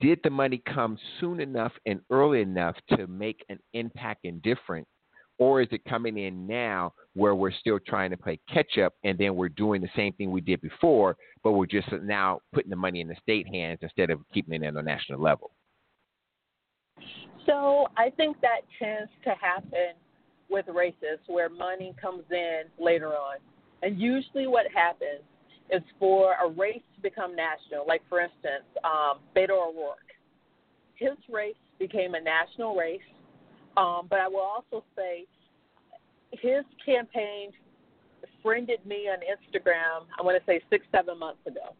did 0.00 0.20
the 0.24 0.30
money 0.30 0.62
come 0.72 0.96
soon 1.20 1.40
enough 1.40 1.72
and 1.84 2.00
early 2.10 2.40
enough 2.40 2.76
to 2.96 3.06
make 3.06 3.44
an 3.48 3.58
impact 3.74 4.24
and 4.24 4.40
difference 4.42 4.86
or 5.38 5.60
is 5.60 5.68
it 5.72 5.84
coming 5.84 6.16
in 6.18 6.46
now 6.46 6.92
where 7.14 7.34
we're 7.34 7.52
still 7.52 7.78
trying 7.86 8.10
to 8.10 8.16
play 8.16 8.38
catch 8.52 8.78
up 8.78 8.94
and 9.04 9.18
then 9.18 9.34
we're 9.34 9.48
doing 9.48 9.80
the 9.80 9.88
same 9.96 10.12
thing 10.14 10.30
we 10.30 10.40
did 10.40 10.60
before, 10.60 11.16
but 11.42 11.52
we're 11.52 11.66
just 11.66 11.88
now 12.02 12.40
putting 12.52 12.70
the 12.70 12.76
money 12.76 13.00
in 13.00 13.08
the 13.08 13.16
state 13.20 13.46
hands 13.48 13.78
instead 13.82 14.10
of 14.10 14.20
keeping 14.32 14.62
it 14.62 14.66
at 14.66 14.74
a 14.74 14.82
national 14.82 15.20
level? 15.20 15.50
So 17.46 17.88
I 17.96 18.10
think 18.10 18.40
that 18.40 18.60
tends 18.78 19.10
to 19.24 19.30
happen 19.40 19.94
with 20.48 20.66
races 20.68 21.18
where 21.26 21.48
money 21.48 21.94
comes 22.00 22.24
in 22.30 22.62
later 22.78 23.08
on. 23.08 23.36
And 23.82 24.00
usually 24.00 24.46
what 24.46 24.66
happens 24.74 25.22
is 25.70 25.82
for 25.98 26.34
a 26.42 26.48
race 26.48 26.82
to 26.96 27.02
become 27.02 27.34
national, 27.36 27.86
like 27.86 28.02
for 28.08 28.20
instance, 28.20 28.64
um, 28.84 29.18
Beto 29.36 29.70
O'Rourke. 29.70 29.98
His 30.94 31.16
race 31.28 31.54
became 31.78 32.14
a 32.14 32.20
national 32.20 32.76
race 32.76 33.00
um, 33.76 34.06
but 34.08 34.20
I 34.20 34.28
will 34.28 34.40
also 34.40 34.84
say 34.96 35.26
his 36.30 36.64
campaign 36.84 37.50
friended 38.42 38.84
me 38.86 39.08
on 39.08 39.18
Instagram, 39.18 40.06
I 40.18 40.22
want 40.22 40.38
to 40.38 40.44
say 40.46 40.60
six, 40.70 40.86
seven 40.92 41.18
months 41.18 41.40
ago. 41.46 41.74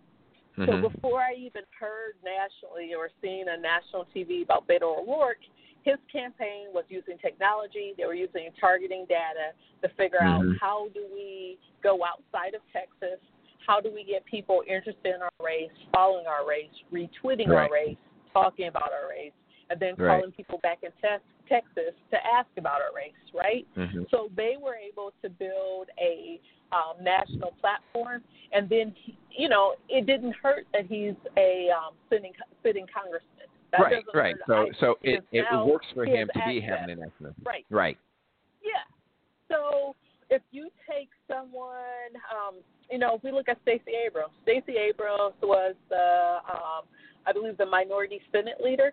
Mm-hmm. 0.58 0.70
So 0.70 0.88
before 0.88 1.20
I 1.20 1.34
even 1.34 1.62
heard 1.78 2.14
nationally 2.22 2.94
or 2.94 3.10
seen 3.20 3.48
on 3.48 3.60
national 3.60 4.06
TV 4.14 4.44
about 4.44 4.68
Beto 4.68 5.02
O'Rourke, 5.02 5.42
his 5.82 5.96
campaign 6.10 6.68
was 6.72 6.84
using 6.88 7.18
technology. 7.18 7.92
They 7.98 8.06
were 8.06 8.14
using 8.14 8.48
targeting 8.60 9.04
data 9.08 9.52
to 9.82 9.88
figure 9.96 10.20
mm-hmm. 10.22 10.52
out 10.52 10.56
how 10.60 10.88
do 10.94 11.04
we 11.12 11.58
go 11.82 12.00
outside 12.04 12.54
of 12.54 12.62
Texas, 12.72 13.20
how 13.66 13.80
do 13.80 13.90
we 13.92 14.04
get 14.04 14.24
people 14.26 14.62
interested 14.66 15.14
in 15.14 15.20
our 15.22 15.44
race, 15.44 15.74
following 15.92 16.26
our 16.26 16.48
race, 16.48 16.72
retweeting 16.92 17.48
right. 17.48 17.68
our 17.68 17.72
race, 17.72 17.96
talking 18.32 18.68
about 18.68 18.90
our 18.92 19.10
race, 19.10 19.32
and 19.70 19.80
then 19.80 19.96
calling 19.96 20.30
people 20.32 20.58
back 20.62 20.78
in 20.82 20.90
te- 21.00 21.24
Texas 21.48 21.94
to 22.10 22.16
ask 22.16 22.48
about 22.56 22.80
our 22.80 22.94
race, 22.94 23.12
right? 23.34 23.66
Mm-hmm. 23.76 24.02
So 24.10 24.28
they 24.36 24.54
were 24.60 24.76
able 24.76 25.12
to 25.22 25.28
build 25.28 25.88
a 26.00 26.40
um, 26.72 27.02
national 27.02 27.52
platform, 27.60 28.22
and 28.52 28.68
then 28.68 28.94
you 29.30 29.48
know 29.48 29.74
it 29.88 30.06
didn't 30.06 30.34
hurt 30.42 30.66
that 30.72 30.86
he's 30.86 31.14
a 31.36 31.68
um, 31.70 31.94
sitting 32.10 32.32
sitting 32.62 32.86
congressman. 32.92 33.46
That 33.72 33.80
right, 33.80 34.04
right. 34.14 34.36
So 34.46 34.66
so 34.80 34.94
it 35.02 35.24
it 35.32 35.44
works 35.66 35.86
for 35.94 36.04
him 36.04 36.28
to 36.34 36.40
be 36.46 36.60
having 36.60 36.90
an 36.90 37.00
national. 37.00 37.34
Right. 37.44 37.66
Right. 37.70 37.98
Yeah. 38.62 38.84
So 39.48 39.94
if 40.30 40.42
you 40.50 40.68
take 40.88 41.08
someone, 41.28 42.10
um, 42.32 42.56
you 42.90 42.98
know, 42.98 43.14
if 43.16 43.22
we 43.22 43.32
look 43.32 43.48
at 43.48 43.58
Stacey 43.62 43.92
Abrams, 44.06 44.32
Stacey 44.42 44.74
Abrams 44.78 45.34
was 45.42 45.74
the, 45.88 46.38
um, 46.50 46.84
I 47.26 47.32
believe, 47.32 47.56
the 47.56 47.66
minority 47.66 48.20
Senate 48.32 48.58
leader 48.62 48.92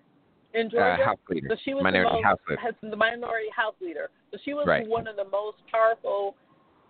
in 0.54 0.70
Georgia. 0.70 1.02
Uh, 1.02 1.06
house 1.06 1.20
leader. 1.30 1.48
So 1.50 1.56
she 1.64 1.74
was 1.74 1.84
minority 1.84 2.10
the 2.10 2.16
most, 2.16 2.26
house 2.26 2.40
leader. 2.50 2.92
The 2.92 2.96
minority 2.96 3.50
house 3.56 3.76
leader. 3.82 4.10
So 4.32 4.38
she 4.44 4.54
was 4.54 4.66
right. 4.68 4.88
one 4.88 5.08
of 5.08 5.16
the 5.16 5.26
most 5.26 5.58
powerful 5.72 6.36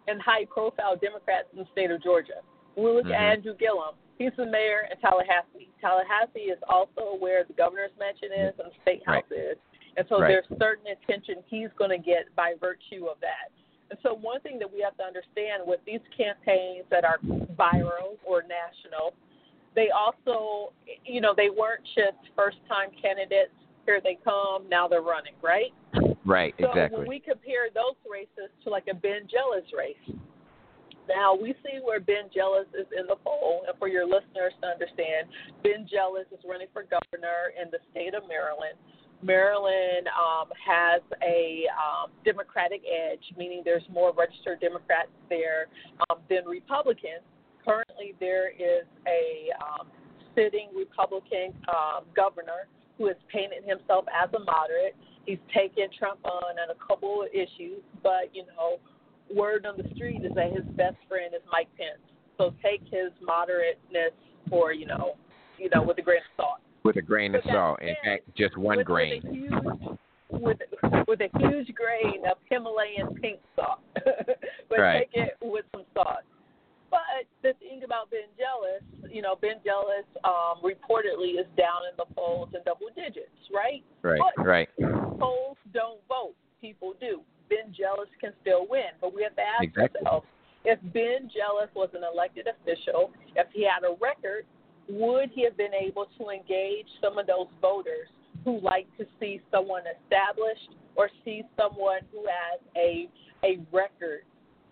and 0.07 0.21
high 0.21 0.45
profile 0.45 0.95
Democrats 0.97 1.47
in 1.53 1.59
the 1.59 1.67
state 1.71 1.91
of 1.91 2.01
Georgia. 2.03 2.41
We 2.75 2.83
look 2.83 3.05
mm-hmm. 3.05 3.13
at 3.13 3.37
Andrew 3.37 3.55
Gillum, 3.57 3.95
he's 4.17 4.31
the 4.37 4.45
mayor 4.45 4.87
in 4.89 4.97
Tallahassee. 4.99 5.69
Tallahassee 5.79 6.49
is 6.49 6.59
also 6.69 7.17
where 7.19 7.43
the 7.43 7.53
governor's 7.53 7.91
mansion 7.99 8.29
is 8.31 8.53
and 8.57 8.71
the 8.71 8.77
state 8.81 9.03
house 9.05 9.23
right. 9.29 9.53
is. 9.53 9.57
And 9.97 10.05
so 10.07 10.19
right. 10.19 10.29
there's 10.29 10.47
certain 10.59 10.87
attention 10.87 11.43
he's 11.47 11.69
going 11.77 11.91
to 11.91 11.99
get 11.99 12.33
by 12.35 12.53
virtue 12.59 13.11
of 13.11 13.19
that. 13.21 13.51
And 13.91 13.99
so 14.03 14.15
one 14.15 14.39
thing 14.39 14.57
that 14.59 14.71
we 14.71 14.79
have 14.79 14.95
to 14.97 15.03
understand 15.03 15.63
with 15.67 15.81
these 15.85 15.99
campaigns 16.15 16.87
that 16.89 17.03
are 17.03 17.19
viral 17.59 18.15
or 18.23 18.41
national, 18.47 19.11
they 19.75 19.89
also, 19.89 20.73
you 21.05 21.21
know, 21.21 21.33
they 21.35 21.49
weren't 21.49 21.83
just 21.95 22.17
first 22.35 22.57
time 22.67 22.89
candidates. 23.01 23.53
Here 23.85 23.99
they 24.03 24.17
come, 24.23 24.69
now 24.69 24.87
they're 24.87 25.01
running, 25.01 25.33
right? 25.41 25.73
Right, 26.23 26.53
so 26.59 26.69
exactly. 26.69 26.99
when 26.99 27.07
we 27.07 27.19
compare 27.19 27.73
those 27.73 27.97
races 28.09 28.53
to 28.63 28.69
like 28.69 28.85
a 28.91 28.93
Ben 28.93 29.25
Jealous 29.25 29.65
race, 29.75 30.17
now 31.09 31.35
we 31.35 31.55
see 31.65 31.79
where 31.83 31.99
Ben 31.99 32.29
Jealous 32.33 32.67
is 32.77 32.85
in 32.97 33.07
the 33.07 33.15
poll, 33.25 33.63
and 33.67 33.77
for 33.79 33.87
your 33.87 34.05
listeners 34.05 34.53
to 34.61 34.67
understand, 34.67 35.27
Ben 35.63 35.87
Jealous 35.89 36.29
is 36.31 36.39
running 36.47 36.67
for 36.71 36.83
governor 36.83 37.51
in 37.57 37.71
the 37.71 37.79
state 37.89 38.13
of 38.13 38.23
Maryland. 38.29 38.77
Maryland 39.23 40.09
um, 40.13 40.49
has 40.57 41.01
a 41.21 41.65
um, 41.73 42.09
Democratic 42.25 42.81
edge, 42.85 43.21
meaning 43.37 43.61
there's 43.63 43.85
more 43.91 44.13
registered 44.13 44.59
Democrats 44.59 45.09
there 45.29 45.67
um, 46.09 46.19
than 46.29 46.45
Republicans 46.45 47.25
currently 47.65 48.13
there 48.19 48.49
is 48.49 48.85
a 49.07 49.49
um, 49.61 49.87
sitting 50.35 50.69
Republican 50.75 51.53
um, 51.69 52.05
governor 52.15 52.67
who 52.97 53.07
has 53.07 53.17
painted 53.31 53.63
himself 53.65 54.05
as 54.11 54.29
a 54.33 54.39
moderate. 54.39 54.95
He's 55.25 55.39
taken 55.53 55.87
Trump 55.97 56.19
on 56.25 56.57
on 56.59 56.69
a 56.69 56.87
couple 56.87 57.21
of 57.23 57.29
issues, 57.33 57.81
but 58.03 58.33
you 58.33 58.43
know, 58.45 58.77
word 59.33 59.65
on 59.65 59.77
the 59.77 59.87
street 59.95 60.23
is 60.23 60.31
that 60.35 60.51
his 60.51 60.65
best 60.75 60.97
friend 61.07 61.33
is 61.33 61.41
Mike 61.51 61.69
Pence. 61.77 62.01
So 62.37 62.53
take 62.63 62.81
his 62.83 63.11
moderateness 63.21 64.13
for 64.49 64.73
you 64.73 64.87
know, 64.87 65.15
you 65.57 65.69
know, 65.73 65.83
with 65.83 65.97
a 65.99 66.01
grain 66.01 66.19
of 66.19 66.43
salt. 66.43 66.59
With 66.83 66.95
a 66.95 67.01
grain 67.01 67.35
of 67.35 67.41
salt. 67.45 67.81
In 67.81 67.95
fact, 68.03 68.23
just 68.35 68.57
one 68.57 68.77
with, 68.77 68.87
grain. 68.87 69.21
With 69.23 69.31
a 69.31 69.37
huge, 69.37 69.97
with, 70.31 70.57
with 71.07 71.19
a 71.21 71.29
huge 71.37 71.75
grain 71.75 72.23
of 72.29 72.37
Himalayan 72.49 73.13
pink 73.21 73.39
salt, 73.55 73.79
but 74.69 74.79
right. 74.79 75.07
take 75.13 75.23
it 75.23 75.37
with 75.41 75.65
some 75.71 75.83
salt. 75.93 76.25
But 76.91 77.23
the 77.41 77.53
thing 77.63 77.83
about 77.83 78.11
Ben 78.11 78.27
Jealous, 78.35 78.83
you 79.09 79.21
know, 79.21 79.35
Ben 79.39 79.63
Jealous 79.63 80.03
um, 80.27 80.59
reportedly 80.59 81.39
is 81.39 81.47
down 81.55 81.87
in 81.87 81.95
the 81.95 82.05
polls 82.13 82.49
in 82.53 82.59
double 82.65 82.91
digits, 82.93 83.31
right? 83.47 83.81
Right, 84.03 84.19
but 84.19 84.45
right. 84.45 84.69
Polls 85.17 85.57
don't 85.73 86.03
vote. 86.11 86.35
People 86.59 86.93
do. 86.99 87.21
Ben 87.47 87.73
Jealous 87.73 88.11
can 88.19 88.33
still 88.41 88.67
win. 88.69 88.91
But 88.99 89.15
we 89.15 89.23
have 89.23 89.35
to 89.37 89.41
ask 89.41 89.63
exactly. 89.63 90.03
ourselves, 90.03 90.27
if 90.65 90.79
Ben 90.93 91.31
Jealous 91.31 91.71
was 91.73 91.89
an 91.95 92.03
elected 92.03 92.47
official, 92.47 93.11
if 93.35 93.47
he 93.53 93.63
had 93.63 93.87
a 93.87 93.95
record, 93.95 94.43
would 94.89 95.31
he 95.31 95.43
have 95.45 95.55
been 95.55 95.73
able 95.73 96.07
to 96.19 96.29
engage 96.29 96.87
some 97.01 97.17
of 97.17 97.25
those 97.25 97.47
voters 97.61 98.11
who 98.43 98.59
like 98.59 98.85
to 98.97 99.05
see 99.19 99.39
someone 99.49 99.83
established 99.87 100.75
or 100.95 101.09
see 101.23 101.43
someone 101.55 102.01
who 102.11 102.25
has 102.27 102.59
a 102.75 103.07
a 103.43 103.57
record 103.71 104.21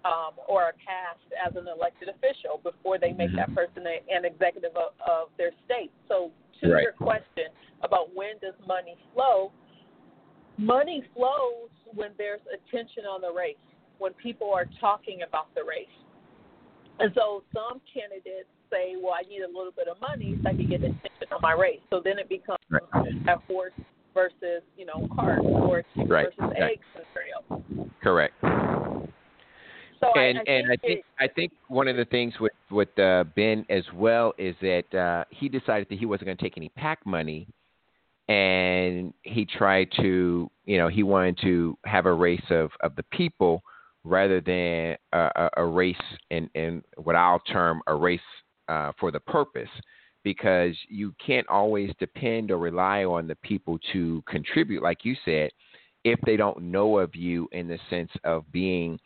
um, 0.05 0.39
or 0.47 0.63
are 0.63 0.73
cast 0.73 1.23
as 1.35 1.55
an 1.55 1.67
elected 1.67 2.09
official 2.09 2.61
before 2.63 2.97
they 2.97 3.11
make 3.11 3.29
mm-hmm. 3.29 3.51
that 3.51 3.55
person 3.55 3.83
a, 3.85 3.99
an 4.13 4.23
executive 4.23 4.71
of, 4.75 4.95
of 5.03 5.27
their 5.37 5.51
state. 5.65 5.91
So, 6.07 6.31
to 6.61 6.71
right. 6.71 6.83
your 6.83 6.93
question 6.93 7.51
about 7.83 8.13
when 8.13 8.35
does 8.41 8.53
money 8.67 8.97
flow, 9.13 9.51
money 10.57 11.03
flows 11.15 11.71
when 11.93 12.11
there's 12.17 12.41
attention 12.51 13.03
on 13.05 13.21
the 13.21 13.31
race, 13.31 13.59
when 13.97 14.13
people 14.13 14.51
are 14.53 14.67
talking 14.79 15.19
about 15.27 15.53
the 15.55 15.61
race. 15.63 15.87
And 16.99 17.11
so, 17.15 17.43
some 17.53 17.81
candidates 17.91 18.51
say, 18.71 18.95
"Well, 19.01 19.15
I 19.15 19.27
need 19.27 19.41
a 19.41 19.47
little 19.47 19.73
bit 19.75 19.87
of 19.87 19.99
money 19.99 20.37
so 20.43 20.49
I 20.49 20.53
can 20.53 20.67
get 20.67 20.83
attention 20.83 21.31
on 21.31 21.39
my 21.41 21.53
race." 21.53 21.79
So 21.89 22.01
then 22.03 22.19
it 22.19 22.29
becomes 22.29 22.59
right. 22.69 22.83
a 23.27 23.37
horse 23.47 23.73
versus, 24.13 24.63
you 24.77 24.85
know, 24.85 25.07
cart 25.15 25.39
or 25.43 25.83
right. 25.95 26.07
versus 26.07 26.33
right. 26.39 26.71
egg 26.71 26.79
scenario. 26.93 27.89
Correct. 28.01 28.33
So 29.99 30.11
and 30.15 30.37
I, 30.37 30.41
I 30.41 30.55
and 30.55 30.67
think 30.67 30.69
I 30.69 30.87
think 30.87 30.99
it, 30.99 31.05
I 31.19 31.27
think 31.27 31.51
one 31.67 31.87
of 31.87 31.97
the 31.97 32.05
things 32.05 32.33
with 32.39 32.53
with 32.71 32.97
uh, 32.99 33.25
Ben 33.35 33.65
as 33.69 33.83
well 33.93 34.33
is 34.37 34.55
that 34.61 34.93
uh, 34.93 35.25
he 35.29 35.49
decided 35.49 35.87
that 35.89 35.99
he 35.99 36.05
wasn't 36.05 36.27
going 36.27 36.37
to 36.37 36.43
take 36.43 36.57
any 36.57 36.69
PAC 36.69 37.05
money, 37.05 37.47
and 38.27 39.13
he 39.23 39.45
tried 39.45 39.89
to 39.97 40.49
you 40.65 40.77
know 40.77 40.87
he 40.87 41.03
wanted 41.03 41.37
to 41.41 41.77
have 41.85 42.05
a 42.05 42.13
race 42.13 42.45
of 42.49 42.71
of 42.81 42.95
the 42.95 43.03
people 43.11 43.61
rather 44.05 44.39
than 44.39 44.95
a, 45.13 45.29
a, 45.35 45.49
a 45.57 45.65
race 45.65 45.95
in 46.29 46.49
in 46.55 46.81
what 46.97 47.15
I'll 47.15 47.41
term 47.41 47.81
a 47.87 47.95
race 47.95 48.19
uh, 48.67 48.91
for 48.99 49.11
the 49.11 49.19
purpose. 49.19 49.69
Because 50.21 50.75
you 50.89 51.15
can't 51.25 51.47
always 51.47 51.91
depend 51.97 52.51
or 52.51 52.57
rely 52.57 53.05
on 53.05 53.25
the 53.25 53.35
people 53.37 53.79
to 53.93 54.21
contribute, 54.27 54.83
like 54.83 55.05
you 55.05 55.15
said, 55.23 55.49
if 56.03 56.19
they 56.25 56.35
don't 56.35 56.61
know 56.61 56.97
of 56.97 57.15
you 57.15 57.47
in 57.53 57.69
the 57.69 57.79
sense 57.89 58.11
of 58.25 58.43
being 58.51 58.99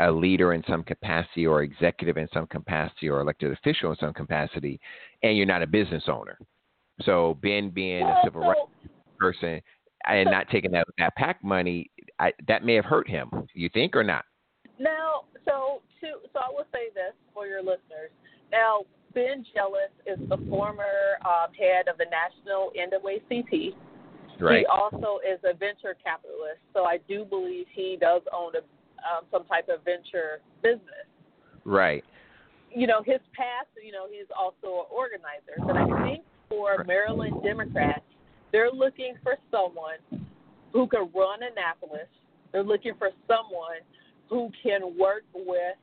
a 0.00 0.10
leader 0.10 0.52
in 0.52 0.62
some 0.68 0.82
capacity 0.82 1.46
or 1.46 1.62
executive 1.62 2.16
in 2.16 2.28
some 2.32 2.46
capacity 2.46 3.08
or 3.08 3.20
elected 3.20 3.52
official 3.52 3.90
in 3.90 3.96
some 3.98 4.12
capacity, 4.12 4.78
and 5.22 5.36
you're 5.36 5.46
not 5.46 5.62
a 5.62 5.66
business 5.66 6.04
owner. 6.08 6.38
So 7.02 7.38
Ben 7.42 7.70
being 7.70 8.02
a 8.02 8.20
civil 8.24 8.42
rights 8.42 8.60
person 9.18 9.60
and 10.06 10.30
not 10.30 10.48
taking 10.50 10.70
that 10.72 10.86
that 10.98 11.14
PAC 11.16 11.42
money, 11.42 11.90
I, 12.18 12.32
that 12.48 12.64
may 12.64 12.74
have 12.74 12.84
hurt 12.84 13.08
him. 13.08 13.30
You 13.54 13.68
think 13.72 13.96
or 13.96 14.04
not? 14.04 14.24
Now, 14.78 15.24
so 15.44 15.82
to 16.00 16.06
so 16.32 16.40
I 16.40 16.48
will 16.50 16.66
say 16.72 16.88
this 16.94 17.14
for 17.34 17.46
your 17.46 17.60
listeners. 17.60 18.10
Now, 18.52 18.82
Ben 19.14 19.44
Jealous 19.54 19.92
is 20.06 20.18
the 20.28 20.36
former 20.48 21.16
um, 21.24 21.52
head 21.58 21.88
of 21.88 21.98
the 21.98 22.04
National 22.04 22.70
NAACP. 22.76 23.74
Right. 24.38 24.58
He 24.60 24.66
also 24.66 25.18
is 25.26 25.40
a 25.44 25.56
venture 25.56 25.96
capitalist, 26.04 26.60
so 26.74 26.84
I 26.84 26.98
do 27.08 27.24
believe 27.24 27.64
he 27.72 27.96
does 27.98 28.20
own 28.32 28.52
a, 28.54 28.60
um, 29.06 29.24
some 29.30 29.44
type 29.44 29.68
of 29.68 29.84
venture 29.84 30.40
business. 30.62 31.06
Right. 31.64 32.04
You 32.70 32.86
know, 32.86 33.02
his 33.02 33.20
past, 33.34 33.68
you 33.82 33.92
know, 33.92 34.06
he's 34.10 34.26
also 34.36 34.84
an 34.84 34.86
organizer. 34.90 35.56
But 35.66 35.76
I 35.76 35.86
think 36.02 36.24
for 36.48 36.84
Maryland 36.84 37.42
Democrats, 37.42 38.04
they're 38.52 38.70
looking 38.70 39.14
for 39.22 39.36
someone 39.50 39.98
who 40.72 40.86
can 40.88 41.08
run 41.14 41.40
Annapolis. 41.42 42.08
They're 42.52 42.62
looking 42.62 42.94
for 42.98 43.10
someone 43.26 43.80
who 44.28 44.50
can 44.62 44.98
work 44.98 45.24
with 45.34 45.76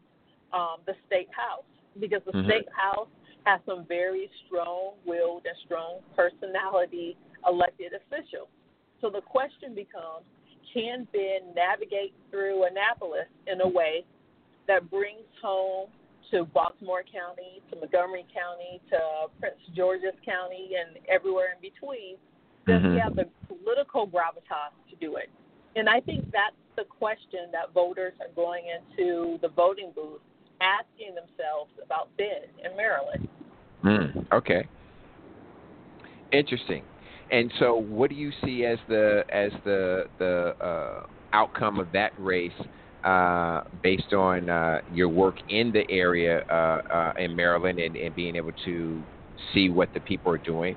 um, 0.53 0.77
the 0.85 0.93
state 1.07 1.29
house 1.31 1.65
because 1.99 2.21
the 2.25 2.31
Mhm. 2.31 2.45
state 2.45 2.69
house 2.71 3.09
has 3.45 3.59
some 3.65 3.85
very 3.85 4.29
strong-willed 4.45 5.45
and 5.45 5.57
strong 5.65 5.99
personality 6.15 7.17
elected 7.47 7.93
officials. 7.93 8.47
So 9.01 9.09
the 9.09 9.21
question 9.21 9.73
becomes, 9.75 10.25
can 10.73 11.07
Ben 11.13 11.53
navigate 11.55 12.13
through 12.31 12.65
Annapolis 12.65 13.27
in 13.47 13.61
a 13.61 13.67
way 13.67 14.03
that 14.67 14.89
brings 14.89 15.27
home 15.41 15.89
to 16.31 16.45
Baltimore 16.45 17.03
County, 17.03 17.61
to 17.69 17.79
Montgomery 17.79 18.25
County, 18.33 18.81
to 18.89 18.99
Prince 19.39 19.55
George's 19.75 20.17
County, 20.25 20.71
and 20.79 20.97
everywhere 21.07 21.55
in 21.55 21.61
between? 21.61 22.17
Does 22.65 22.81
he 22.81 22.87
Mhm. 22.87 22.99
have 22.99 23.15
the 23.15 23.29
political 23.47 24.07
gravitas 24.07 24.71
to 24.89 24.95
do 24.95 25.17
it? 25.17 25.29
And 25.75 25.89
I 25.89 25.99
think 25.99 26.31
that's 26.31 26.55
the 26.75 26.85
question 26.85 27.51
that 27.51 27.71
voters 27.71 28.13
are 28.19 28.29
going 28.29 28.65
into 28.67 29.37
the 29.39 29.49
voting 29.49 29.91
booth 29.91 30.21
asking 30.61 31.13
themselves 31.13 31.71
about 31.83 32.15
Ben 32.17 32.43
in 32.63 32.75
Maryland. 32.75 33.27
Mm, 33.83 34.31
okay. 34.31 34.65
Interesting. 36.31 36.83
And 37.31 37.51
so, 37.59 37.75
what 37.75 38.09
do 38.09 38.15
you 38.15 38.31
see 38.43 38.65
as 38.65 38.79
the 38.87 39.23
as 39.29 39.51
the 39.63 40.05
the 40.19 40.53
uh, 40.61 41.01
outcome 41.33 41.79
of 41.79 41.91
that 41.91 42.11
race, 42.17 42.51
uh, 43.03 43.61
based 43.81 44.13
on 44.13 44.49
uh, 44.49 44.79
your 44.91 45.09
work 45.09 45.37
in 45.49 45.71
the 45.71 45.89
area 45.89 46.43
uh, 46.49 46.81
uh, 46.93 47.13
in 47.17 47.35
Maryland 47.35 47.79
and, 47.79 47.95
and 47.95 48.13
being 48.15 48.35
able 48.35 48.51
to 48.65 49.03
see 49.53 49.69
what 49.69 49.93
the 49.93 49.99
people 50.01 50.31
are 50.31 50.37
doing? 50.37 50.75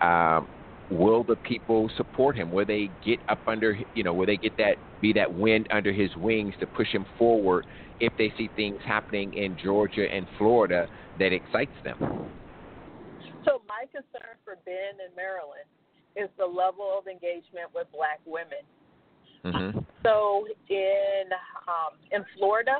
Um, 0.00 0.48
will 0.90 1.24
the 1.24 1.36
people 1.36 1.90
support 1.96 2.36
him? 2.36 2.50
Will 2.50 2.66
they 2.66 2.90
get 3.04 3.20
up 3.28 3.40
under 3.46 3.78
you 3.94 4.04
know? 4.04 4.14
Will 4.14 4.26
they 4.26 4.36
get 4.36 4.56
that 4.58 4.76
be 5.00 5.12
that 5.14 5.32
wind 5.32 5.66
under 5.70 5.92
his 5.92 6.14
wings 6.16 6.54
to 6.60 6.66
push 6.66 6.88
him 6.88 7.04
forward 7.18 7.66
if 8.00 8.12
they 8.16 8.32
see 8.38 8.48
things 8.56 8.78
happening 8.84 9.34
in 9.34 9.56
Georgia 9.62 10.06
and 10.12 10.26
Florida 10.38 10.86
that 11.18 11.32
excites 11.32 11.72
them? 11.84 11.96
So 13.44 13.62
my 13.68 13.86
concern 13.92 14.34
for 14.44 14.56
Ben 14.64 14.98
in 14.98 15.14
Maryland 15.14 15.66
is 16.16 16.28
the 16.38 16.46
level 16.46 16.96
of 16.98 17.06
engagement 17.06 17.68
with 17.74 17.86
black 17.92 18.20
women. 18.24 18.64
Mm-hmm. 19.44 19.78
So 20.02 20.46
in 20.68 21.30
um, 21.68 21.98
in 22.10 22.24
Florida, 22.36 22.78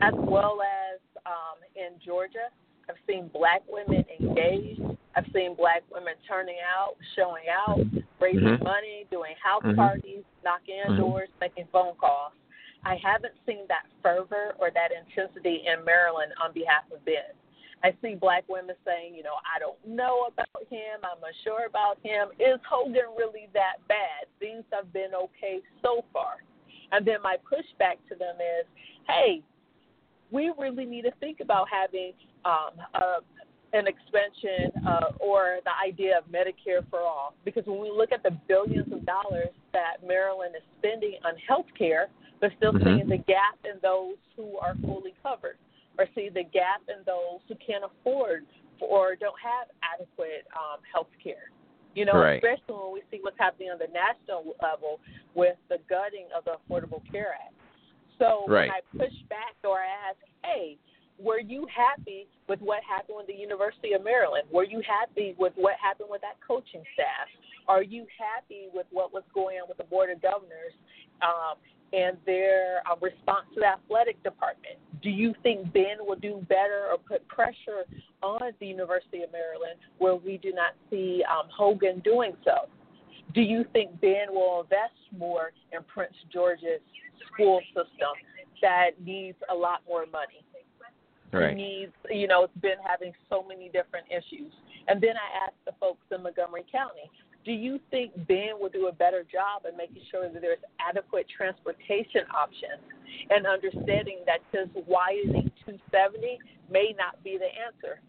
as 0.00 0.14
well 0.16 0.58
as 0.62 0.98
um, 1.26 1.58
in 1.76 2.00
Georgia, 2.04 2.50
I've 2.88 2.96
seen 3.06 3.28
black 3.32 3.62
women 3.68 4.04
engaged. 4.18 4.80
I've 5.14 5.26
seen 5.34 5.54
black 5.54 5.82
women 5.92 6.14
turning 6.26 6.58
out, 6.64 6.94
showing 7.16 7.44
out, 7.50 7.80
raising 8.20 8.42
Mhm. 8.42 8.62
money, 8.62 9.06
doing 9.10 9.34
house 9.42 9.62
Mhm. 9.62 9.76
parties, 9.76 10.24
knocking 10.44 10.80
on 10.82 10.92
Mhm. 10.92 10.96
doors, 10.96 11.28
making 11.40 11.66
phone 11.66 11.94
calls. 11.96 12.32
I 12.84 12.94
haven't 12.96 13.34
seen 13.44 13.66
that 13.66 13.86
fervor 14.02 14.54
or 14.58 14.70
that 14.70 14.92
intensity 14.92 15.66
in 15.66 15.84
Maryland 15.84 16.32
on 16.40 16.52
behalf 16.52 16.90
of 16.92 17.04
Ben. 17.04 17.32
I 17.82 17.94
see 18.02 18.14
black 18.14 18.44
women 18.48 18.74
saying, 18.84 19.14
you 19.14 19.22
know, 19.22 19.36
I 19.46 19.58
don't 19.58 19.78
know 19.86 20.28
about 20.32 20.66
him. 20.68 21.00
I'm 21.04 21.22
unsure 21.22 21.66
about 21.66 21.98
him. 22.02 22.28
Is 22.38 22.58
Hogan 22.68 23.14
really 23.16 23.48
that 23.54 23.76
bad? 23.86 24.26
Things 24.40 24.64
have 24.72 24.92
been 24.92 25.14
okay 25.14 25.60
so 25.82 26.04
far. 26.12 26.42
And 26.90 27.06
then 27.06 27.22
my 27.22 27.36
pushback 27.36 27.96
to 28.08 28.14
them 28.18 28.36
is, 28.36 28.66
hey, 29.06 29.42
we 30.30 30.52
really 30.58 30.84
need 30.84 31.02
to 31.02 31.12
think 31.20 31.40
about 31.40 31.68
having 31.70 32.12
um, 32.44 32.72
a, 32.94 33.16
an 33.76 33.86
expansion 33.86 34.72
uh, 34.86 35.12
or 35.20 35.58
the 35.64 35.70
idea 35.86 36.18
of 36.18 36.24
Medicare 36.24 36.82
for 36.90 37.00
all. 37.00 37.34
Because 37.44 37.64
when 37.66 37.80
we 37.80 37.90
look 37.90 38.10
at 38.12 38.22
the 38.22 38.36
billions 38.48 38.92
of 38.92 39.06
dollars 39.06 39.50
that 39.72 40.06
Maryland 40.06 40.54
is 40.56 40.62
spending 40.78 41.14
on 41.24 41.34
health 41.46 41.66
care, 41.76 42.08
they're 42.40 42.54
still 42.56 42.72
Mhm. 42.72 42.84
seeing 42.84 43.08
the 43.08 43.18
gap 43.18 43.58
in 43.64 43.78
those 43.82 44.16
who 44.36 44.56
are 44.58 44.74
fully 44.86 45.14
covered 45.22 45.58
or 45.98 46.06
see 46.14 46.30
the 46.30 46.44
gap 46.44 46.80
in 46.88 47.02
those 47.04 47.42
who 47.48 47.54
can't 47.58 47.84
afford 47.84 48.46
or 48.80 49.16
don't 49.16 49.36
have 49.42 49.66
adequate 49.82 50.46
um, 50.54 50.78
health 50.86 51.10
care. 51.22 51.50
You 51.94 52.06
know, 52.06 52.14
Right. 52.14 52.38
especially 52.38 52.78
when 52.78 52.92
we 52.94 53.02
see 53.10 53.18
what's 53.20 53.38
happening 53.38 53.70
on 53.70 53.78
the 53.78 53.90
national 53.90 54.54
level 54.62 55.00
with 55.34 55.58
the 55.68 55.78
gutting 55.90 56.30
of 56.36 56.44
the 56.46 56.56
Affordable 56.62 57.02
Care 57.10 57.34
Act. 57.34 57.54
So 58.18 58.46
Right. 58.46 58.70
when 58.70 58.78
I 58.78 58.80
push 58.96 59.14
back 59.28 59.56
or 59.64 59.80
I 59.82 59.90
ask, 60.10 60.18
hey, 60.44 60.78
were 61.18 61.40
you 61.40 61.66
happy 61.66 62.28
with 62.46 62.60
what 62.60 62.82
happened 62.84 63.16
with 63.18 63.26
the 63.26 63.34
University 63.34 63.92
of 63.94 64.04
Maryland? 64.04 64.46
Were 64.52 64.64
you 64.64 64.80
happy 64.86 65.34
with 65.38 65.52
what 65.56 65.74
happened 65.82 66.08
with 66.10 66.20
that 66.22 66.38
coaching 66.46 66.84
staff? 66.94 67.26
Are 67.66 67.82
you 67.82 68.06
happy 68.16 68.68
with 68.72 68.86
what 68.90 69.12
was 69.12 69.24
going 69.34 69.58
on 69.58 69.68
with 69.68 69.78
the 69.78 69.84
Board 69.84 70.10
of 70.10 70.22
Governors 70.22 70.72
um, 71.20 71.58
and 71.92 72.16
their 72.26 72.82
uh, 72.90 72.96
response 73.00 73.46
to 73.54 73.60
the 73.60 73.66
athletic 73.66 74.22
department? 74.22 74.76
Do 75.02 75.10
you 75.10 75.34
think 75.42 75.72
Ben 75.72 75.98
will 76.00 76.18
do 76.18 76.44
better 76.48 76.86
or 76.90 76.98
put 76.98 77.26
pressure 77.28 77.84
on 78.22 78.52
the 78.60 78.66
University 78.66 79.22
of 79.22 79.32
Maryland 79.32 79.78
where 79.98 80.16
we 80.16 80.38
do 80.38 80.52
not 80.52 80.72
see 80.90 81.22
um, 81.30 81.48
Hogan 81.56 82.00
doing 82.00 82.32
so? 82.44 82.68
Do 83.34 83.40
you 83.40 83.64
think 83.72 84.00
Ben 84.00 84.30
will 84.30 84.62
invest 84.62 84.94
more 85.16 85.52
in 85.72 85.80
Prince 85.84 86.14
George's 86.32 86.80
school 87.32 87.60
system 87.68 88.14
that 88.62 88.90
needs 89.04 89.38
a 89.50 89.54
lot 89.54 89.80
more 89.86 90.04
money? 90.06 90.44
Right. 91.30 91.52
It 91.52 91.56
needs, 91.56 91.92
you 92.10 92.26
know, 92.26 92.44
it's 92.44 92.60
been 92.62 92.80
having 92.82 93.12
so 93.28 93.44
many 93.46 93.66
different 93.68 94.06
issues. 94.08 94.52
And 94.88 95.00
then 95.00 95.12
I 95.12 95.44
asked 95.44 95.60
the 95.66 95.72
folks 95.78 96.00
in 96.10 96.22
Montgomery 96.22 96.64
County, 96.72 97.10
do 97.44 97.52
you 97.52 97.80
think 97.90 98.12
Ben 98.26 98.60
will 98.60 98.68
do 98.68 98.88
a 98.88 98.92
better 98.92 99.22
job 99.22 99.64
in 99.68 99.76
making 99.76 100.02
sure 100.10 100.28
that 100.28 100.40
there's 100.40 100.58
adequate 100.80 101.26
transportation 101.34 102.22
options 102.34 102.82
and 103.30 103.46
understanding 103.46 104.18
that 104.26 104.40
just 104.52 104.74
widening 104.86 105.50
270 105.64 106.38
may 106.70 106.94
not 106.98 107.22
be 107.24 107.38
the 107.38 107.48
answer? 107.64 108.00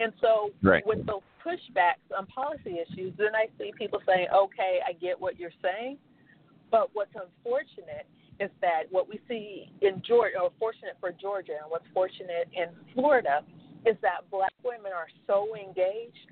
And 0.00 0.12
so, 0.20 0.50
Right. 0.62 0.84
with 0.86 1.04
those 1.06 1.22
pushbacks 1.44 2.00
on 2.16 2.26
policy 2.26 2.78
issues, 2.78 3.14
then 3.16 3.34
I 3.34 3.48
see 3.58 3.72
people 3.76 4.00
saying, 4.06 4.28
okay, 4.32 4.80
I 4.86 4.92
get 4.94 5.20
what 5.20 5.38
you're 5.38 5.52
saying. 5.60 5.98
But 6.70 6.88
what's 6.94 7.14
unfortunate 7.14 8.06
is 8.38 8.50
that 8.62 8.84
what 8.90 9.08
we 9.08 9.20
see 9.28 9.70
in 9.82 10.00
Georgia, 10.02 10.40
or 10.40 10.50
fortunate 10.58 10.96
for 11.00 11.12
Georgia, 11.12 11.58
and 11.60 11.70
what's 11.70 11.86
fortunate 11.92 12.48
in 12.52 12.68
Florida, 12.94 13.44
is 13.84 13.96
that 14.00 14.30
black 14.30 14.54
women 14.62 14.92
are 14.92 15.08
so 15.26 15.54
engaged. 15.56 16.30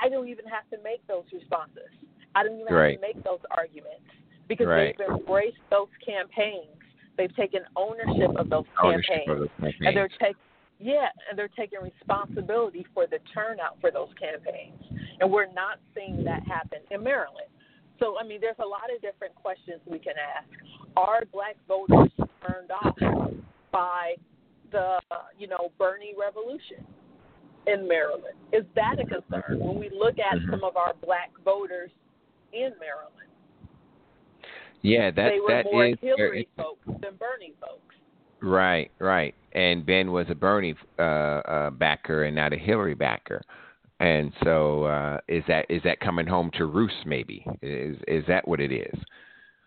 I 0.00 0.08
don't 0.08 0.28
even 0.28 0.46
have 0.46 0.68
to 0.70 0.78
make 0.82 1.06
those 1.06 1.24
responses. 1.32 1.90
I 2.34 2.42
don't 2.42 2.58
even 2.60 2.74
Right. 2.74 2.92
have 2.92 3.00
to 3.00 3.06
make 3.06 3.24
those 3.24 3.40
arguments 3.50 4.10
because 4.48 4.66
Right. 4.66 4.96
they've 4.98 5.08
embraced 5.08 5.58
those 5.70 5.88
campaigns. 6.04 6.68
They've 7.16 7.34
taken 7.36 7.64
ownership 7.76 8.36
of 8.36 8.50
those 8.50 8.66
Ownership 8.82 9.24
campaigns, 9.24 9.30
of 9.30 9.60
those 9.60 9.74
and 9.80 9.96
they're 9.96 10.08
taking 10.08 10.40
yeah, 10.80 11.08
and 11.30 11.38
they're 11.38 11.48
taking 11.48 11.80
responsibility 11.80 12.84
for 12.92 13.06
the 13.06 13.20
turnout 13.32 13.80
for 13.80 13.92
those 13.92 14.12
campaigns. 14.14 14.82
And 15.20 15.30
we're 15.30 15.50
not 15.52 15.78
seeing 15.94 16.24
that 16.24 16.42
happen 16.46 16.80
in 16.90 17.02
Maryland. 17.02 17.48
So, 18.00 18.18
I 18.18 18.24
mean, 18.24 18.40
there's 18.40 18.58
a 18.58 18.66
lot 18.66 18.92
of 18.94 19.00
different 19.00 19.34
questions 19.36 19.80
we 19.86 20.00
can 20.00 20.14
ask. 20.18 20.48
Are 20.96 21.24
black 21.32 21.56
voters 21.68 22.10
turned 22.44 22.72
off 22.72 22.98
by 23.70 24.16
the, 24.72 24.98
you 25.38 25.46
know, 25.46 25.70
Bernie 25.78 26.14
revolution 26.18 26.84
in 27.66 27.88
Maryland? 27.88 28.34
Is 28.52 28.64
that 28.74 28.98
a 28.98 29.04
concern 29.04 29.58
when 29.60 29.78
we 29.78 29.90
look 29.90 30.18
at 30.18 30.38
Mhm. 30.38 30.50
some 30.50 30.64
of 30.64 30.76
our 30.76 30.94
black 30.94 31.30
voters 31.44 31.90
in 32.52 32.72
Maryland? 32.78 33.10
Yeah, 34.82 35.10
that 35.10 35.30
they 35.30 35.40
were 35.40 35.48
that 35.48 35.64
more 35.64 35.86
is 35.86 35.98
Hillary 36.00 36.48
folks 36.56 36.86
than 36.86 37.16
Bernie 37.16 37.54
folks. 37.60 37.94
right, 38.40 38.90
right. 38.98 39.34
And 39.52 39.86
Ben 39.86 40.12
was 40.12 40.28
a 40.28 40.34
Bernie 40.34 40.74
uh, 40.98 41.02
uh, 41.02 41.70
backer 41.70 42.24
and 42.24 42.36
not 42.36 42.52
a 42.52 42.56
Hillary 42.56 42.94
backer. 42.94 43.40
And 44.00 44.32
so, 44.42 44.84
uh, 44.84 45.20
is 45.28 45.44
that 45.46 45.66
is 45.70 45.82
that 45.84 46.00
coming 46.00 46.26
home 46.26 46.50
to 46.58 46.66
roost? 46.66 47.06
Maybe 47.06 47.46
is 47.62 47.96
is 48.06 48.26
that 48.26 48.46
what 48.46 48.60
it 48.60 48.72
is? 48.72 48.98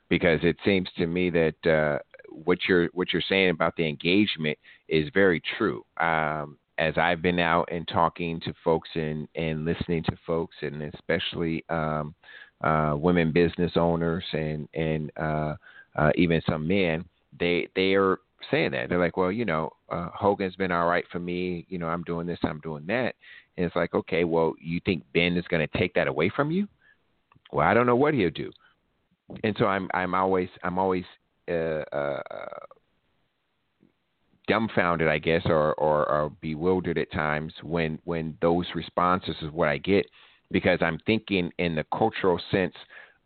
Because 0.09 0.39
it 0.43 0.57
seems 0.63 0.89
to 0.97 1.07
me 1.07 1.29
that 1.31 1.65
uh, 1.65 1.99
what 2.29 2.59
you're 2.67 2.87
what 2.93 3.11
you're 3.13 3.21
saying 3.27 3.49
about 3.49 3.75
the 3.77 3.87
engagement 3.87 4.57
is 4.87 5.09
very 5.13 5.41
true. 5.57 5.83
Um, 5.97 6.59
as 6.77 6.97
I've 6.97 7.21
been 7.21 7.39
out 7.39 7.69
and 7.71 7.87
talking 7.87 8.39
to 8.41 8.53
folks 8.63 8.89
and 8.95 9.27
and 9.35 9.65
listening 9.65 10.03
to 10.03 10.17
folks, 10.25 10.55
and 10.61 10.81
especially 10.93 11.63
um, 11.69 12.13
uh, 12.61 12.95
women 12.97 13.31
business 13.31 13.73
owners 13.75 14.23
and 14.33 14.67
and 14.73 15.11
uh, 15.17 15.55
uh, 15.95 16.11
even 16.15 16.41
some 16.49 16.67
men, 16.67 17.05
they 17.39 17.67
they 17.75 17.93
are 17.93 18.19
saying 18.51 18.71
that 18.71 18.89
they're 18.89 18.99
like, 18.99 19.17
well, 19.17 19.31
you 19.31 19.45
know, 19.45 19.69
uh, 19.89 20.09
Hogan's 20.13 20.55
been 20.55 20.71
all 20.71 20.87
right 20.87 21.05
for 21.11 21.19
me. 21.19 21.65
You 21.69 21.79
know, 21.79 21.87
I'm 21.87 22.03
doing 22.03 22.27
this, 22.27 22.39
I'm 22.43 22.59
doing 22.59 22.85
that. 22.87 23.15
And 23.57 23.65
it's 23.65 23.75
like, 23.75 23.93
okay, 23.93 24.23
well, 24.23 24.53
you 24.61 24.79
think 24.85 25.03
Ben 25.13 25.35
is 25.35 25.45
going 25.49 25.67
to 25.67 25.77
take 25.77 25.93
that 25.95 26.07
away 26.07 26.29
from 26.35 26.51
you? 26.51 26.67
Well, 27.51 27.67
I 27.67 27.73
don't 27.73 27.87
know 27.87 27.95
what 27.95 28.13
he'll 28.13 28.29
do. 28.29 28.51
And 29.43 29.55
so 29.59 29.65
I'm 29.65 29.89
I'm 29.93 30.13
always 30.13 30.49
I'm 30.63 30.77
always 30.77 31.03
uh, 31.49 31.83
uh, 31.91 32.21
dumbfounded, 34.47 35.07
I 35.07 35.19
guess, 35.19 35.41
or, 35.45 35.73
or, 35.75 36.09
or 36.09 36.31
bewildered 36.41 36.97
at 36.97 37.11
times 37.11 37.53
when 37.63 37.99
when 38.05 38.37
those 38.41 38.65
responses 38.73 39.35
is 39.41 39.51
what 39.51 39.67
I 39.67 39.77
get 39.77 40.05
because 40.51 40.79
I'm 40.81 40.99
thinking 41.05 41.51
in 41.57 41.75
the 41.75 41.85
cultural 41.95 42.39
sense 42.51 42.73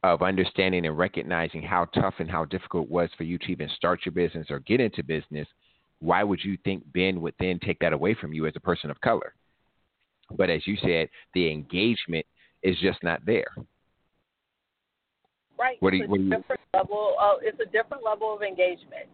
of 0.03 0.23
understanding 0.23 0.85
and 0.85 0.97
recognizing 0.97 1.61
how 1.61 1.85
tough 1.85 2.15
and 2.19 2.29
how 2.29 2.45
difficult 2.45 2.85
it 2.85 2.91
was 2.91 3.09
for 3.17 3.23
you 3.23 3.37
to 3.37 3.51
even 3.51 3.69
start 3.75 3.99
your 4.05 4.13
business 4.13 4.47
or 4.49 4.59
get 4.59 4.79
into 4.79 5.03
business. 5.03 5.47
Why 5.99 6.23
would 6.23 6.43
you 6.43 6.57
think 6.63 6.83
Ben 6.93 7.21
would 7.21 7.35
then 7.39 7.59
take 7.63 7.77
that 7.79 7.93
away 7.93 8.15
from 8.19 8.33
you 8.33 8.47
as 8.47 8.53
a 8.55 8.59
person 8.59 8.89
of 8.89 8.99
color? 9.01 9.35
But 10.35 10.49
as 10.49 10.65
you 10.65 10.75
said, 10.77 11.09
the 11.35 11.51
engagement 11.51 12.25
is 12.63 12.75
just 12.81 13.03
not 13.03 13.23
there. 13.25 13.53
Right. 15.59 15.77
What 15.79 15.91
do 15.91 15.97
you, 15.97 16.07
what 16.07 16.21
different 16.21 16.61
you... 16.73 16.79
level. 16.79 17.13
Of, 17.21 17.39
it's 17.43 17.59
a 17.59 17.71
different 17.71 18.03
level 18.03 18.33
of 18.33 18.41
engagement. 18.41 19.05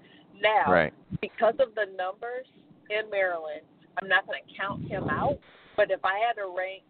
Now, 0.42 0.72
right. 0.72 0.94
because 1.22 1.56
of 1.60 1.74
the 1.76 1.86
numbers 1.98 2.46
in 2.90 3.10
Maryland, 3.10 3.62
I'm 4.02 4.08
not 4.08 4.26
going 4.26 4.42
to 4.42 4.54
count 4.56 4.88
him 4.88 5.10
out. 5.10 5.40
But 5.76 5.92
if 5.92 6.04
I 6.04 6.18
had 6.20 6.42
to 6.42 6.54
rank, 6.56 6.84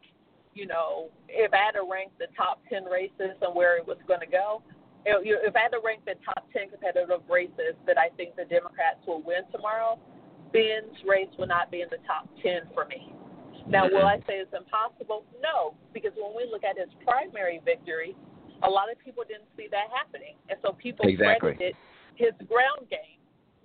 you 0.54 0.68
know, 0.68 1.10
if 1.28 1.54
I 1.54 1.72
had 1.72 1.76
to 1.80 1.86
rank 1.90 2.12
the 2.20 2.28
top 2.36 2.62
10 2.70 2.86
races 2.86 3.36
and 3.42 3.56
where 3.56 3.78
it 3.78 3.86
was 3.86 3.98
going 4.08 4.22
to 4.22 4.28
go, 4.28 4.64
if 5.06 5.56
I 5.56 5.60
had 5.60 5.72
to 5.72 5.80
rank 5.84 6.04
the 6.04 6.16
top 6.24 6.48
10 6.52 6.72
competitive 6.72 7.24
races 7.30 7.76
that 7.86 7.98
I 7.98 8.10
think 8.16 8.36
the 8.36 8.44
Democrats 8.44 9.00
will 9.08 9.22
win 9.24 9.48
tomorrow, 9.52 10.00
Ben's 10.52 10.96
race 11.08 11.32
will 11.38 11.48
not 11.48 11.72
be 11.72 11.82
in 11.82 11.88
the 11.92 12.00
top 12.08 12.28
10 12.44 12.72
for 12.74 12.86
me. 12.86 13.14
Now, 13.68 13.88
will 13.92 14.08
I 14.08 14.20
say 14.24 14.40
it's 14.40 14.56
impossible? 14.56 15.28
No, 15.44 15.76
because 15.94 16.12
when 16.16 16.32
we 16.32 16.48
look 16.50 16.64
at 16.64 16.80
his 16.80 16.88
primary 17.04 17.60
victory, 17.64 18.16
a 18.64 18.70
lot 18.70 18.92
of 18.92 18.98
people 19.04 19.24
didn't 19.28 19.52
see 19.56 19.68
that 19.72 19.92
happening. 19.92 20.40
And 20.48 20.58
so 20.64 20.72
people 20.72 21.08
exactly. 21.08 21.56
credited 21.56 21.76
his 22.16 22.32
ground 22.48 22.88
game. 22.90 23.17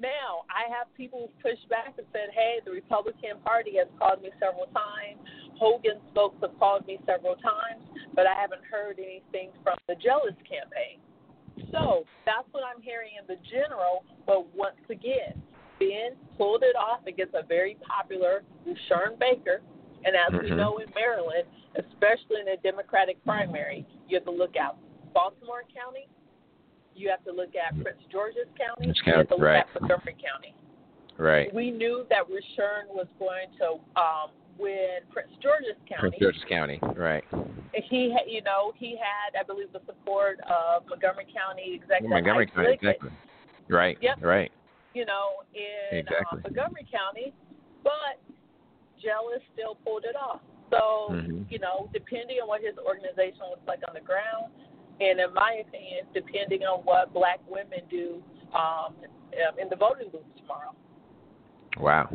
Now, 0.02 0.42
I 0.50 0.66
have 0.66 0.90
people 0.98 1.30
who've 1.38 1.70
back 1.70 1.94
and 1.94 2.06
said, 2.10 2.34
hey, 2.34 2.58
the 2.66 2.74
Republican 2.74 3.38
Party 3.46 3.78
has 3.78 3.86
called 4.02 4.18
me 4.18 4.34
several 4.42 4.66
times. 4.74 5.22
Hogan's 5.54 6.02
folks 6.10 6.42
have 6.42 6.58
called 6.58 6.84
me 6.90 6.98
several 7.06 7.38
times, 7.38 7.86
but 8.10 8.26
I 8.26 8.34
haven't 8.34 8.66
heard 8.66 8.98
anything 8.98 9.54
from 9.62 9.78
the 9.86 9.94
Jealous 9.94 10.34
campaign. 10.42 10.98
So 11.70 12.02
that's 12.26 12.50
what 12.50 12.66
I'm 12.66 12.82
hearing 12.82 13.14
in 13.14 13.30
the 13.30 13.38
general. 13.46 14.02
But 14.26 14.50
once 14.50 14.82
again, 14.90 15.38
Ben 15.78 16.18
pulled 16.36 16.66
it 16.66 16.74
off 16.74 17.06
against 17.06 17.34
a 17.38 17.46
very 17.46 17.78
popular 17.86 18.42
Rushern 18.66 19.18
Baker. 19.22 19.62
And 20.02 20.18
as 20.18 20.34
mm-hmm. 20.34 20.50
we 20.50 20.50
know 20.50 20.78
in 20.78 20.90
Maryland, 20.98 21.46
especially 21.78 22.42
in 22.42 22.48
a 22.50 22.58
Democratic 22.58 23.22
primary, 23.22 23.86
you 24.08 24.18
have 24.18 24.26
to 24.26 24.34
look 24.34 24.56
out 24.58 24.78
Baltimore 25.14 25.62
County, 25.70 26.08
you 26.94 27.08
have 27.10 27.24
to 27.24 27.32
look 27.32 27.54
at 27.56 27.72
Prince 27.82 27.98
George's 28.10 28.48
County. 28.58 28.86
Prince 28.86 29.00
you 29.04 29.12
have 29.14 29.28
to 29.28 29.34
look 29.34 29.44
right. 29.44 29.64
at 29.64 29.80
Montgomery 29.80 30.16
County. 30.20 30.54
Right. 31.18 31.52
We 31.54 31.70
knew 31.70 32.04
that 32.10 32.24
Rushern 32.28 32.88
was 32.88 33.06
going 33.18 33.52
to 33.58 33.78
um, 34.00 34.30
win 34.58 35.04
Prince 35.12 35.30
George's 35.42 35.78
County. 35.88 36.00
Prince 36.00 36.16
George's 36.20 36.44
County, 36.48 36.78
right. 36.96 37.24
He, 37.74 38.12
had, 38.12 38.28
you 38.28 38.42
know, 38.42 38.72
he 38.76 38.96
had, 38.96 39.38
I 39.38 39.44
believe, 39.44 39.72
the 39.72 39.80
support 39.86 40.40
of 40.48 40.84
Montgomery 40.88 41.26
County 41.32 41.74
Executive. 41.74 42.10
Montgomery 42.10 42.46
County, 42.46 42.74
exactly. 42.74 43.10
Right. 43.68 43.96
Yep. 44.00 44.22
Right. 44.22 44.50
You 44.94 45.06
know, 45.06 45.44
in 45.54 45.98
exactly. 45.98 46.38
uh, 46.38 46.42
Montgomery 46.44 46.86
County, 46.90 47.32
but 47.82 48.20
Jealous 49.00 49.40
still 49.54 49.76
pulled 49.84 50.04
it 50.04 50.16
off. 50.16 50.40
So, 50.70 51.12
mm-hmm. 51.12 51.42
you 51.48 51.58
know, 51.58 51.88
depending 51.92 52.38
on 52.40 52.48
what 52.48 52.62
his 52.62 52.76
organization 52.80 53.44
looks 53.50 53.66
like 53.66 53.80
on 53.88 53.94
the 53.94 54.00
ground, 54.00 54.52
and 55.02 55.20
in 55.20 55.34
my 55.34 55.62
opinion, 55.66 56.04
depending 56.14 56.62
on 56.62 56.80
what 56.84 57.12
black 57.12 57.40
women 57.48 57.80
do 57.90 58.22
um, 58.54 58.94
in 59.60 59.68
the 59.68 59.76
voting 59.76 60.08
booth 60.10 60.22
tomorrow. 60.38 60.74
Wow. 61.78 62.08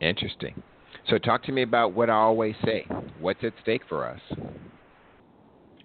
Interesting. 0.00 0.62
So 1.10 1.18
talk 1.18 1.42
to 1.44 1.52
me 1.52 1.62
about 1.62 1.92
what 1.92 2.10
I 2.10 2.14
always 2.14 2.54
say. 2.64 2.86
What's 3.18 3.42
at 3.42 3.52
stake 3.62 3.82
for 3.88 4.06
us? 4.06 4.20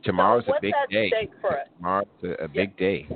Tomorrow's 0.04 0.44
so 0.46 0.54
a 0.58 0.62
big 0.62 0.74
day. 0.92 1.10
Stake 1.10 1.32
for 1.42 1.60
us? 1.60 1.68
Tomorrow's 1.78 2.08
a, 2.24 2.44
a 2.44 2.48
big 2.48 2.78
day. 2.78 3.08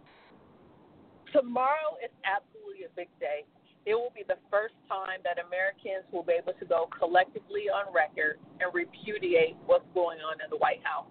Tomorrow 1.34 2.00
is 2.04 2.12
absolutely 2.24 2.86
a 2.86 2.94
big 2.96 3.10
day. 3.20 3.44
It 3.86 3.94
will 3.94 4.12
be 4.16 4.24
the 4.28 4.40
first 4.50 4.76
time 4.90 5.20
that 5.24 5.38
Americans 5.40 6.08
will 6.12 6.24
be 6.24 6.34
able 6.34 6.54
to 6.60 6.66
go 6.66 6.90
collectively 6.98 7.70
on 7.72 7.94
record 7.94 8.40
and 8.60 8.74
repudiate 8.74 9.56
what's 9.66 9.88
going 9.94 10.20
on 10.20 10.40
in 10.44 10.50
the 10.50 10.58
White 10.58 10.84
House 10.84 11.08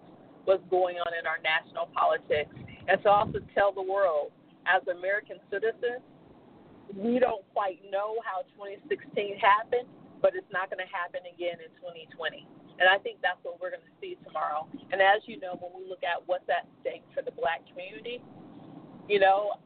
what's 0.47 0.63
going 0.71 0.95
on 0.95 1.11
in 1.11 1.27
our 1.27 1.43
national 1.43 1.91
politics, 1.91 2.55
and 2.87 2.95
to 3.03 3.09
also 3.11 3.43
tell 3.51 3.75
the 3.75 3.83
world, 3.83 4.31
as 4.63 4.79
American 4.87 5.43
citizens, 5.51 5.99
we 6.95 7.19
don't 7.19 7.43
quite 7.51 7.83
know 7.91 8.15
how 8.23 8.47
2016 8.55 9.35
happened, 9.43 9.91
but 10.23 10.31
it's 10.39 10.47
not 10.55 10.71
going 10.71 10.79
to 10.79 10.87
happen 10.87 11.19
again 11.27 11.59
in 11.59 11.67
2020. 11.83 12.47
And 12.79 12.87
I 12.87 12.95
think 13.03 13.19
that's 13.19 13.43
what 13.43 13.59
we're 13.59 13.75
going 13.75 13.83
to 13.83 13.95
see 13.99 14.15
tomorrow. 14.23 14.71
And 14.95 15.03
as 15.03 15.19
you 15.27 15.35
know, 15.35 15.59
when 15.59 15.75
we 15.75 15.83
look 15.83 16.07
at 16.07 16.23
what's 16.31 16.47
at 16.47 16.63
stake 16.79 17.03
for 17.11 17.19
the 17.19 17.35
black 17.35 17.67
community, 17.67 18.23
you 19.11 19.19
know, 19.19 19.59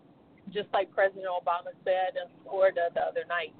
just 0.50 0.74
like 0.74 0.90
President 0.90 1.30
Obama 1.30 1.78
said 1.86 2.18
in 2.18 2.26
Florida 2.42 2.90
the 2.98 3.06
other 3.06 3.22
night, 3.30 3.54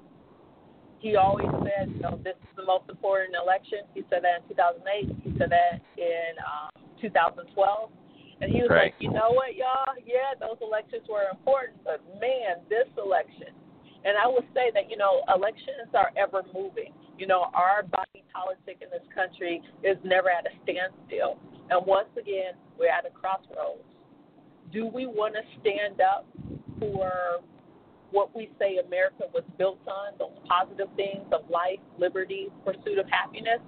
he 0.98 1.14
always 1.14 1.50
said, 1.62 1.90
you 1.94 2.02
know, 2.02 2.18
this 2.22 2.34
is 2.42 2.52
the 2.58 2.66
most 2.66 2.90
important 2.90 3.34
election. 3.38 3.86
He 3.94 4.02
said 4.10 4.26
that 4.26 4.42
in 4.42 4.58
2008. 4.58 5.22
He 5.22 5.30
said 5.38 5.50
that 5.50 5.82
in 5.98 6.34
um, 6.42 6.81
2012. 7.02 7.90
And 8.40 8.50
he 8.50 8.62
was 8.62 8.70
right. 8.70 8.90
like, 8.90 8.94
you 8.98 9.10
know 9.10 9.30
what, 9.30 9.54
y'all? 9.54 9.94
Yeah, 10.02 10.34
those 10.38 10.58
elections 10.62 11.06
were 11.06 11.30
important, 11.30 11.78
but 11.84 12.02
man, 12.18 12.62
this 12.70 12.90
election. 12.98 13.54
And 14.02 14.18
I 14.18 14.26
would 14.26 14.46
say 14.50 14.74
that, 14.74 14.90
you 14.90 14.96
know, 14.96 15.22
elections 15.30 15.94
are 15.94 16.10
ever 16.18 16.42
moving. 16.54 16.90
You 17.18 17.26
know, 17.26 17.50
our 17.54 17.84
body 17.86 18.26
politic 18.34 18.82
in 18.82 18.90
this 18.90 19.06
country 19.14 19.62
is 19.84 19.96
never 20.02 20.26
at 20.26 20.46
a 20.46 20.54
standstill. 20.66 21.38
And 21.70 21.86
once 21.86 22.10
again, 22.18 22.58
we're 22.78 22.90
at 22.90 23.06
a 23.06 23.10
crossroads. 23.10 23.86
Do 24.72 24.86
we 24.86 25.06
want 25.06 25.34
to 25.34 25.42
stand 25.60 26.00
up 26.00 26.26
for 26.80 27.46
what 28.10 28.34
we 28.34 28.50
say 28.58 28.78
America 28.84 29.24
was 29.32 29.44
built 29.56 29.80
on, 29.86 30.18
those 30.18 30.34
positive 30.48 30.88
things 30.96 31.24
of 31.30 31.48
life, 31.48 31.78
liberty, 31.96 32.48
pursuit 32.64 32.98
of 32.98 33.06
happiness? 33.08 33.60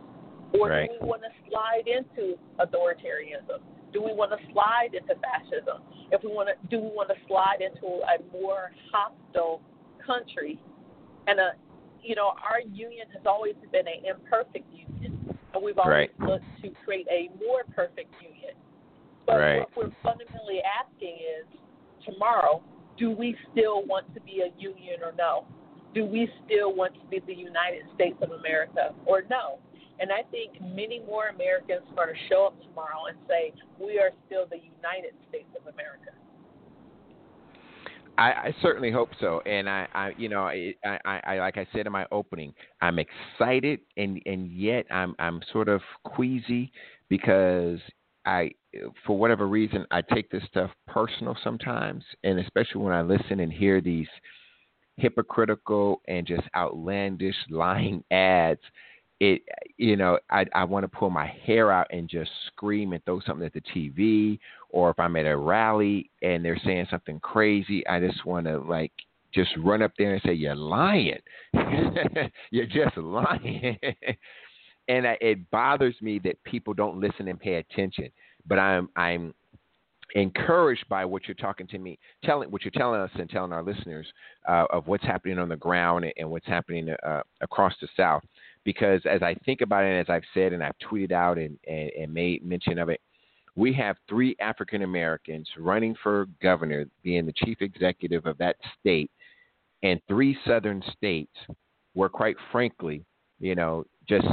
Or 0.58 0.68
right. 0.68 0.88
do 0.88 0.96
we 1.00 1.08
want 1.08 1.22
to 1.22 1.32
slide 1.50 1.86
into 1.86 2.38
authoritarianism? 2.58 3.60
Do 3.92 4.02
we 4.02 4.12
want 4.12 4.30
to 4.30 4.38
slide 4.52 4.94
into 4.94 5.14
fascism? 5.20 5.82
If 6.10 6.22
we 6.22 6.30
want 6.30 6.48
to, 6.48 6.54
do 6.68 6.82
we 6.82 6.88
want 6.88 7.08
to 7.08 7.16
slide 7.26 7.58
into 7.60 8.02
a 8.06 8.22
more 8.32 8.70
hostile 8.92 9.62
country? 10.04 10.60
And 11.26 11.40
a, 11.40 11.52
you 12.02 12.14
know, 12.14 12.34
our 12.38 12.60
union 12.60 13.06
has 13.14 13.22
always 13.26 13.54
been 13.72 13.86
an 13.88 14.04
imperfect 14.04 14.66
union, 14.70 15.36
and 15.54 15.62
we've 15.62 15.78
always 15.78 16.10
right. 16.18 16.28
looked 16.28 16.44
to 16.62 16.70
create 16.84 17.06
a 17.10 17.30
more 17.42 17.62
perfect 17.74 18.14
union. 18.22 18.54
But 19.26 19.36
right. 19.38 19.58
what 19.60 19.70
we're 19.76 19.92
fundamentally 20.02 20.60
asking 20.62 21.16
is, 21.16 21.46
tomorrow, 22.04 22.62
do 22.98 23.10
we 23.10 23.36
still 23.50 23.84
want 23.86 24.12
to 24.14 24.20
be 24.20 24.42
a 24.42 24.60
union 24.60 25.00
or 25.02 25.14
no? 25.16 25.46
Do 25.94 26.04
we 26.04 26.28
still 26.44 26.74
want 26.74 26.94
to 26.94 27.06
be 27.08 27.20
the 27.26 27.34
United 27.34 27.82
States 27.94 28.16
of 28.20 28.32
America 28.32 28.94
or 29.06 29.22
no? 29.30 29.58
And 30.00 30.10
I 30.10 30.22
think 30.30 30.60
many 30.60 31.00
more 31.06 31.28
Americans 31.28 31.82
are 31.96 32.06
going 32.06 32.14
to 32.14 32.20
show 32.28 32.46
up 32.46 32.60
tomorrow 32.62 33.06
and 33.08 33.16
say, 33.28 33.52
we 33.78 33.98
are 33.98 34.10
still 34.26 34.46
the 34.50 34.56
United 34.56 35.14
States 35.28 35.48
of 35.56 35.72
America. 35.72 36.10
I, 38.16 38.30
I 38.30 38.54
certainly 38.62 38.92
hope 38.92 39.10
so, 39.18 39.40
and 39.40 39.68
I, 39.68 39.88
I 39.92 40.12
you 40.16 40.28
know, 40.28 40.42
I, 40.42 40.74
I, 40.84 41.20
I, 41.24 41.38
like 41.38 41.56
I 41.56 41.66
said 41.72 41.86
in 41.86 41.92
my 41.92 42.06
opening, 42.12 42.54
I'm 42.80 42.98
excited, 43.00 43.80
and 43.96 44.22
and 44.24 44.52
yet 44.52 44.86
I'm, 44.88 45.16
I'm 45.18 45.40
sort 45.52 45.68
of 45.68 45.80
queasy 46.04 46.70
because 47.08 47.80
I, 48.24 48.52
for 49.04 49.18
whatever 49.18 49.48
reason, 49.48 49.84
I 49.90 50.00
take 50.00 50.30
this 50.30 50.44
stuff 50.48 50.70
personal 50.86 51.36
sometimes, 51.42 52.04
and 52.22 52.38
especially 52.38 52.82
when 52.82 52.94
I 52.94 53.02
listen 53.02 53.40
and 53.40 53.52
hear 53.52 53.80
these 53.80 54.08
hypocritical 54.96 56.00
and 56.06 56.24
just 56.24 56.44
outlandish 56.54 57.34
lying 57.50 58.04
ads 58.12 58.60
it 59.20 59.42
you 59.76 59.96
know 59.96 60.18
i 60.30 60.44
i 60.54 60.64
want 60.64 60.82
to 60.82 60.88
pull 60.88 61.10
my 61.10 61.26
hair 61.44 61.70
out 61.70 61.86
and 61.90 62.08
just 62.08 62.30
scream 62.48 62.92
and 62.92 63.04
throw 63.04 63.20
something 63.20 63.46
at 63.46 63.52
the 63.52 63.62
tv 63.74 64.38
or 64.70 64.90
if 64.90 64.98
i'm 64.98 65.16
at 65.16 65.26
a 65.26 65.36
rally 65.36 66.10
and 66.22 66.44
they're 66.44 66.60
saying 66.64 66.86
something 66.90 67.20
crazy 67.20 67.86
i 67.86 68.00
just 68.00 68.24
want 68.24 68.46
to 68.46 68.58
like 68.58 68.92
just 69.32 69.50
run 69.58 69.82
up 69.82 69.92
there 69.98 70.14
and 70.14 70.22
say 70.24 70.32
you're 70.32 70.54
lying 70.54 71.18
you're 72.50 72.66
just 72.66 72.96
lying 72.96 73.78
and 74.88 75.06
I, 75.06 75.16
it 75.20 75.50
bothers 75.50 75.94
me 76.00 76.20
that 76.24 76.42
people 76.44 76.74
don't 76.74 77.00
listen 77.00 77.28
and 77.28 77.38
pay 77.38 77.54
attention 77.54 78.10
but 78.46 78.58
i'm 78.58 78.88
i'm 78.96 79.32
encouraged 80.14 80.88
by 80.88 81.04
what 81.04 81.26
you're 81.26 81.34
talking 81.34 81.66
to 81.66 81.78
me, 81.78 81.98
telling 82.22 82.50
what 82.50 82.64
you're 82.64 82.70
telling 82.70 83.00
us 83.00 83.10
and 83.14 83.28
telling 83.28 83.52
our 83.52 83.62
listeners 83.62 84.06
uh, 84.48 84.66
of 84.70 84.86
what's 84.86 85.04
happening 85.04 85.38
on 85.38 85.48
the 85.48 85.56
ground 85.56 86.06
and 86.16 86.30
what's 86.30 86.46
happening 86.46 86.88
uh, 87.04 87.22
across 87.40 87.74
the 87.80 87.88
South. 87.96 88.22
Because 88.64 89.00
as 89.04 89.22
I 89.22 89.34
think 89.44 89.60
about 89.60 89.84
it, 89.84 89.88
and 89.88 90.00
as 90.00 90.08
I've 90.08 90.22
said 90.32 90.52
and 90.52 90.62
I've 90.62 90.78
tweeted 90.90 91.12
out 91.12 91.38
and, 91.38 91.58
and, 91.66 91.90
and 91.90 92.14
made 92.14 92.44
mention 92.44 92.78
of 92.78 92.88
it, 92.88 93.00
we 93.56 93.72
have 93.74 93.96
three 94.08 94.34
African 94.40 94.82
Americans 94.82 95.48
running 95.58 95.94
for 96.02 96.26
governor, 96.42 96.86
being 97.02 97.26
the 97.26 97.32
chief 97.32 97.58
executive 97.60 98.26
of 98.26 98.36
that 98.38 98.56
state, 98.80 99.10
and 99.82 100.00
three 100.08 100.36
southern 100.46 100.82
states 100.96 101.36
where, 101.92 102.08
quite 102.08 102.36
frankly, 102.50 103.04
you 103.38 103.54
know, 103.54 103.84
just 104.08 104.26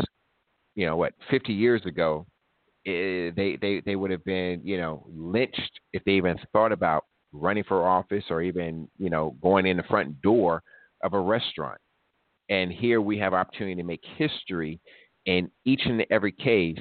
you 0.76 0.86
know 0.86 0.96
what, 0.96 1.14
50 1.30 1.54
years 1.54 1.86
ago, 1.86 2.26
eh, 2.86 3.32
they 3.36 3.58
they 3.62 3.82
they 3.86 3.96
would 3.96 4.12
have 4.12 4.24
been 4.24 4.62
you 4.64 4.78
know 4.78 5.06
lynched 5.14 5.80
if 5.94 6.04
they 6.06 6.14
even 6.14 6.38
thought 6.52 6.72
about 6.72 7.06
running 7.34 7.64
for 7.64 7.88
office 7.88 8.24
or 8.30 8.42
even 8.42 8.88
you 8.98 9.10
know 9.10 9.36
going 9.42 9.66
in 9.66 9.78
the 9.78 9.84
front 9.84 10.20
door 10.22 10.64
of 11.04 11.14
a 11.14 11.20
restaurant. 11.20 11.80
And 12.52 12.72
here 12.72 13.02
we 13.02 13.18
have 13.18 13.34
opportunity 13.34 13.76
to 13.76 13.84
make 13.84 14.04
history 14.18 14.80
in 15.26 15.50
each 15.66 15.82
and 15.86 16.06
every 16.12 16.34
case 16.34 16.78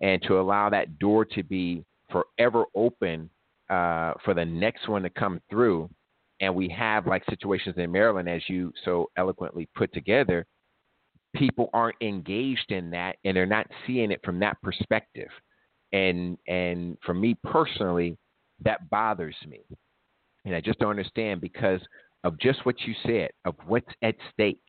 and 0.00 0.22
to 0.24 0.38
allow 0.38 0.68
that 0.68 0.98
door 0.98 1.24
to 1.24 1.42
be 1.42 1.82
forever 2.12 2.64
open 2.74 3.30
uh, 3.70 4.12
for 4.22 4.34
the 4.34 4.44
next 4.44 4.86
one 4.86 5.02
to 5.02 5.10
come 5.10 5.40
through. 5.50 5.88
And 6.40 6.54
we 6.54 6.68
have 6.68 7.06
like 7.06 7.24
situations 7.30 7.76
in 7.78 7.90
Maryland, 7.90 8.28
as 8.28 8.42
you 8.48 8.70
so 8.84 9.10
eloquently 9.16 9.66
put 9.74 9.92
together, 9.94 10.44
people 11.34 11.70
aren't 11.72 11.96
engaged 12.02 12.70
in 12.70 12.90
that 12.90 13.16
and 13.24 13.34
they're 13.34 13.46
not 13.46 13.66
seeing 13.86 14.10
it 14.10 14.20
from 14.24 14.38
that 14.40 14.60
perspective. 14.62 15.30
And 15.92 16.36
and 16.46 16.98
for 17.06 17.14
me 17.14 17.36
personally, 17.44 18.18
that 18.62 18.90
bothers 18.90 19.36
me. 19.48 19.62
And 20.44 20.54
I 20.54 20.60
just 20.60 20.78
don't 20.80 20.90
understand 20.90 21.40
because 21.40 21.80
of 22.24 22.38
just 22.38 22.66
what 22.66 22.76
you 22.82 22.94
said, 23.06 23.30
of 23.46 23.54
what's 23.66 23.88
at 24.02 24.16
stake. 24.32 24.60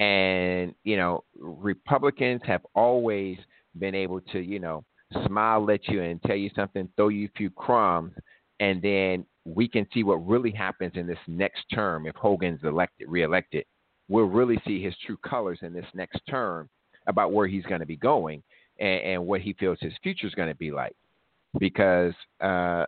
And, 0.00 0.74
you 0.82 0.96
know, 0.96 1.24
Republicans 1.38 2.40
have 2.44 2.62
always 2.74 3.36
been 3.78 3.94
able 3.94 4.20
to, 4.32 4.40
you 4.40 4.58
know, 4.58 4.82
smile 5.26 5.70
at 5.70 5.86
you 5.88 6.02
and 6.02 6.22
tell 6.22 6.36
you 6.36 6.50
something, 6.56 6.88
throw 6.96 7.08
you 7.08 7.26
a 7.26 7.36
few 7.36 7.50
crumbs, 7.50 8.12
and 8.60 8.80
then 8.80 9.26
we 9.44 9.68
can 9.68 9.86
see 9.92 10.02
what 10.02 10.26
really 10.26 10.50
happens 10.50 10.92
in 10.94 11.06
this 11.06 11.18
next 11.26 11.64
term 11.72 12.06
if 12.06 12.14
Hogan's 12.16 12.64
elected, 12.64 13.08
reelected. 13.08 13.64
We'll 14.08 14.24
really 14.24 14.60
see 14.66 14.82
his 14.82 14.94
true 15.06 15.18
colors 15.18 15.58
in 15.62 15.72
this 15.72 15.86
next 15.94 16.20
term 16.28 16.68
about 17.06 17.32
where 17.32 17.46
he's 17.46 17.64
going 17.64 17.80
to 17.80 17.86
be 17.86 17.96
going 17.96 18.42
and, 18.78 19.02
and 19.02 19.26
what 19.26 19.40
he 19.40 19.52
feels 19.54 19.78
his 19.80 19.92
future 20.02 20.26
is 20.26 20.34
going 20.34 20.48
to 20.48 20.56
be 20.56 20.70
like. 20.70 20.96
Because 21.58 22.14
uh, 22.40 22.86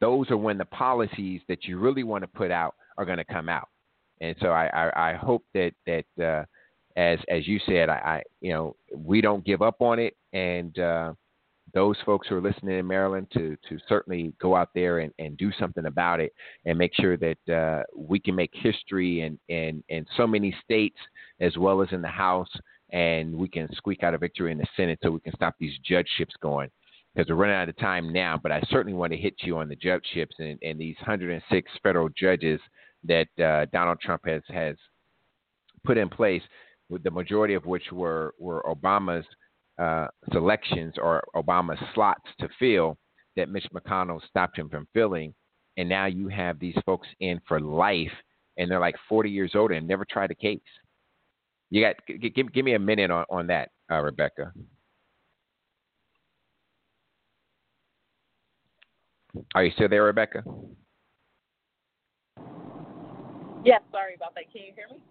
those 0.00 0.30
are 0.30 0.36
when 0.36 0.58
the 0.58 0.64
policies 0.66 1.40
that 1.48 1.64
you 1.64 1.78
really 1.78 2.02
want 2.02 2.22
to 2.22 2.28
put 2.28 2.50
out 2.50 2.74
are 2.98 3.04
going 3.04 3.18
to 3.18 3.24
come 3.24 3.48
out. 3.48 3.68
And 4.20 4.36
so 4.40 4.48
I, 4.48 4.66
I, 4.66 5.10
I 5.10 5.14
hope 5.14 5.44
that 5.54 5.72
that 5.86 6.04
uh, 6.22 6.44
as 6.96 7.18
as 7.28 7.46
you 7.46 7.58
said, 7.66 7.88
I, 7.88 7.94
I, 7.94 8.22
you 8.40 8.52
know 8.52 8.76
we 8.94 9.20
don't 9.20 9.44
give 9.44 9.62
up 9.62 9.80
on 9.80 9.98
it, 9.98 10.16
and 10.32 10.78
uh, 10.78 11.12
those 11.72 11.96
folks 12.04 12.28
who 12.28 12.36
are 12.36 12.40
listening 12.40 12.78
in 12.78 12.86
Maryland 12.86 13.28
to 13.32 13.56
to 13.68 13.78
certainly 13.88 14.32
go 14.40 14.56
out 14.56 14.70
there 14.74 14.98
and, 14.98 15.12
and 15.18 15.36
do 15.36 15.50
something 15.58 15.86
about 15.86 16.20
it 16.20 16.32
and 16.64 16.78
make 16.78 16.92
sure 16.94 17.16
that 17.16 17.48
uh, 17.52 17.82
we 17.96 18.18
can 18.18 18.34
make 18.34 18.50
history 18.54 19.22
in, 19.22 19.38
in, 19.48 19.82
in 19.88 20.06
so 20.16 20.26
many 20.26 20.54
states 20.64 20.98
as 21.40 21.56
well 21.56 21.82
as 21.82 21.88
in 21.92 22.02
the 22.02 22.08
House 22.08 22.50
and 22.92 23.34
we 23.34 23.48
can 23.48 23.68
squeak 23.74 24.02
out 24.02 24.14
a 24.14 24.18
victory 24.18 24.52
in 24.52 24.58
the 24.58 24.66
Senate 24.76 24.98
so 25.02 25.10
we 25.10 25.20
can 25.20 25.34
stop 25.34 25.54
these 25.58 25.76
judgeships 25.84 26.34
going. 26.40 26.70
Because 27.14 27.28
we're 27.28 27.36
running 27.36 27.56
out 27.56 27.68
of 27.68 27.76
time 27.76 28.12
now, 28.12 28.38
but 28.40 28.52
I 28.52 28.62
certainly 28.70 28.96
want 28.96 29.12
to 29.12 29.18
hit 29.18 29.34
you 29.40 29.58
on 29.58 29.68
the 29.68 29.74
judgeships 29.74 30.36
and, 30.38 30.56
and 30.62 30.78
these 30.78 30.94
106 31.00 31.72
federal 31.82 32.08
judges 32.10 32.60
that 33.04 33.28
uh, 33.42 33.66
Donald 33.72 34.00
Trump 34.00 34.22
has 34.26 34.42
has 34.48 34.76
put 35.84 35.98
in 35.98 36.08
place, 36.08 36.42
with 36.88 37.02
the 37.02 37.10
majority 37.10 37.54
of 37.54 37.66
which 37.66 37.90
were 37.92 38.34
were 38.38 38.62
Obama's 38.66 39.26
uh, 39.78 40.08
selections 40.32 40.94
or 41.00 41.22
Obama's 41.34 41.80
slots 41.94 42.28
to 42.38 42.48
fill 42.58 42.98
that 43.36 43.48
Mitch 43.48 43.66
McConnell 43.74 44.20
stopped 44.28 44.58
him 44.58 44.68
from 44.68 44.86
filling. 44.92 45.34
And 45.76 45.88
now 45.88 46.06
you 46.06 46.28
have 46.28 46.58
these 46.58 46.76
folks 46.84 47.08
in 47.20 47.40
for 47.48 47.60
life, 47.60 48.12
and 48.58 48.70
they're 48.70 48.80
like 48.80 48.96
40 49.08 49.30
years 49.30 49.52
old 49.54 49.70
and 49.70 49.86
never 49.86 50.04
tried 50.04 50.30
a 50.30 50.34
case. 50.34 50.60
You 51.70 51.82
got 51.82 51.96
give, 52.34 52.52
give 52.52 52.64
me 52.64 52.74
a 52.74 52.78
minute 52.78 53.10
on 53.10 53.24
on 53.30 53.46
that, 53.46 53.70
uh, 53.90 54.00
Rebekah. 54.00 54.52
Are 59.54 59.64
you 59.64 59.70
still 59.70 59.88
there, 59.88 60.04
Rebekah? 60.04 60.42
Yes, 63.64 63.82
sorry 63.90 64.14
about 64.14 64.34
that. 64.34 64.50
Can 64.52 64.62
you 64.62 64.72
hear 64.74 64.88
me? 64.90 65.02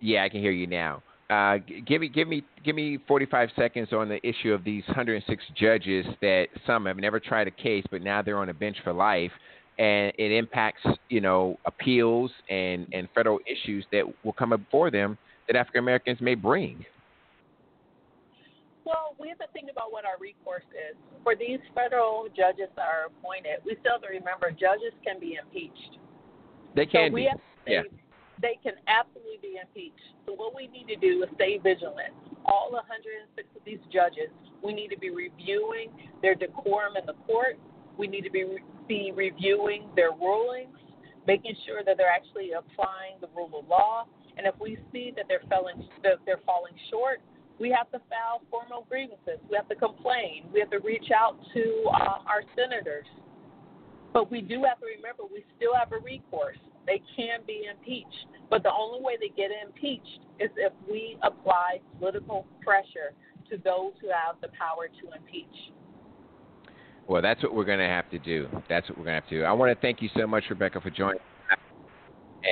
Yeah, 0.00 0.24
I 0.24 0.28
can 0.28 0.40
hear 0.40 0.52
you 0.52 0.66
now. 0.66 1.02
Uh, 1.28 1.58
give 1.86 2.00
me 2.00 2.08
give 2.08 2.26
me 2.26 2.42
give 2.64 2.74
me 2.74 2.98
45 3.06 3.50
seconds 3.54 3.92
on 3.92 4.08
the 4.08 4.26
issue 4.26 4.52
of 4.52 4.64
these 4.64 4.82
106 4.88 5.42
judges 5.56 6.04
that 6.20 6.46
some 6.66 6.86
have 6.86 6.96
never 6.96 7.20
tried 7.20 7.46
a 7.46 7.52
case, 7.52 7.84
but 7.90 8.02
now 8.02 8.20
they're 8.20 8.38
on 8.38 8.48
a 8.48 8.54
bench 8.54 8.76
for 8.82 8.92
life, 8.92 9.30
and 9.78 10.12
it 10.18 10.32
impacts 10.32 10.82
you 11.08 11.20
know 11.20 11.56
appeals 11.66 12.32
and 12.48 12.86
and 12.92 13.08
federal 13.14 13.38
issues 13.46 13.84
that 13.92 14.02
will 14.24 14.32
come 14.32 14.50
before 14.50 14.90
them 14.90 15.16
that 15.46 15.54
African 15.54 15.80
Americans 15.80 16.20
may 16.20 16.34
bring. 16.34 16.84
Well, 18.84 19.14
we 19.20 19.28
have 19.28 19.38
to 19.38 19.46
think 19.52 19.70
about 19.70 19.92
what 19.92 20.04
our 20.04 20.18
recourse 20.18 20.66
is. 20.72 20.96
For 21.22 21.36
these 21.36 21.60
federal 21.76 22.26
judges 22.36 22.74
that 22.74 22.86
are 22.86 23.06
appointed, 23.06 23.62
we 23.64 23.76
still 23.78 23.92
have 23.92 24.02
to 24.02 24.08
remember 24.08 24.50
judges 24.50 24.90
can 25.04 25.20
be 25.20 25.38
impeached. 25.40 25.98
They 26.74 26.86
can 26.86 27.10
so 27.12 27.16
be. 27.16 27.28
Yeah 27.66 27.82
they 28.40 28.58
can 28.62 28.74
absolutely 28.88 29.38
be 29.42 29.60
impeached. 29.60 30.16
So 30.26 30.32
what 30.32 30.54
we 30.56 30.66
need 30.68 30.88
to 30.88 30.96
do 30.96 31.22
is 31.22 31.28
stay 31.36 31.58
vigilant. 31.58 32.12
All 32.44 32.72
106 32.72 33.48
of 33.56 33.62
these 33.64 33.80
judges, 33.92 34.32
we 34.64 34.72
need 34.72 34.88
to 34.88 34.98
be 34.98 35.10
reviewing 35.10 35.92
their 36.22 36.34
decorum 36.34 36.96
in 36.96 37.06
the 37.06 37.16
court. 37.28 37.58
We 37.98 38.06
need 38.06 38.22
to 38.22 38.30
be 38.30 38.44
be 38.88 39.12
reviewing 39.14 39.86
their 39.94 40.10
rulings, 40.10 40.76
making 41.26 41.54
sure 41.66 41.84
that 41.84 41.96
they're 41.96 42.10
actually 42.10 42.52
applying 42.52 43.20
the 43.20 43.28
rule 43.36 43.60
of 43.60 43.68
law. 43.68 44.06
And 44.36 44.46
if 44.46 44.54
we 44.58 44.78
see 44.92 45.12
that 45.16 45.26
they're 45.28 45.44
falling 45.48 45.86
that 46.02 46.18
they're 46.24 46.42
falling 46.46 46.74
short, 46.90 47.20
we 47.60 47.70
have 47.70 47.90
to 47.92 48.00
file 48.08 48.40
formal 48.50 48.86
grievances. 48.88 49.38
We 49.50 49.56
have 49.56 49.68
to 49.68 49.76
complain. 49.76 50.48
We 50.52 50.60
have 50.60 50.70
to 50.70 50.80
reach 50.80 51.10
out 51.14 51.36
to 51.54 51.84
uh, 51.92 52.24
our 52.24 52.42
senators. 52.56 53.06
But 54.12 54.30
we 54.30 54.40
do 54.40 54.64
have 54.64 54.80
to 54.80 54.86
remember 54.86 55.22
we 55.32 55.44
still 55.56 55.74
have 55.74 55.92
a 55.92 55.98
recourse. 56.02 56.58
They 56.86 57.00
can 57.16 57.40
be 57.46 57.68
impeached. 57.70 58.26
But 58.48 58.64
the 58.64 58.72
only 58.72 59.00
way 59.02 59.14
they 59.20 59.28
get 59.28 59.50
impeached 59.64 60.26
is 60.40 60.50
if 60.56 60.72
we 60.90 61.16
apply 61.22 61.80
political 61.98 62.46
pressure 62.62 63.14
to 63.50 63.56
those 63.58 63.92
who 64.00 64.08
have 64.08 64.36
the 64.40 64.48
power 64.48 64.88
to 64.88 65.16
impeach. 65.16 65.72
Well, 67.06 67.22
that's 67.22 67.42
what 67.42 67.54
we're 67.54 67.64
going 67.64 67.80
to 67.80 67.86
have 67.86 68.08
to 68.10 68.18
do. 68.18 68.46
That's 68.68 68.88
what 68.88 68.98
we're 68.98 69.04
going 69.04 69.16
to 69.16 69.20
have 69.20 69.28
to 69.30 69.38
do. 69.40 69.44
I 69.44 69.52
want 69.52 69.76
to 69.76 69.80
thank 69.80 70.00
you 70.00 70.08
so 70.16 70.26
much, 70.26 70.44
Rebekah, 70.48 70.80
for 70.80 70.90
joining. 70.90 71.20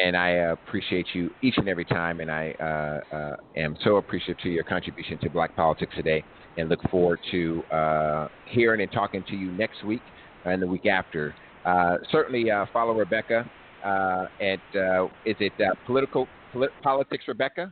And 0.05 0.17
I 0.17 0.29
appreciate 0.29 1.07
you 1.15 1.31
each 1.43 1.55
and 1.57 1.69
every 1.69 1.85
time. 1.85 2.21
And 2.21 2.31
I 2.31 2.55
uh, 2.61 3.17
uh, 3.17 3.37
am 3.57 3.77
so 3.85 3.97
appreciative 3.97 4.39
to 4.43 4.51
your 4.51 4.65
contribution 4.65 5.17
to 5.19 5.31
Black 5.31 5.55
Politics 5.57 5.93
today. 5.97 6.25
And 6.57 6.69
look 6.69 6.83
forward 6.91 7.21
to 7.31 7.63
uh, 7.73 8.29
hearing 8.47 8.83
and 8.83 8.91
talking 8.93 9.25
to 9.29 9.37
you 9.37 9.53
next 9.53 9.85
week 9.85 10.03
and 10.45 10.61
the 10.61 10.67
week 10.67 10.87
after. 10.87 11.35
Uh, 11.65 11.97
certainly 12.11 12.51
uh, 12.51 12.67
follow 12.73 12.95
Rebekah 12.95 13.49
uh, 13.85 14.27
at 14.41 14.61
uh, 14.75 15.07
is 15.25 15.37
it 15.41 15.53
uh, 15.61 15.75
political 15.87 16.27
polit- 16.53 16.73
politics 16.83 17.25
Rebekah? 17.29 17.71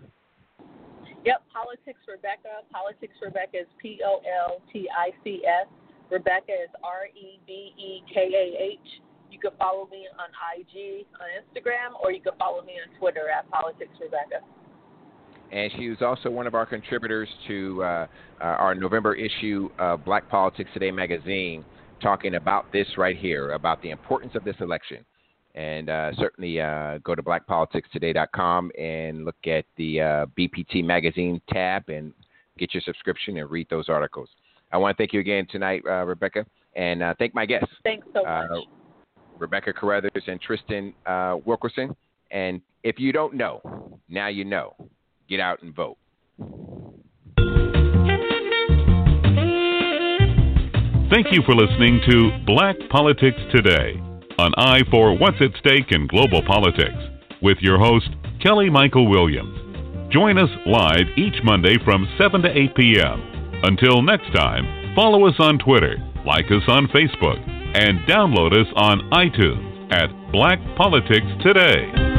Yep, 1.24 1.42
politics 1.52 2.00
Rebekah. 2.06 2.62
Politics 2.70 3.14
Rebekah 3.22 3.60
is 3.60 3.66
P 3.80 4.00
O 4.04 4.20
L 4.46 4.60
T 4.72 4.88
I 4.96 5.10
C 5.24 5.42
S. 5.44 5.66
Rebekah 6.10 6.52
is 6.52 6.70
R 6.84 7.06
E 7.06 7.40
B 7.46 7.72
E 7.76 8.02
K 8.12 8.20
A 8.20 8.62
H. 8.62 9.02
You 9.30 9.40
can 9.40 9.50
follow 9.58 9.88
me 9.90 10.06
on 10.18 10.30
IG, 10.56 11.04
on 11.20 11.28
Instagram, 11.42 12.00
or 12.02 12.12
you 12.12 12.20
can 12.20 12.32
follow 12.38 12.62
me 12.62 12.74
on 12.74 12.98
Twitter 12.98 13.28
at 13.28 13.50
Politics 13.50 13.90
Rebecca. 14.00 14.44
And 15.52 15.70
she 15.76 15.88
was 15.88 15.98
also 16.00 16.30
one 16.30 16.46
of 16.46 16.54
our 16.54 16.66
contributors 16.66 17.28
to 17.48 17.82
uh, 17.82 17.86
uh, 18.40 18.44
our 18.44 18.74
November 18.74 19.14
issue 19.14 19.68
of 19.78 20.04
Black 20.04 20.28
Politics 20.28 20.70
Today 20.74 20.90
magazine, 20.90 21.64
talking 22.00 22.34
about 22.34 22.70
this 22.72 22.86
right 22.96 23.16
here, 23.16 23.52
about 23.52 23.82
the 23.82 23.90
importance 23.90 24.34
of 24.34 24.44
this 24.44 24.56
election. 24.60 25.04
And 25.54 25.88
uh, 25.88 26.12
certainly 26.18 26.60
uh, 26.60 26.98
go 26.98 27.14
to 27.14 27.22
blackpoliticstoday.com 27.22 28.72
and 28.78 29.24
look 29.24 29.36
at 29.46 29.64
the 29.76 30.00
uh, 30.00 30.26
BPT 30.38 30.84
magazine 30.84 31.40
tab 31.48 31.88
and 31.88 32.12
get 32.58 32.74
your 32.74 32.82
subscription 32.82 33.38
and 33.38 33.50
read 33.50 33.66
those 33.70 33.88
articles. 33.88 34.28
I 34.72 34.76
want 34.76 34.96
to 34.96 35.00
thank 35.00 35.14
you 35.14 35.20
again 35.20 35.46
tonight, 35.50 35.82
uh, 35.88 36.04
Rebekah, 36.04 36.44
and 36.74 37.02
uh, 37.02 37.14
thank 37.18 37.34
my 37.34 37.46
guests. 37.46 37.70
Thanks 37.84 38.06
so 38.12 38.22
much. 38.22 38.64
Rebekah 39.38 39.72
Caruthers 39.72 40.24
and 40.26 40.40
Tristan 40.40 40.92
Wilkerson. 41.46 41.96
And 42.30 42.60
if 42.82 42.98
you 42.98 43.12
don't 43.12 43.34
know, 43.34 44.00
now 44.08 44.28
you 44.28 44.44
know. 44.44 44.74
Get 45.28 45.40
out 45.40 45.62
and 45.62 45.74
vote. 45.74 45.96
Thank 51.08 51.28
you 51.30 51.40
for 51.46 51.54
listening 51.54 52.00
to 52.10 52.30
Black 52.46 52.74
Politics 52.90 53.38
Today, 53.54 53.92
an 54.40 54.52
eye 54.56 54.82
for 54.90 55.16
what's 55.16 55.36
at 55.40 55.56
stake 55.60 55.92
in 55.92 56.08
global 56.08 56.42
politics, 56.44 56.98
with 57.40 57.58
your 57.60 57.78
host, 57.78 58.08
Kelly 58.42 58.68
Michael 58.68 59.08
Williams. 59.08 60.12
Join 60.12 60.36
us 60.36 60.50
live 60.66 61.06
each 61.16 61.36
Monday 61.44 61.76
from 61.84 62.08
7 62.18 62.42
to 62.42 62.48
8 62.50 62.74
p.m. 62.74 63.22
Until 63.62 64.02
next 64.02 64.34
time, 64.34 64.96
follow 64.96 65.28
us 65.28 65.36
on 65.38 65.60
Twitter, 65.60 65.94
like 66.26 66.46
us 66.46 66.66
on 66.66 66.88
Facebook, 66.88 67.38
and 67.78 68.00
download 68.08 68.52
us 68.52 68.66
on 68.74 69.08
iTunes 69.12 69.92
at 69.92 70.10
Black 70.32 70.58
Politics 70.76 71.30
Today. 71.40 72.15